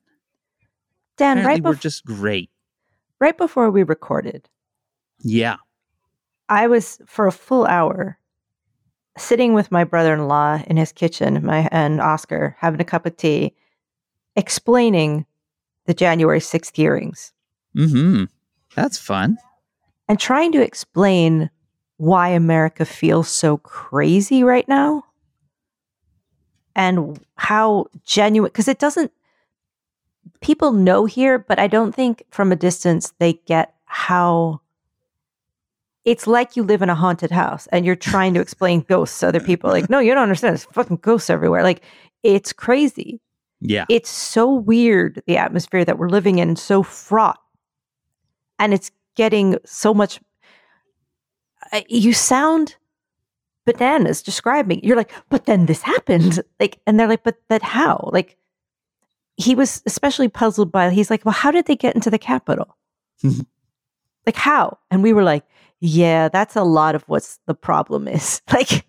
Dan, 1.16 1.39
Apparently, 1.39 1.61
right, 1.62 1.64
we're 1.64 1.80
just 1.80 2.05
great. 2.05 2.51
right 3.20 3.37
before 3.37 3.70
we 3.70 3.82
recorded, 3.82 4.49
Yeah. 5.22 5.57
I 6.49 6.66
was 6.68 7.01
for 7.07 7.26
a 7.26 7.32
full 7.32 7.64
hour 7.66 8.18
sitting 9.18 9.55
with 9.55 9.72
my 9.72 9.82
brother-in-law 9.82 10.62
in 10.66 10.76
his 10.76 10.93
kitchen, 10.93 11.45
my 11.45 11.68
and 11.72 12.01
Oscar 12.03 12.55
having 12.61 12.80
a 12.80 12.84
cup 12.84 13.07
of 13.07 13.16
tea, 13.16 13.55
explaining 14.37 15.24
the 15.87 15.95
January 15.95 16.41
6th 16.41 16.76
hearings 16.76 17.32
Mm-hmm. 17.74 18.24
That's 18.74 18.97
fun. 18.99 19.37
And 20.09 20.18
trying 20.18 20.52
to 20.52 20.62
explain 20.62 21.50
why 21.98 22.28
America 22.28 22.84
feels 22.84 23.28
so 23.28 23.57
crazy 23.59 24.42
right 24.42 24.68
now 24.68 25.04
and 26.74 27.18
how 27.36 27.86
genuine 28.04 28.50
because 28.50 28.68
it 28.68 28.78
doesn't 28.78 29.11
people 30.40 30.72
know 30.72 31.07
here 31.07 31.38
but 31.38 31.59
I 31.59 31.66
don't 31.66 31.94
think 31.94 32.24
from 32.30 32.52
a 32.52 32.57
distance 32.57 33.14
they 33.18 33.34
get 33.46 33.74
how 33.86 34.61
it's 36.04 36.26
like 36.26 36.54
you 36.54 36.62
live 36.62 36.82
in 36.82 36.88
a 36.88 36.94
haunted 36.94 37.32
house 37.32 37.66
and 37.72 37.84
you're 37.84 37.96
trying 37.96 38.32
to 38.34 38.40
explain 38.40 38.82
ghosts 38.82 39.18
to 39.20 39.28
other 39.28 39.40
people. 39.40 39.70
Like 39.70 39.90
no 39.90 39.98
you 39.98 40.14
don't 40.14 40.22
understand. 40.22 40.52
There's 40.52 40.64
fucking 40.64 40.98
ghosts 40.98 41.28
everywhere. 41.28 41.62
Like 41.62 41.82
it's 42.22 42.52
crazy. 42.52 43.20
Yeah. 43.61 43.86
it's 43.88 44.11
so 44.11 44.52
weird 44.52 45.22
the 45.26 45.38
atmosphere 45.38 45.84
that 45.84 45.98
we're 45.98 46.11
living 46.11 46.38
in 46.38 46.57
so 46.57 46.82
fraught. 46.82 47.40
And 48.59 48.74
it's 48.74 48.90
getting 49.17 49.57
so 49.64 49.93
much 49.93 50.21
I- 51.73 51.85
you 51.89 52.12
sound 52.12 52.77
bananas 53.64 54.23
describing. 54.23 54.81
You're 54.85 54.97
like 54.97 55.12
but 55.29 55.47
then 55.47 55.67
this 55.67 55.83
happened. 55.83 56.41
Like 56.61 56.79
and 56.87 56.99
they're 56.99 57.09
like 57.09 57.25
but 57.25 57.37
that 57.49 57.62
how? 57.62 58.09
Like 58.12 58.37
he 59.37 59.55
was 59.55 59.83
especially 59.87 60.29
puzzled 60.29 60.71
by 60.73 60.91
he's 60.91 61.11
like 61.11 61.25
well 61.25 61.33
how 61.35 61.51
did 61.51 61.67
they 61.67 61.77
get 61.77 61.95
into 61.95 62.11
the 62.11 62.19
capitol? 62.19 62.77
Like 64.27 64.37
how? 64.37 64.79
And 64.91 65.03
we 65.03 65.12
were 65.12 65.23
like 65.25 65.45
yeah 65.81 66.29
that's 66.29 66.57
a 66.57 66.62
lot 66.64 66.95
of 66.95 67.03
what's 67.09 67.39
the 67.47 67.55
problem 67.55 68.09
is. 68.09 68.41
Like 68.53 68.85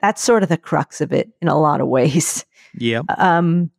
that's 0.00 0.22
sort 0.22 0.42
of 0.44 0.48
the 0.48 0.56
crux 0.56 1.00
of 1.00 1.12
it 1.12 1.28
in 1.42 1.48
a 1.48 1.58
lot 1.58 1.80
of 1.80 1.88
ways. 1.88 2.44
Yeah. 2.78 3.02
um 3.16 3.70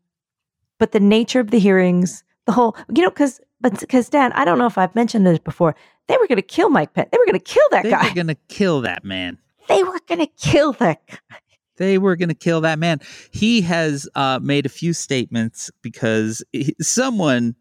but 0.80 0.92
the 0.92 1.00
nature 1.00 1.40
of 1.40 1.52
the 1.52 1.60
hearings 1.60 2.24
the 2.46 2.52
whole 2.54 2.76
you 2.94 3.04
know 3.04 3.10
because 3.10 3.40
but 3.62 3.80
because 3.80 4.10
dan 4.10 4.32
i 4.34 4.44
don't 4.46 4.58
know 4.58 4.66
if 4.68 4.78
i've 4.78 4.94
mentioned 4.96 5.26
this 5.26 5.40
before 5.40 5.76
they 6.08 6.18
were 6.18 6.28
going 6.28 6.36
to 6.38 6.42
kill 6.42 6.70
mike 6.70 6.94
pence 6.94 7.10
they 7.12 7.18
were 7.18 7.26
going 7.26 7.40
to 7.40 7.44
kill 7.46 7.64
that 7.72 7.84
They 7.84 7.90
guy 7.92 8.04
They 8.04 8.10
were 8.10 8.16
going 8.16 8.28
to 8.28 8.38
kill 8.48 8.82
that 8.82 9.04
man. 9.04 9.38
they 9.68 9.84
were 9.84 10.00
going 10.08 10.20
to 10.20 10.28
kill 10.38 10.74
that 10.74 11.00
guy 11.08 11.38
They 11.78 11.98
were 11.98 12.18
going 12.18 12.28
to 12.30 12.36
kill 12.36 12.60
that 12.62 12.78
man. 12.78 13.00
He 13.32 13.62
has 13.62 14.06
uh, 14.14 14.38
made 14.42 14.66
a 14.66 14.70
few 14.70 14.92
statements 14.92 15.72
because 15.82 16.44
he, 16.52 16.76
someone 16.82 17.56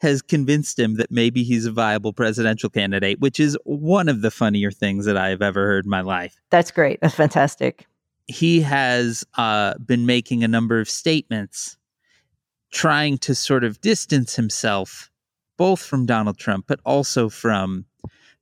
has 0.00 0.22
convinced 0.22 0.78
him 0.78 0.94
that 0.96 1.10
maybe 1.10 1.42
he's 1.42 1.66
a 1.66 1.70
viable 1.70 2.14
presidential 2.14 2.70
candidate, 2.70 3.20
which 3.20 3.38
is 3.38 3.58
one 3.64 4.08
of 4.08 4.22
the 4.22 4.30
funnier 4.30 4.70
things 4.70 5.04
that 5.04 5.18
I 5.18 5.28
have 5.28 5.42
ever 5.42 5.66
heard 5.66 5.84
in 5.84 5.90
my 5.90 6.00
life. 6.00 6.40
that's 6.48 6.70
great 6.70 6.98
that's 7.02 7.14
fantastic 7.14 7.86
he 8.26 8.62
has 8.62 9.22
uh, 9.36 9.74
been 9.84 10.06
making 10.06 10.42
a 10.42 10.48
number 10.48 10.80
of 10.80 10.88
statements 10.88 11.76
trying 12.72 13.18
to 13.18 13.34
sort 13.34 13.64
of 13.64 13.82
distance 13.82 14.34
himself 14.34 15.10
both 15.56 15.82
from 15.84 16.06
Donald 16.06 16.38
Trump, 16.38 16.66
but 16.68 16.80
also 16.84 17.28
from 17.28 17.84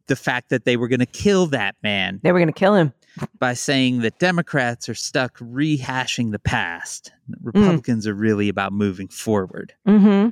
the 0.06 0.16
fact 0.16 0.48
that 0.50 0.64
they 0.64 0.76
were 0.76 0.88
going 0.88 1.00
to 1.00 1.06
kill 1.06 1.46
that 1.46 1.76
man. 1.82 2.20
they 2.22 2.32
were 2.32 2.38
going 2.38 2.52
to 2.52 2.58
kill 2.58 2.74
him 2.74 2.92
by 3.38 3.54
saying 3.54 4.00
that 4.00 4.18
Democrats 4.18 4.88
are 4.88 4.94
stuck 4.94 5.36
rehashing 5.38 6.32
the 6.32 6.38
past. 6.38 7.12
Republicans 7.42 8.06
are 8.06 8.14
really 8.14 8.48
about 8.48 8.72
moving 8.72 9.08
forward. 9.08 9.72
Mm-hmm. 9.86 10.30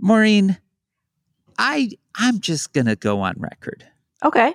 Maureen, 0.00 0.58
I 1.58 1.90
I'm 2.14 2.40
just 2.40 2.72
gonna 2.72 2.96
go 2.96 3.20
on 3.20 3.34
record. 3.38 3.84
Okay. 4.24 4.54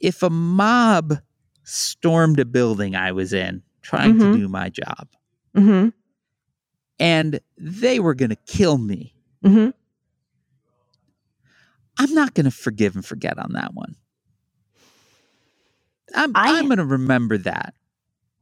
If 0.00 0.22
a 0.22 0.30
mob 0.30 1.18
stormed 1.62 2.38
a 2.40 2.44
building 2.44 2.94
I 2.96 3.12
was 3.12 3.32
in 3.32 3.62
trying 3.82 4.14
Mhm. 4.16 4.32
to 4.32 4.38
do 4.38 4.48
my 4.48 4.68
job 4.68 5.08
Mm-hmm. 5.56 5.88
and 6.98 7.40
they 7.58 8.00
were 8.00 8.14
gonna 8.14 8.36
kill 8.46 8.76
me, 8.78 9.14
Mm-hmm. 9.44 9.70
I'm 11.98 12.14
not 12.14 12.34
gonna 12.34 12.50
forgive 12.50 12.94
and 12.94 13.04
forget 13.04 13.38
on 13.38 13.52
that 13.52 13.74
one. 13.74 13.96
I'm 16.14 16.32
I- 16.34 16.58
I'm 16.58 16.68
gonna 16.68 16.84
remember 16.84 17.38
that. 17.38 17.74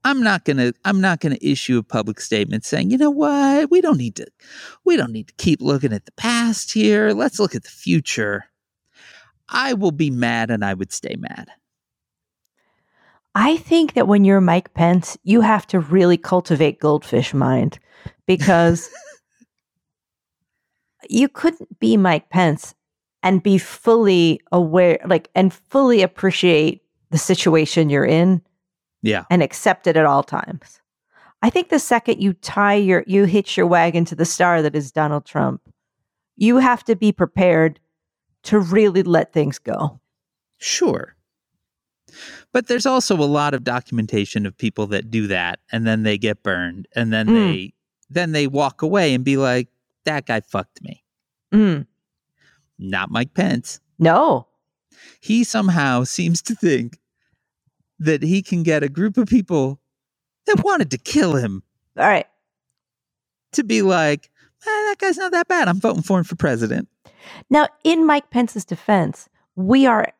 I'm 0.04 0.22
not 0.22 0.44
gonna 0.44 0.72
I'm 0.84 1.00
not 1.00 1.20
gonna 1.20 1.38
issue 1.40 1.78
a 1.78 1.82
public 1.82 2.20
statement 2.20 2.64
saying, 2.64 2.90
you 2.90 2.98
know 2.98 3.10
what, 3.10 3.70
we 3.70 3.80
don't 3.80 3.98
need 3.98 4.16
to 4.16 4.26
we 4.84 4.96
don't 4.96 5.12
need 5.12 5.28
to 5.28 5.34
keep 5.34 5.60
looking 5.60 5.92
at 5.92 6.06
the 6.06 6.12
past 6.12 6.72
here. 6.72 7.10
Let's 7.10 7.38
look 7.38 7.54
at 7.54 7.64
the 7.64 7.68
future. 7.70 8.44
I 9.48 9.74
will 9.74 9.92
be 9.92 10.10
mad 10.10 10.50
and 10.50 10.64
I 10.64 10.74
would 10.74 10.92
stay 10.92 11.16
mad. 11.18 11.48
I 13.34 13.56
think 13.58 13.94
that 13.94 14.08
when 14.08 14.24
you're 14.24 14.40
Mike 14.40 14.74
Pence, 14.74 15.16
you 15.22 15.40
have 15.42 15.66
to 15.68 15.78
really 15.80 16.16
cultivate 16.16 16.80
goldfish 16.80 17.32
mind 17.34 17.78
because 18.26 18.88
you 21.10 21.28
couldn't 21.28 21.78
be 21.80 21.96
Mike 21.96 22.28
Pence 22.30 22.74
and 23.22 23.42
be 23.42 23.58
fully 23.58 24.40
aware, 24.52 24.98
like, 25.06 25.28
and 25.34 25.52
fully 25.52 26.02
appreciate 26.02 26.82
the 27.10 27.18
situation 27.18 27.90
you're 27.90 28.04
in 28.04 28.42
Yeah. 29.02 29.24
and 29.30 29.42
accept 29.42 29.86
it 29.86 29.96
at 29.96 30.06
all 30.06 30.22
times. 30.22 30.80
I 31.42 31.50
think 31.50 31.68
the 31.68 31.78
second 31.78 32.20
you 32.20 32.32
tie 32.34 32.74
your, 32.74 33.04
you 33.06 33.24
hitch 33.24 33.56
your 33.56 33.66
wagon 33.66 34.04
to 34.06 34.14
the 34.14 34.24
star 34.24 34.60
that 34.62 34.74
is 34.74 34.90
Donald 34.92 35.24
Trump, 35.24 35.62
you 36.36 36.58
have 36.58 36.84
to 36.84 36.96
be 36.96 37.12
prepared 37.12 37.80
to 38.44 38.58
really 38.58 39.02
let 39.02 39.32
things 39.32 39.58
go. 39.58 40.00
Sure. 40.58 41.14
But 42.52 42.66
there's 42.68 42.86
also 42.86 43.16
a 43.16 43.24
lot 43.26 43.54
of 43.54 43.64
documentation 43.64 44.46
of 44.46 44.56
people 44.56 44.86
that 44.88 45.10
do 45.10 45.26
that 45.26 45.60
and 45.70 45.86
then 45.86 46.02
they 46.02 46.18
get 46.18 46.42
burned 46.42 46.88
and 46.94 47.12
then 47.12 47.26
Mm. 47.26 47.34
they 47.34 47.72
then 48.10 48.32
they 48.32 48.46
walk 48.46 48.80
away 48.80 49.12
and 49.12 49.22
be 49.22 49.36
like, 49.36 49.68
that 50.08 50.26
guy 50.26 50.40
fucked 50.40 50.82
me. 50.82 51.04
Mm. 51.52 51.86
Not 52.78 53.10
Mike 53.10 53.34
Pence. 53.34 53.80
No. 53.98 54.46
He 55.20 55.44
somehow 55.44 56.04
seems 56.04 56.42
to 56.42 56.54
think 56.54 56.98
that 57.98 58.22
he 58.22 58.42
can 58.42 58.62
get 58.62 58.82
a 58.82 58.88
group 58.88 59.16
of 59.16 59.26
people 59.28 59.80
that 60.46 60.62
wanted 60.64 60.90
to 60.92 60.98
kill 60.98 61.34
him 61.36 61.62
All 61.96 62.06
right. 62.06 62.26
to 63.52 63.64
be 63.64 63.82
like, 63.82 64.30
eh, 64.62 64.66
that 64.66 64.96
guy's 64.98 65.16
not 65.18 65.32
that 65.32 65.48
bad. 65.48 65.68
I'm 65.68 65.80
voting 65.80 66.02
for 66.02 66.18
him 66.18 66.24
for 66.24 66.36
president. 66.36 66.88
Now, 67.50 67.68
in 67.84 68.06
Mike 68.06 68.30
Pence's 68.30 68.64
defense, 68.64 69.28
we 69.56 69.86
are 69.86 70.12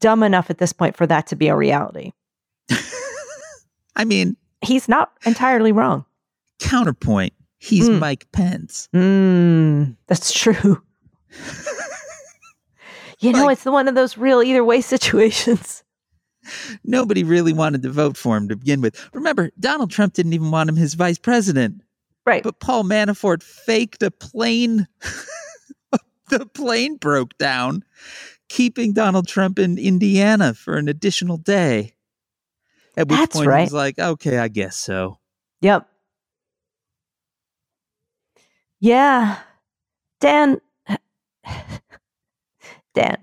dumb 0.00 0.22
enough 0.22 0.50
at 0.50 0.58
this 0.58 0.72
point 0.72 0.96
for 0.96 1.06
that 1.06 1.26
to 1.28 1.36
be 1.36 1.48
a 1.48 1.56
reality. 1.56 2.12
I 3.96 4.04
mean, 4.04 4.36
He's 4.62 4.88
not 4.88 5.12
entirely 5.24 5.72
wrong. 5.72 6.04
counterpoint, 6.58 7.32
he's 7.60 7.88
Mm. 7.88 8.00
Mike 8.00 8.26
Pence. 8.32 8.88
Mm, 8.92 9.96
that's 10.08 10.32
true. 10.32 10.82
you 13.20 13.32
know, 13.32 13.44
Like- 13.46 13.58
it's 13.58 13.64
one 13.64 13.86
of 13.88 13.94
those 13.94 14.16
real 14.18 14.42
either 14.42 14.64
way 14.64 14.80
situations. 14.94 15.84
Nobody 16.84 17.22
really 17.22 17.52
wanted 17.52 17.82
to 17.82 17.90
vote 17.90 18.16
for 18.16 18.36
him 18.36 18.48
to 18.48 18.56
begin 18.56 18.80
with. 18.80 19.08
Remember, 19.12 19.50
Donald 19.60 19.90
Trump 19.90 20.14
didn't 20.14 20.32
even 20.32 20.50
want 20.50 20.68
him 20.68 20.76
his 20.76 20.94
vice 20.94 21.18
president, 21.18 21.82
Right. 22.26 22.42
but 22.42 22.58
Paul 22.60 22.84
Manafort 22.84 23.42
faked 23.42 24.02
a 24.02 24.10
plane. 24.10 24.88
the 26.30 26.46
plane 26.46 26.96
broke 26.96 27.36
down, 27.38 27.84
keeping 28.48 28.92
Donald 28.94 29.28
Trump 29.28 29.58
in 29.58 29.78
Indiana 29.78 30.54
for 30.54 30.76
an 30.76 30.88
additional 30.88 31.36
day. 31.36 31.94
At 32.96 33.08
which 33.08 33.18
That's 33.18 33.36
point 33.36 33.52
he 33.54 33.62
was 33.64 33.72
like, 33.72 33.98
okay, 33.98 34.38
I 34.38 34.48
guess 34.48 34.76
so. 34.76 35.18
Yep. 35.60 35.86
Yeah. 38.80 39.38
Dan, 40.20 40.60
Dan, 42.94 43.16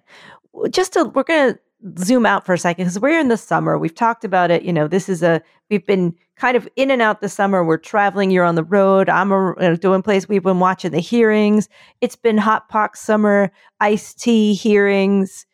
just 0.69 0.93
to, 0.93 1.05
we're 1.05 1.23
going 1.23 1.53
to 1.53 2.03
zoom 2.03 2.25
out 2.25 2.45
for 2.45 2.53
a 2.53 2.57
second 2.57 2.85
because 2.85 2.99
we're 2.99 3.19
in 3.19 3.27
the 3.27 3.37
summer. 3.37 3.77
We've 3.77 3.93
talked 3.93 4.23
about 4.23 4.49
it. 4.49 4.63
You 4.63 4.73
know, 4.73 4.87
this 4.87 5.09
is 5.09 5.21
a, 5.21 5.41
we've 5.69 5.85
been 5.85 6.15
kind 6.37 6.57
of 6.57 6.67
in 6.75 6.89
and 6.89 7.01
out 7.01 7.21
the 7.21 7.29
summer. 7.29 7.63
We're 7.63 7.77
traveling. 7.77 8.31
You're 8.31 8.45
on 8.45 8.55
the 8.55 8.63
road. 8.63 9.09
I'm 9.09 9.31
a, 9.31 9.51
uh, 9.53 9.75
doing 9.75 10.01
place. 10.01 10.27
We've 10.27 10.41
been 10.43 10.59
watching 10.59 10.91
the 10.91 10.99
hearings. 10.99 11.69
It's 12.01 12.15
been 12.15 12.37
hot 12.37 12.69
pox 12.69 12.99
summer, 13.01 13.51
iced 13.79 14.19
tea 14.19 14.53
hearings, 14.55 15.45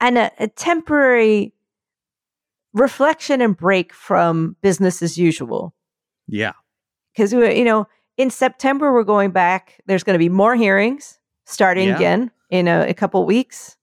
and 0.00 0.18
a, 0.18 0.32
a 0.38 0.48
temporary 0.48 1.52
reflection 2.72 3.40
and 3.40 3.56
break 3.56 3.92
from 3.92 4.56
business 4.62 5.02
as 5.02 5.18
usual 5.18 5.74
Yeah. 6.28 6.52
because 7.12 7.32
you 7.32 7.64
know 7.64 7.88
in 8.20 8.30
september 8.30 8.92
we're 8.92 9.04
going 9.04 9.30
back 9.30 9.80
there's 9.86 10.02
going 10.04 10.14
to 10.14 10.18
be 10.18 10.28
more 10.28 10.54
hearings 10.54 11.18
starting 11.46 11.88
Yeah. 11.88 11.96
again 11.96 12.30
in 12.50 12.68
a, 12.68 12.86
a 12.88 12.94
couple 12.94 13.24
weeks 13.24 13.76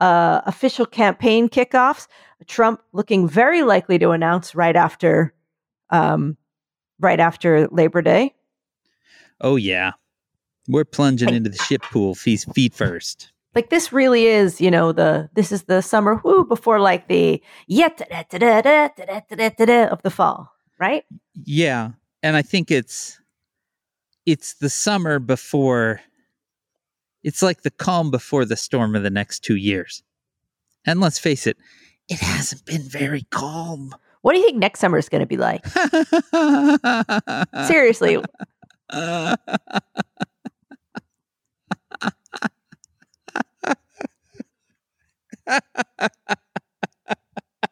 uh, 0.00 0.40
official 0.46 0.86
campaign 0.86 1.48
kickoffs 1.48 2.06
trump 2.46 2.80
looking 2.92 3.28
very 3.28 3.62
likely 3.62 3.98
to 3.98 4.10
announce 4.10 4.54
right 4.54 4.76
after 4.76 5.34
um, 5.90 6.36
right 7.00 7.20
after 7.20 7.66
labor 7.68 8.02
day 8.02 8.32
Oh, 9.42 9.56
yeah. 9.56 9.92
We're 10.66 10.86
plunging 10.86 11.28
into 11.34 11.50
the 11.50 11.58
ship 11.58 11.82
pool 11.82 12.14
feet, 12.14 12.46
feet 12.54 12.72
first. 12.72 13.32
like 13.54 13.68
this 13.68 13.92
really 13.92 14.24
is 14.26 14.60
you 14.62 14.70
know 14.70 14.92
the 14.92 15.28
this 15.34 15.52
is 15.52 15.64
the 15.64 15.82
summer 15.82 16.16
whoo 16.24 16.44
before 16.44 16.80
like 16.80 17.08
the 17.08 17.42
yeah 17.68 17.88
of 19.92 20.02
the 20.02 20.10
fall 20.10 20.50
right 20.80 21.04
Yeah, 21.44 21.90
and 22.22 22.34
I 22.36 22.42
think 22.42 22.70
it's 22.70 23.20
it's 24.26 24.54
the 24.54 24.68
summer 24.68 25.18
before 25.18 26.00
it's 27.22 27.42
like 27.42 27.62
the 27.62 27.70
calm 27.70 28.10
before 28.10 28.44
the 28.44 28.56
storm 28.56 28.94
of 28.94 29.02
the 29.02 29.10
next 29.10 29.40
2 29.44 29.56
years. 29.56 30.02
And 30.84 31.00
let's 31.00 31.18
face 31.18 31.46
it, 31.46 31.56
it 32.08 32.20
hasn't 32.20 32.64
been 32.64 32.82
very 32.82 33.22
calm. 33.30 33.94
what 34.22 34.32
do 34.32 34.38
you 34.38 34.44
think 34.44 34.58
next 34.58 34.80
summer 34.80 34.98
is 34.98 35.08
going 35.08 35.20
to 35.20 35.26
be 35.26 35.36
like 35.36 35.64
seriously 37.66 38.16
no 38.92 39.36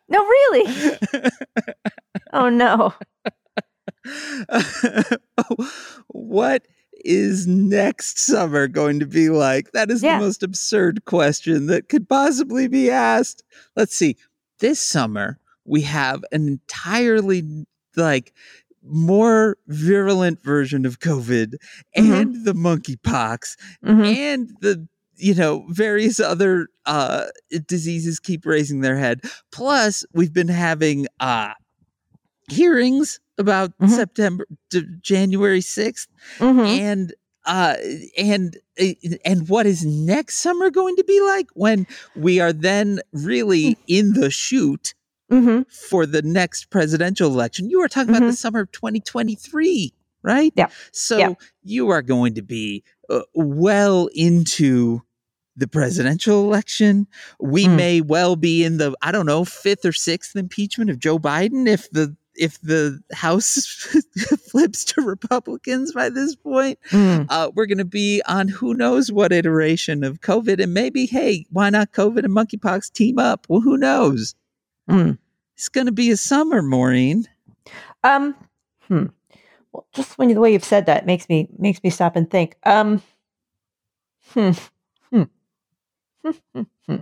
really 0.08 0.98
oh 2.32 2.48
no 2.48 2.92
what 6.08 6.66
is 7.04 7.46
next 7.46 8.18
summer 8.18 8.68
going 8.68 9.00
to 9.00 9.06
be 9.06 9.28
like? 9.28 9.72
That 9.72 9.90
is 9.90 10.02
Yeah. 10.02 10.18
the 10.18 10.24
most 10.24 10.42
absurd 10.42 11.04
question 11.04 11.66
that 11.66 11.88
could 11.88 12.08
possibly 12.08 12.68
be 12.68 12.90
asked. 12.90 13.42
Let's 13.76 13.96
see. 13.96 14.16
This 14.60 14.80
summer, 14.80 15.38
we 15.64 15.82
have 15.82 16.24
an 16.32 16.46
entirely 16.48 17.66
like 17.96 18.32
more 18.86 19.56
virulent 19.68 20.42
version 20.44 20.84
of 20.84 21.00
COVID 21.00 21.54
Mhm. 21.96 22.20
and 22.22 22.44
the 22.44 22.52
monkeypox 22.54 23.56
Mhm. 23.84 24.16
and 24.16 24.50
the 24.60 24.86
you 25.16 25.32
know 25.34 25.64
various 25.70 26.18
other 26.20 26.66
uh 26.86 27.26
diseases 27.66 28.18
keep 28.18 28.44
raising 28.44 28.80
their 28.80 28.98
head 28.98 29.20
plus 29.52 30.04
we've 30.12 30.32
been 30.32 30.48
having 30.48 31.06
uh 31.20 31.52
hearings 32.50 33.20
about 33.38 33.72
Mhm. 33.78 33.90
september 33.90 34.46
to 34.70 34.82
january 35.02 35.60
6th 35.60 36.06
Mhm. 36.38 36.66
and 36.66 37.14
uh 37.46 37.74
and 38.16 38.56
and 39.24 39.48
what 39.48 39.66
is 39.66 39.84
next 39.84 40.36
summer 40.38 40.70
going 40.70 40.96
to 40.96 41.04
be 41.04 41.20
like 41.20 41.48
when 41.54 41.86
we 42.16 42.40
are 42.40 42.52
then 42.52 43.00
really 43.12 43.76
in 43.86 44.12
the 44.14 44.30
chute 44.30 44.94
Mhm. 45.30 45.66
for 45.90 46.06
the 46.06 46.22
next 46.22 46.70
presidential 46.70 47.30
election 47.32 47.68
you 47.70 47.80
were 47.80 47.88
talking 47.88 48.14
about 48.14 48.26
the 48.26 48.32
summer 48.36 48.60
of 48.60 48.72
2023 48.72 49.92
right 50.22 50.52
Yeah. 50.56 50.68
so 50.92 51.18
Yeah. 51.18 51.34
you 51.62 51.88
are 51.90 52.02
going 52.02 52.34
to 52.34 52.42
be 52.42 52.82
uh, 53.10 53.20
well 53.34 54.08
into 54.14 55.02
the 55.56 55.68
presidential 55.68 56.42
election 56.44 57.06
we 57.38 57.66
Mm. 57.66 57.76
may 57.76 58.00
well 58.00 58.34
be 58.36 58.64
in 58.64 58.78
the 58.78 58.94
i 59.02 59.12
don't 59.12 59.26
know 59.26 59.44
fifth 59.44 59.84
or 59.84 59.92
sixth 59.92 60.34
impeachment 60.34 60.88
of 60.90 60.98
joe 60.98 61.18
biden 61.18 61.68
if 61.68 61.90
the 61.90 62.16
if 62.36 62.60
the 62.60 63.00
House 63.12 63.66
flips 64.50 64.84
to 64.86 65.02
Republicans 65.02 65.92
by 65.92 66.08
this 66.10 66.34
point, 66.34 66.78
Mm. 66.90 67.26
uh, 67.28 67.50
we're 67.54 67.66
going 67.66 67.78
to 67.78 67.84
be 67.84 68.22
on 68.26 68.48
who 68.48 68.74
knows 68.74 69.10
what 69.12 69.32
iteration 69.32 70.04
of 70.04 70.20
COVID, 70.20 70.62
and 70.62 70.74
maybe 70.74 71.06
hey, 71.06 71.46
why 71.50 71.70
not 71.70 71.92
COVID 71.92 72.24
and 72.24 72.34
monkeypox 72.34 72.92
team 72.92 73.18
up? 73.18 73.46
Well, 73.48 73.60
who 73.60 73.76
knows? 73.76 74.34
Mm. 74.88 75.18
It's 75.56 75.68
going 75.68 75.86
to 75.86 75.92
be 75.92 76.10
a 76.10 76.16
summer, 76.16 76.62
Maureen. 76.62 77.26
Um, 78.02 78.34
hmm. 78.88 79.06
Well, 79.72 79.86
just 79.94 80.18
when 80.18 80.28
you, 80.28 80.34
the 80.34 80.40
way 80.40 80.52
you've 80.52 80.64
said 80.64 80.86
that 80.86 81.06
makes 81.06 81.28
me 81.28 81.48
makes 81.58 81.82
me 81.82 81.90
stop 81.90 82.16
and 82.16 82.30
think. 82.30 82.56
Um, 82.64 83.02
hmm. 84.30 84.50
Hmm. 85.10 85.22
Hmm. 86.24 86.30
Hmm. 86.54 86.62
Hmm. 86.88 86.96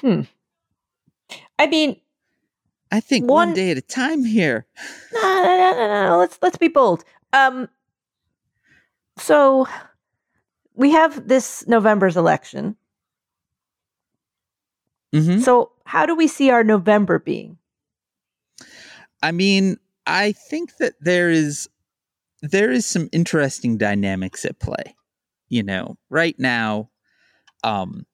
Hmm. 0.00 0.20
I 1.58 1.66
mean, 1.66 2.00
I 2.92 3.00
think 3.00 3.22
one, 3.24 3.48
One- 3.48 3.54
day 3.54 3.70
at 3.70 3.78
a 3.78 3.82
time 3.82 4.24
here. 4.24 4.66
no, 5.14 5.20
no, 5.22 5.42
no, 5.42 5.72
no, 5.76 6.06
no. 6.10 6.18
Let's 6.18 6.38
let's 6.42 6.58
be 6.58 6.68
bold. 6.68 7.04
Um, 7.32 7.68
so 9.18 9.66
we 10.74 10.90
have 10.92 11.26
this 11.26 11.66
November's 11.66 12.16
election. 12.16 12.76
hmm 15.12 15.38
So 15.38 15.72
how 15.84 16.06
do 16.06 16.14
we 16.14 16.28
see 16.28 16.50
our 16.50 16.62
November 16.62 17.18
being? 17.18 17.58
I 19.22 19.32
mean, 19.32 19.78
I 20.06 20.32
think 20.32 20.76
that 20.76 20.94
there 21.00 21.30
is 21.30 21.68
there 22.42 22.70
is 22.70 22.84
some 22.84 23.08
interesting 23.12 23.78
dynamics 23.78 24.44
at 24.44 24.58
play. 24.58 24.94
You 25.48 25.62
know, 25.62 25.96
right 26.10 26.34
now, 26.38 26.90
um, 27.62 28.04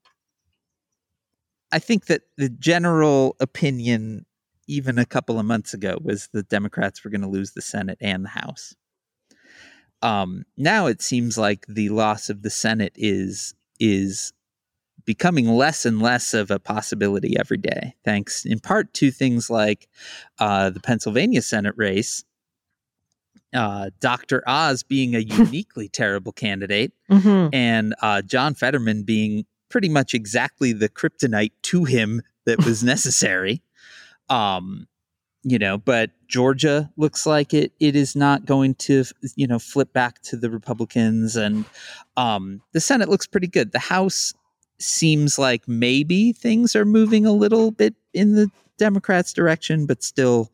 I 1.72 1.78
think 1.78 2.06
that 2.06 2.22
the 2.36 2.48
general 2.48 3.36
opinion, 3.40 4.26
even 4.68 4.98
a 4.98 5.04
couple 5.06 5.38
of 5.40 5.46
months 5.46 5.74
ago, 5.74 5.98
was 6.02 6.28
the 6.32 6.44
Democrats 6.44 7.02
were 7.02 7.10
going 7.10 7.22
to 7.22 7.28
lose 7.28 7.52
the 7.52 7.62
Senate 7.62 7.98
and 8.00 8.24
the 8.24 8.28
House. 8.28 8.74
Um, 10.02 10.44
now 10.56 10.86
it 10.86 11.02
seems 11.02 11.36
like 11.36 11.66
the 11.66 11.88
loss 11.88 12.30
of 12.30 12.42
the 12.42 12.50
Senate 12.50 12.92
is 12.94 13.54
is 13.80 14.32
becoming 15.04 15.48
less 15.48 15.84
and 15.86 16.00
less 16.02 16.34
of 16.34 16.50
a 16.50 16.58
possibility 16.58 17.36
every 17.38 17.56
day, 17.56 17.94
thanks 18.04 18.44
in 18.44 18.60
part 18.60 18.92
to 18.94 19.10
things 19.10 19.48
like 19.50 19.88
uh, 20.38 20.70
the 20.70 20.80
Pennsylvania 20.80 21.40
Senate 21.42 21.74
race, 21.76 22.24
uh, 23.54 23.90
Dr. 24.00 24.42
Oz 24.46 24.82
being 24.82 25.14
a 25.16 25.18
uniquely 25.38 25.88
terrible 25.88 26.32
candidate, 26.32 26.92
Mm-hmm. 27.10 27.54
and 27.54 27.94
uh, 28.02 28.20
John 28.22 28.54
Fetterman 28.54 29.02
being 29.04 29.46
pretty 29.70 29.88
much 29.88 30.12
exactly 30.14 30.72
the 30.72 30.88
kryptonite 30.90 31.52
to 31.62 31.84
him 31.84 32.22
that 32.44 32.64
was 32.64 32.84
necessary. 32.84 33.62
Um, 34.30 34.86
you 35.44 35.58
know, 35.58 35.78
but 35.78 36.10
Georgia 36.26 36.90
looks 36.96 37.24
like 37.24 37.54
it 37.54 37.72
it 37.80 37.96
is 37.96 38.16
not 38.16 38.44
going 38.44 38.74
to 38.74 39.04
you 39.36 39.46
know 39.46 39.58
flip 39.58 39.92
back 39.92 40.20
to 40.22 40.36
the 40.36 40.50
Republicans, 40.50 41.36
and 41.36 41.64
um, 42.16 42.60
the 42.72 42.80
Senate 42.80 43.08
looks 43.08 43.26
pretty 43.26 43.46
good. 43.46 43.72
The 43.72 43.78
House 43.78 44.34
seems 44.78 45.38
like 45.38 45.66
maybe 45.66 46.32
things 46.32 46.76
are 46.76 46.84
moving 46.84 47.24
a 47.26 47.32
little 47.32 47.70
bit 47.70 47.94
in 48.14 48.34
the 48.34 48.50
Democrats' 48.78 49.32
direction, 49.32 49.86
but 49.86 50.02
still 50.02 50.50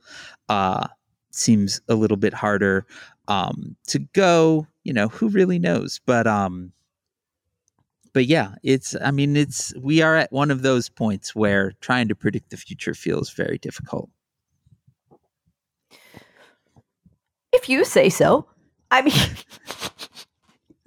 uh, 0.48 0.86
seems 1.30 1.80
a 1.88 1.94
little 1.94 2.16
bit 2.16 2.34
harder 2.34 2.86
um, 3.28 3.76
to 3.88 3.98
go. 3.98 4.66
You 4.84 4.92
know, 4.92 5.08
who 5.08 5.28
really 5.28 5.58
knows? 5.58 6.00
But 6.04 6.26
um, 6.26 6.72
but 8.14 8.24
yeah, 8.26 8.54
it's. 8.62 8.96
I 9.02 9.10
mean, 9.10 9.36
it's. 9.36 9.74
We 9.78 10.00
are 10.00 10.16
at 10.16 10.32
one 10.32 10.50
of 10.50 10.62
those 10.62 10.88
points 10.88 11.34
where 11.34 11.72
trying 11.82 12.08
to 12.08 12.14
predict 12.14 12.48
the 12.50 12.56
future 12.56 12.94
feels 12.94 13.30
very 13.30 13.58
difficult. 13.58 14.08
If 17.52 17.68
you 17.68 17.84
say 17.84 18.08
so. 18.08 18.46
I 18.90 19.02
mean, 19.02 19.14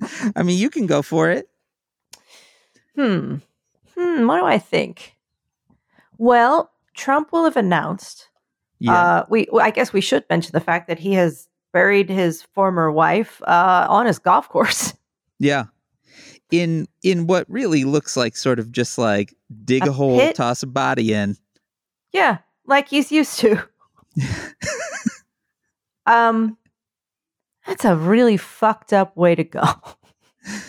I 0.36 0.44
mean, 0.44 0.58
you 0.58 0.70
can 0.70 0.86
go 0.86 1.02
for 1.02 1.30
it. 1.30 1.48
hmm. 2.96 3.36
Hmm. 3.98 4.28
What 4.28 4.40
do 4.40 4.46
I 4.46 4.58
think? 4.60 5.16
Well, 6.18 6.72
Trump 6.96 7.32
will 7.32 7.44
have 7.46 7.58
announced. 7.58 8.30
Yeah, 8.80 8.94
Uh, 8.94 9.26
we. 9.30 9.48
well, 9.52 9.66
I 9.66 9.72
guess 9.72 9.92
we 9.92 10.02
should 10.02 10.24
mention 10.30 10.52
the 10.54 10.60
fact 10.60 10.88
that 10.88 11.00
he 11.00 11.14
has 11.14 11.48
buried 11.74 12.10
his 12.10 12.44
former 12.54 12.92
wife 12.92 13.42
uh, 13.44 13.88
on 13.90 14.06
his 14.06 14.20
golf 14.20 14.48
course. 14.50 14.94
yeah. 15.40 15.66
In 16.52 16.88
in 17.04 17.28
what 17.28 17.46
really 17.50 17.84
looks 17.84 18.16
like 18.16 18.38
sort 18.38 18.58
of 18.60 18.72
just 18.72 18.98
like 18.98 19.36
dig 19.66 19.86
a, 19.86 19.90
A 19.90 19.92
hole, 19.94 20.18
pit? 20.20 20.36
toss 20.36 20.64
a 20.64 20.68
body 20.68 21.14
in. 21.14 21.36
Yeah, 22.14 22.38
like 22.66 22.88
he's 22.88 23.12
used 23.12 23.38
to. 23.40 23.62
um, 26.06 26.58
that's 27.66 27.84
a 27.86 27.96
really 27.96 28.38
fucked 28.38 28.94
up 28.94 29.16
way 29.18 29.36
to 29.36 29.44
go. 29.44 29.62
His 30.44 30.64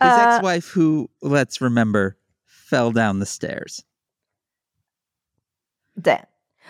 Uh, 0.00 0.34
ex-wife, 0.36 0.66
who 0.68 1.08
let's 1.22 1.60
remember, 1.60 2.16
fell 2.46 2.90
down 2.92 3.18
the 3.20 3.26
stairs, 3.26 3.84
Dan. 6.00 6.24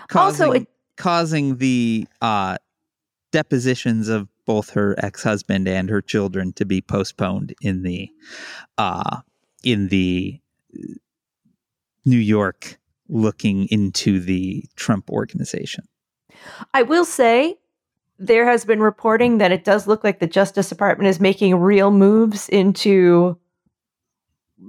causing 0.09 0.47
Also, 0.49 0.61
it- 0.61 0.69
causing 0.97 1.57
the 1.57 2.07
uh, 2.23 2.57
depositions 3.33 4.09
of 4.09 4.29
both 4.47 4.71
her 4.71 4.95
ex-husband 4.99 5.69
and 5.69 5.89
her 5.91 6.03
children 6.03 6.53
to 6.55 6.65
be 6.65 6.81
postponed 6.81 7.55
in 7.61 7.83
the 7.83 8.11
uh, 8.79 9.21
in 9.63 9.89
the 9.89 10.41
New 12.05 12.19
York 12.19 12.79
looking 13.09 13.67
into 13.71 14.21
the 14.21 14.65
Trump 14.77 15.11
organization. 15.11 15.87
I 16.73 16.83
will 16.83 17.05
say 17.05 17.59
there 18.19 18.47
has 18.47 18.65
been 18.65 18.81
reporting 18.81 19.39
that 19.39 19.53
it 19.53 19.65
does 19.65 19.87
look 19.87 20.05
like 20.05 20.19
the 20.21 20.27
Justice 20.27 20.69
Department 20.69 21.09
is 21.09 21.21
making 21.21 21.57
real 21.57 21.91
moves 21.91 22.49
into 22.49 23.39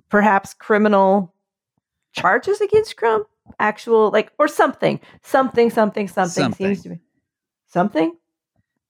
perhaps 0.10 0.54
criminal 0.54 1.34
charges 2.14 2.62
against 2.62 2.98
Trump. 2.98 3.28
Actual, 3.60 4.10
like, 4.10 4.32
or 4.40 4.48
something, 4.48 5.00
something, 5.22 5.70
something, 5.70 6.08
something, 6.08 6.44
Something. 6.44 6.68
seems 6.68 6.82
to 6.82 6.90
be 6.90 7.00
something. 7.68 8.18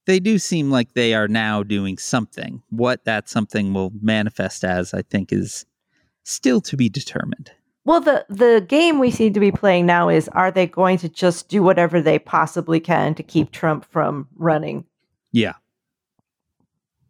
They 0.06 0.20
do 0.20 0.38
seem 0.38 0.70
like 0.70 0.94
they 0.94 1.14
are 1.16 1.28
now 1.28 1.64
doing 1.64 1.98
something. 1.98 2.62
What 2.70 3.06
that 3.06 3.28
something 3.28 3.74
will 3.74 3.92
manifest 4.02 4.64
as, 4.64 4.94
I 4.94 5.02
think, 5.02 5.34
is 5.34 5.66
still 6.24 6.62
to 6.62 6.78
be 6.78 6.90
determined. 6.90 7.52
Well, 7.86 8.02
the 8.02 8.26
the 8.30 8.66
game 8.68 9.00
we 9.00 9.12
seem 9.12 9.34
to 9.34 9.40
be 9.40 9.52
playing 9.52 9.86
now 9.86 10.10
is: 10.10 10.28
Are 10.30 10.52
they 10.52 10.68
going 10.68 10.98
to 11.00 11.10
just 11.10 11.50
do 11.50 11.62
whatever 11.64 12.02
they 12.02 12.18
possibly 12.20 12.80
can 12.80 13.14
to 13.16 13.24
keep 13.24 13.52
Trump 13.52 13.86
from 13.86 14.28
running? 14.36 14.86
Yeah, 15.32 15.54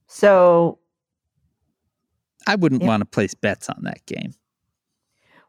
So, 0.08 0.80
I 2.48 2.56
wouldn't 2.56 2.82
Yeah. 2.82 2.88
want 2.88 3.02
to 3.02 3.06
place 3.06 3.34
bets 3.36 3.70
on 3.70 3.82
that 3.84 4.06
game. 4.06 4.34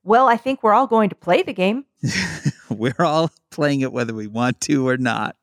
well, 0.05 0.29
I 0.29 0.37
think 0.37 0.63
we're 0.63 0.75
all 0.75 0.87
going 0.87 1.09
to 1.09 1.15
play 1.17 1.43
the 1.43 1.53
game. 1.53 1.85
We're 2.71 2.95
all 3.01 3.31
playing 3.51 3.81
it 3.81 3.93
whether 3.93 4.13
we 4.15 4.27
want 4.27 4.61
to 4.63 4.87
or 4.89 4.97
not. 4.97 5.37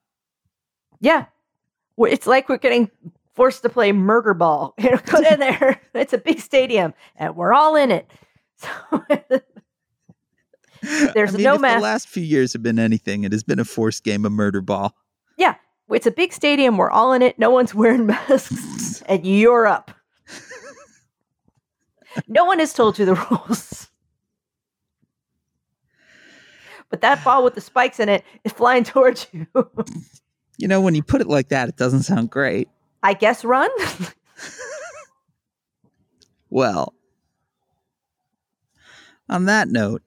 Yeah. 1.02 1.26
It's 1.98 2.28
like 2.28 2.50
we're 2.50 2.58
getting 2.58 2.90
forced 3.34 3.62
to 3.64 3.70
play 3.70 3.92
murder 3.92 4.34
ball. 4.34 4.74
You 4.80 4.92
know, 4.92 4.98
put 4.98 5.26
in 5.26 5.40
there. 5.40 5.82
It's 5.94 6.14
a 6.14 6.18
big 6.18 6.40
stadium 6.40 6.94
and 7.16 7.36
we're 7.36 7.54
all 7.54 7.76
in 7.76 7.92
it. 7.92 8.10
So 10.84 11.12
There's 11.14 11.34
I 11.34 11.38
mean, 11.38 11.44
no 11.44 11.58
math- 11.58 11.78
The 11.78 11.84
last 11.84 12.08
few 12.10 12.24
years 12.24 12.52
have 12.54 12.62
been 12.64 12.78
anything. 12.78 13.24
It 13.24 13.32
has 13.32 13.42
been 13.44 13.60
a 13.60 13.64
forced 13.66 14.04
game 14.04 14.26
of 14.26 14.32
murder 14.34 14.60
ball. 14.60 14.96
yeah, 15.38 15.56
it's 15.90 16.06
a 16.08 16.12
big 16.12 16.34
stadium. 16.34 16.76
We're 16.78 16.90
all 16.92 17.14
in 17.14 17.22
it. 17.22 17.40
No 17.40 17.50
one's 17.52 17.74
wearing 17.74 18.06
masks 18.06 19.02
and 19.08 19.26
you're 19.26 19.66
up. 19.66 19.92
no 22.28 22.44
one 22.46 22.60
has 22.60 22.74
told 22.74 23.00
you 23.00 23.06
the 23.06 23.16
rules. 23.16 23.90
But 26.90 27.02
that 27.02 27.24
ball 27.24 27.44
with 27.44 27.56
the 27.56 27.62
spikes 27.62 28.00
in 28.00 28.10
it 28.10 28.24
is 28.44 28.52
flying 28.52 28.84
towards 28.84 29.28
you. 29.32 29.48
You 30.64 30.70
know, 30.70 30.80
when 30.80 30.96
you 30.96 31.04
put 31.04 31.20
it 31.20 31.28
like 31.28 31.50
that, 31.50 31.68
it 31.68 31.76
doesn't 31.76 32.04
sound 32.04 32.30
great. 32.30 32.70
I 33.04 33.16
guess 33.16 33.44
run. 33.44 33.70
Well, 36.50 36.94
on 39.28 39.44
that 39.46 39.68
note, 39.68 40.04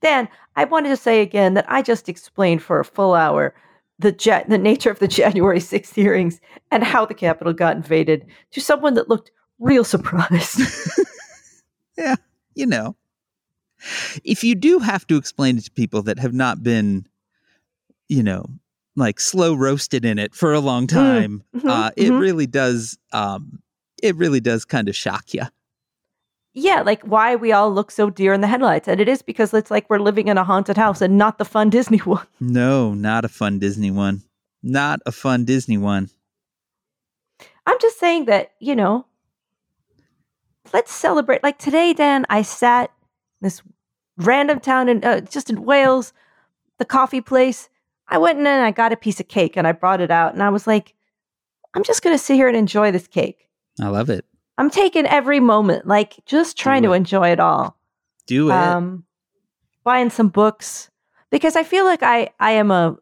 Dan, 0.00 0.28
I 0.54 0.66
wanted 0.66 0.90
to 0.90 0.96
say 0.96 1.20
again 1.22 1.54
that 1.54 1.64
I 1.66 1.82
just 1.82 2.08
explained 2.08 2.62
for 2.62 2.78
a 2.78 2.84
full 2.84 3.14
hour 3.14 3.54
the 3.98 4.14
ja- 4.20 4.44
the 4.46 4.58
nature 4.58 4.90
of 4.90 5.00
the 5.00 5.08
January 5.20 5.58
6th 5.58 5.94
hearings 5.94 6.40
and 6.70 6.84
how 6.84 7.04
the 7.04 7.14
Capitol 7.14 7.52
got 7.52 7.74
invaded 7.74 8.24
to 8.52 8.60
someone 8.60 8.94
that 8.94 9.08
looked 9.08 9.32
real 9.58 9.82
surprised. 9.82 10.60
Yeah, 11.96 12.14
you 12.54 12.66
know, 12.66 12.94
if 14.22 14.44
you 14.44 14.54
do 14.54 14.78
have 14.78 15.06
to 15.08 15.16
explain 15.16 15.58
it 15.58 15.64
to 15.64 15.70
people 15.72 16.02
that 16.02 16.20
have 16.20 16.34
not 16.34 16.62
been, 16.62 17.06
you 18.08 18.22
know, 18.22 18.44
like 18.98 19.20
slow 19.20 19.54
roasted 19.54 20.04
in 20.04 20.18
it 20.18 20.34
for 20.34 20.52
a 20.52 20.60
long 20.60 20.86
time, 20.86 21.42
Mhm, 21.54 21.68
uh, 21.70 21.90
it 21.96 22.10
mhm. 22.10 22.20
really 22.20 22.46
does. 22.46 22.98
Um, 23.12 23.60
it 24.02 24.14
really 24.16 24.40
does 24.40 24.64
kind 24.64 24.88
of 24.88 24.94
shock 24.96 25.32
you. 25.34 25.42
yeah, 26.54 26.80
like 26.82 27.02
why 27.04 27.36
we 27.36 27.52
all 27.52 27.72
look 27.72 27.90
so 27.90 28.10
deer 28.10 28.32
in 28.32 28.40
the 28.40 28.46
headlights. 28.48 28.88
And 28.88 29.00
it 29.00 29.08
is 29.08 29.22
because 29.22 29.54
it's 29.54 29.70
like 29.70 29.88
we're 29.88 30.00
living 30.00 30.26
in 30.28 30.36
a 30.38 30.42
haunted 30.44 30.76
house 30.76 31.00
and 31.00 31.16
not 31.16 31.38
the 31.38 31.44
fun 31.44 31.70
Disney 31.70 31.98
one. 32.04 32.26
No, 32.40 32.94
not 32.94 33.24
a 33.24 33.28
fun 33.28 33.58
Disney 33.60 33.90
one. 33.92 34.22
Not 34.62 35.00
a 35.06 35.12
fun 35.12 35.44
Disney 35.44 35.78
one. 35.78 36.10
I'm 37.66 37.76
just 37.80 37.98
saying 38.00 38.24
that, 38.24 38.52
you 38.60 38.74
know, 38.74 39.06
let's 40.72 40.92
celebrate. 40.92 41.42
Like 41.42 41.58
today, 41.58 41.92
Dan, 41.92 42.26
I 42.28 42.42
sat 42.42 42.90
in 43.40 43.46
this 43.46 43.62
random 44.16 44.58
town 44.60 44.88
in 44.88 45.04
uh, 45.04 45.20
just 45.20 45.50
in 45.50 45.64
Wales, 45.64 46.12
the 46.78 46.84
coffee 46.84 47.20
place. 47.20 47.68
I 48.08 48.18
went 48.18 48.38
in 48.38 48.46
and 48.46 48.62
I 48.62 48.70
got 48.70 48.92
a 48.92 48.96
piece 48.96 49.20
of 49.20 49.28
cake 49.28 49.56
and 49.56 49.66
I 49.66 49.72
brought 49.72 50.00
it 50.00 50.10
out 50.10 50.32
and 50.32 50.42
I 50.42 50.48
was 50.48 50.66
like, 50.66 50.94
I'm 51.74 51.84
just 51.84 52.02
going 52.02 52.14
to 52.14 52.22
sit 52.22 52.34
here 52.34 52.48
and 52.48 52.56
enjoy 52.56 52.90
this 52.90 53.06
cake. 53.06 53.48
I 53.80 53.88
love 53.88 54.10
it. 54.10 54.24
I'm 54.56 54.70
taking 54.70 55.06
every 55.06 55.38
moment, 55.40 55.86
like 55.86 56.16
just 56.26 56.56
trying 56.56 56.82
to 56.82 56.92
enjoy 56.92 57.28
it 57.28 57.38
all. 57.38 57.78
Do 58.26 58.50
it. 58.50 58.54
Um, 58.54 59.04
buying 59.84 60.10
some 60.10 60.28
books 60.28 60.90
because 61.30 61.54
I 61.56 61.62
feel 61.62 61.84
like 61.84 62.02
I 62.02 62.30
I 62.40 62.52
am 62.52 62.70
a 62.70 62.96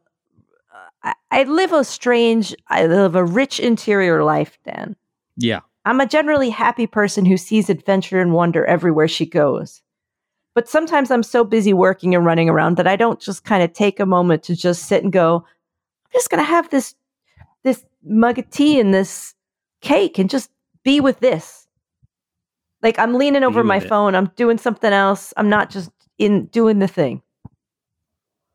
I, 1.03 1.15
I 1.31 1.43
live 1.45 1.73
a 1.73 1.85
strange 1.85 2.55
I 2.69 2.87
live 2.87 3.15
a 3.15 3.25
rich 3.25 3.59
interior 3.59 4.23
life, 4.23 4.59
Dan. 4.65 4.97
yeah. 5.37 5.61
I'm 5.85 6.01
a 6.01 6.07
generally 6.07 6.51
happy 6.51 6.89
person 6.89 7.25
who 7.25 7.37
sees 7.37 7.71
adventure 7.71 8.21
and 8.21 8.35
wonder 8.35 8.65
everywhere 8.65 9.07
she 9.07 9.25
goes. 9.25 9.83
But 10.57 10.71
sometimes 10.71 11.11
I'm 11.11 11.23
so 11.23 11.45
busy 11.45 11.75
working 11.75 12.15
and 12.15 12.25
running 12.25 12.49
around 12.49 12.79
that 12.79 12.87
I 12.87 12.97
don't 12.97 13.21
just 13.21 13.45
kind 13.45 13.63
of 13.63 13.75
take 13.75 14.01
a 14.01 14.07
moment 14.07 14.43
to 14.45 14.57
just 14.57 14.87
sit 14.87 15.05
and 15.05 15.13
go, 15.13 15.45
I'm 16.07 16.13
just 16.15 16.31
going 16.31 16.43
to 16.43 16.49
have 16.49 16.71
this 16.71 16.95
this 17.63 17.85
mug 18.03 18.39
of 18.39 18.49
tea 18.49 18.81
and 18.81 18.95
this 18.95 19.35
cake 19.83 20.19
and 20.19 20.31
just 20.31 20.51
be 20.83 20.99
with 20.99 21.21
this. 21.21 21.69
Like 22.83 22.99
I'm 22.99 23.13
leaning 23.13 23.45
over 23.45 23.63
my 23.63 23.77
it. 23.77 23.87
phone, 23.87 24.15
I'm 24.15 24.33
doing 24.37 24.57
something 24.57 24.95
else. 24.95 25.35
I'm 25.37 25.51
not 25.51 25.69
just 25.69 25.91
in 26.17 26.47
doing 26.47 26.79
the 26.79 26.89
thing. 26.89 27.21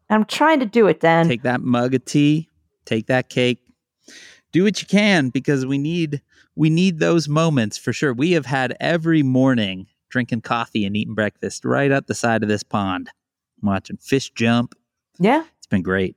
I'm 0.10 0.26
trying 0.26 0.60
to 0.60 0.66
do 0.66 0.88
it, 0.88 1.02
Dan. 1.02 1.28
take 1.28 1.44
that 1.44 1.62
mug 1.62 1.94
of 1.94 2.04
tea, 2.04 2.50
take 2.84 3.06
that 3.08 3.30
cake, 3.30 3.60
do 4.52 4.64
what 4.64 4.82
you 4.82 4.88
can 4.88 5.30
because 5.30 5.68
we 5.68 5.78
need 5.78 6.24
we 6.56 6.72
need 6.72 6.98
those 6.98 7.30
moments 7.30 7.78
for 7.78 7.94
sure. 7.94 8.12
We 8.12 8.32
have 8.32 8.48
had 8.48 8.76
every 8.80 9.22
morning 9.22 9.86
drinking 10.12 10.42
coffee 10.42 10.86
and 10.86 10.96
eating 10.96 11.16
breakfast 11.16 11.66
right 11.66 11.92
up 11.92 12.06
the 12.06 12.14
side 12.14 12.44
of 12.44 12.50
this 12.50 12.62
pond, 12.64 13.10
watching 13.64 13.98
fish 13.98 14.30
jump. 14.32 14.76
yeah. 15.18 15.44
It's 15.58 15.68
been 15.68 15.82
great. 15.82 16.16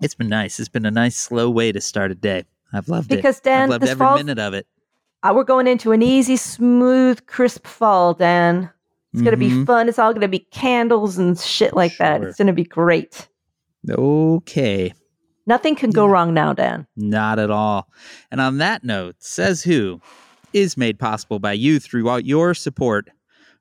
It's 0.00 0.14
been 0.14 0.28
nice. 0.28 0.58
It's 0.60 0.68
been 0.68 0.84
a 0.84 0.90
nice 0.90 1.16
slow 1.16 1.48
way 1.48 1.70
to 1.72 1.80
start 1.80 2.10
a 2.10 2.14
day. 2.16 2.44
I've 2.72 2.88
loved 2.88 3.08
Because 3.08 3.18
it. 3.18 3.18
Because 3.18 3.40
Dan, 3.40 3.62
I've 3.64 3.68
loved 3.70 3.84
every 3.88 4.14
minute 4.16 4.38
of 4.40 4.52
it. 4.52 4.66
Uh, 5.22 5.32
we're 5.34 5.44
going 5.44 5.68
into 5.68 5.92
an 5.92 6.02
easy, 6.02 6.36
smooth, 6.36 7.24
crisp 7.26 7.66
fall, 7.66 8.12
Dan. 8.14 8.68
It's 9.12 9.22
going 9.22 9.32
to 9.32 9.36
be 9.36 9.64
fun. 9.66 9.88
It's 9.88 9.98
all 9.98 10.12
going 10.12 10.22
to 10.22 10.28
be 10.28 10.40
candles 10.40 11.18
and 11.18 11.38
shit 11.38 11.74
like 11.74 11.96
that. 11.98 12.22
It's 12.24 12.38
going 12.38 12.46
to 12.46 12.52
be 12.54 12.64
great. 12.64 13.28
Okay. 13.88 14.92
Nothing 15.46 15.74
can 15.76 15.90
go 15.90 16.06
Yeah. 16.06 16.12
wrong 16.12 16.34
now, 16.34 16.52
Dan. 16.54 16.86
Not 16.96 17.38
at 17.38 17.50
all. 17.50 17.88
And 18.30 18.40
on 18.40 18.58
that 18.58 18.84
note, 18.84 19.16
Says 19.18 19.62
Who 19.62 20.00
is 20.52 20.76
made 20.76 20.98
possible 20.98 21.38
by 21.38 21.52
you 21.52 21.78
throughout 21.78 22.24
your 22.24 22.54
support 22.54 23.10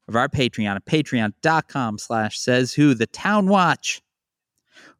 of 0.08 0.16
our 0.16 0.28
Patreon 0.28 0.76
at 0.76 0.86
patreon.com 0.86 1.98
slash 1.98 2.39
says 2.39 2.74
who, 2.74 2.94
the 2.94 3.08
town 3.08 3.48
watch, 3.48 4.02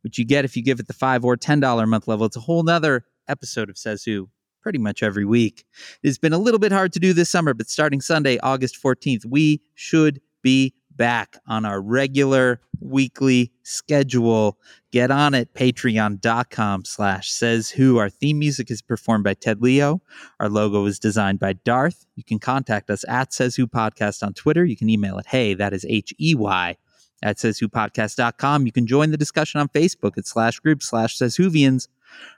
which 0.02 0.18
you 0.18 0.26
get 0.26 0.46
if 0.46 0.56
you 0.56 0.64
give 0.64 0.80
it 0.80 0.88
the 0.88 0.94
five 0.94 1.26
or 1.26 1.36
ten 1.38 1.60
dollar 1.60 1.84
a 1.84 1.88
month 1.88 2.08
level. 2.08 2.26
It's 2.26 2.38
a 2.38 2.42
whole 2.42 2.64
nother 2.64 3.06
episode 3.28 3.70
of 3.70 3.78
Says 3.78 4.04
Who 4.04 4.30
pretty 4.62 4.80
much 4.80 5.02
every 5.02 5.26
week. 5.26 5.66
It's 6.04 6.18
been 6.18 6.34
a 6.34 6.38
little 6.38 6.60
bit 6.60 6.72
hard 6.72 6.94
to 6.94 7.00
do 7.00 7.14
this 7.14 7.30
summer, 7.30 7.54
but 7.54 7.70
starting 7.70 8.00
Sunday, 8.00 8.38
August 8.40 8.82
14th, 8.82 9.26
we 9.26 9.62
should 9.74 10.22
be 10.44 10.74
back 10.96 11.38
on 11.48 11.66
our 11.66 11.82
regular 11.82 12.62
weekly 12.82 13.52
schedule. 13.64 14.58
Get 14.92 15.12
on 15.12 15.34
it 15.34 15.54
patreon.com 15.54 16.86
slash 16.86 17.32
says 17.32 17.70
who. 17.70 17.98
Our 17.98 18.10
theme 18.10 18.40
music 18.40 18.70
is 18.70 18.82
performed 18.82 19.24
by 19.24 19.36
ted 19.36 19.62
leo. 19.62 20.02
Our 20.40 20.50
logo 20.50 20.86
is 20.86 21.00
designed 21.00 21.40
by 21.40 21.54
darth. 21.54 22.06
You 22.16 22.24
can 22.24 22.40
contact 22.40 22.90
us 22.90 23.06
at 23.08 23.34
says 23.34 23.56
who 23.56 23.68
podcast 23.68 24.24
on 24.24 24.34
twitter. 24.34 24.66
You 24.66 24.76
can 24.76 24.90
email 24.90 25.18
it 25.18 25.28
hey 25.28 25.54
that 25.54 25.74
is 25.74 25.86
h-e-y 25.88 26.78
at 27.24 27.40
says 27.40 27.60
who 27.60 27.70
podcast.com 27.70 28.66
you 28.66 28.72
can 28.72 28.88
join 28.88 29.12
the 29.12 29.18
discussion 29.18 29.60
on 29.60 29.68
facebook 29.70 30.18
at 30.18 30.26
slash 30.26 30.60
group 30.60 30.82
slash 30.82 31.18
says 31.18 31.38
whovians 31.38 31.88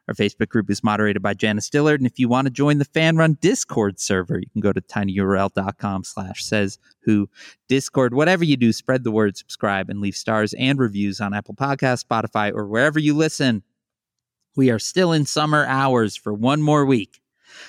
our 0.08 0.14
facebook 0.14 0.50
group 0.50 0.70
is 0.70 0.84
moderated 0.84 1.22
by 1.22 1.34
janice 1.34 1.70
dillard 1.70 2.00
and 2.00 2.08
if 2.08 2.20
you 2.20 2.28
want 2.28 2.46
to 2.46 2.52
join 2.52 2.78
the 2.78 2.86
fan 2.86 3.18
run 3.18 3.38
discord 3.42 4.00
server 4.00 4.40
you 4.40 4.50
can 4.52 4.62
go 4.62 4.74
to 4.74 4.82
tinyurl.com 4.82 6.04
slash 6.04 6.44
says 6.44 6.78
who 7.06 7.30
Discord, 7.68 8.14
whatever 8.14 8.44
you 8.44 8.56
do, 8.56 8.72
spread 8.72 9.04
the 9.04 9.12
word, 9.12 9.38
subscribe, 9.38 9.90
and 9.90 10.00
leave 10.00 10.16
stars 10.16 10.54
and 10.54 10.78
reviews 10.80 11.20
on 11.20 11.34
Apple 11.34 11.56
Podcasts, 11.56 12.06
Spotify, 12.06 12.54
or 12.54 12.68
wherever 12.68 13.00
you 13.00 13.16
listen. 13.16 13.64
We 14.56 14.70
are 14.70 14.80
still 14.80 15.12
in 15.12 15.26
summer 15.26 15.66
hours 15.66 16.16
for 16.16 16.34
one 16.34 16.62
more 16.62 16.86
week. 16.86 17.22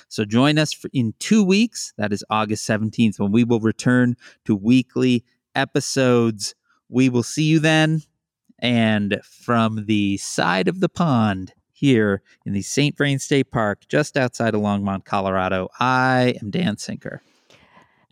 So 0.08 0.24
join 0.24 0.58
us 0.58 0.74
in 0.92 1.14
two 1.18 1.42
weeks. 1.42 1.92
That 1.96 2.12
is 2.12 2.24
August 2.28 2.68
17th 2.68 3.18
when 3.18 3.32
we 3.32 3.44
will 3.44 3.60
return 3.60 4.16
to 4.44 4.54
weekly 4.54 5.24
episodes. 5.54 6.54
We 6.88 7.08
will 7.08 7.22
see 7.22 7.44
you 7.44 7.58
then. 7.58 8.02
And 8.58 9.20
from 9.24 9.86
the 9.86 10.18
side 10.18 10.68
of 10.68 10.80
the 10.80 10.88
pond 10.88 11.54
here 11.74 12.22
in 12.46 12.52
the 12.52 12.62
St. 12.62 12.96
Vrain 12.96 13.18
State 13.18 13.50
Park, 13.50 13.82
just 13.88 14.16
outside 14.16 14.54
of 14.54 14.60
Longmont, 14.60 15.04
Colorado, 15.04 15.68
I 15.78 16.36
am 16.40 16.50
Dan 16.50 16.78
Sinker. 16.78 17.20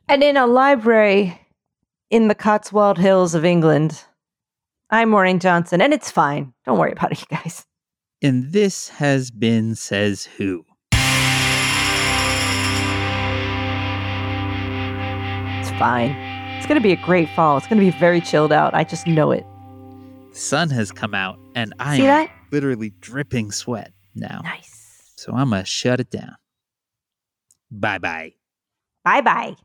And 0.09 0.23
in 0.23 0.37
a 0.37 0.47
library 0.47 1.41
in 2.11 2.29
the 2.29 2.35
Cotswold 2.35 2.99
Hills 2.99 3.35
of 3.35 3.45
England, 3.45 4.05
I'm 4.91 5.09
Maureen 5.11 5.39
Johnson, 5.39 5.81
and 5.81 5.95
it's 5.95 6.11
fine. 6.11 6.53
Don't 6.67 6.79
worry 6.79 6.93
about 6.93 7.13
it, 7.13 7.21
you 7.21 7.27
guys. 7.31 7.65
And 8.21 8.53
this 8.53 8.89
has 8.91 9.31
been 9.31 9.75
Says 9.75 10.25
Who. 10.37 10.67
It's 15.61 15.71
fine. 15.79 16.11
It's 16.59 16.67
going 16.67 16.81
to 16.81 16.83
be 16.83 16.93
a 16.93 17.05
great 17.05 17.29
fall. 17.31 17.57
It's 17.57 17.67
going 17.67 17.81
to 17.81 17.85
be 17.85 17.97
very 17.99 18.21
chilled 18.21 18.53
out. 18.53 18.75
I 18.75 18.85
just 18.85 19.07
know 19.07 19.31
it. 19.31 19.47
The 20.33 20.39
sun 20.39 20.70
has 20.70 20.91
come 20.93 21.14
out, 21.14 21.39
and 21.55 21.74
I 21.78 21.97
See 21.97 22.03
am 22.03 22.09
that? 22.09 22.30
literally 22.51 22.93
dripping 23.01 23.53
sweat 23.53 23.93
now. 24.14 24.41
Nice. 24.43 25.12
So 25.16 25.33
I'm 25.33 25.51
going 25.51 25.62
to 25.62 25.66
shut 25.66 26.01
it 26.01 26.11
down. 26.11 26.37
Bye 27.70 27.99
bye. 27.99 28.33
Bye 29.05 29.20
bye. 29.20 29.57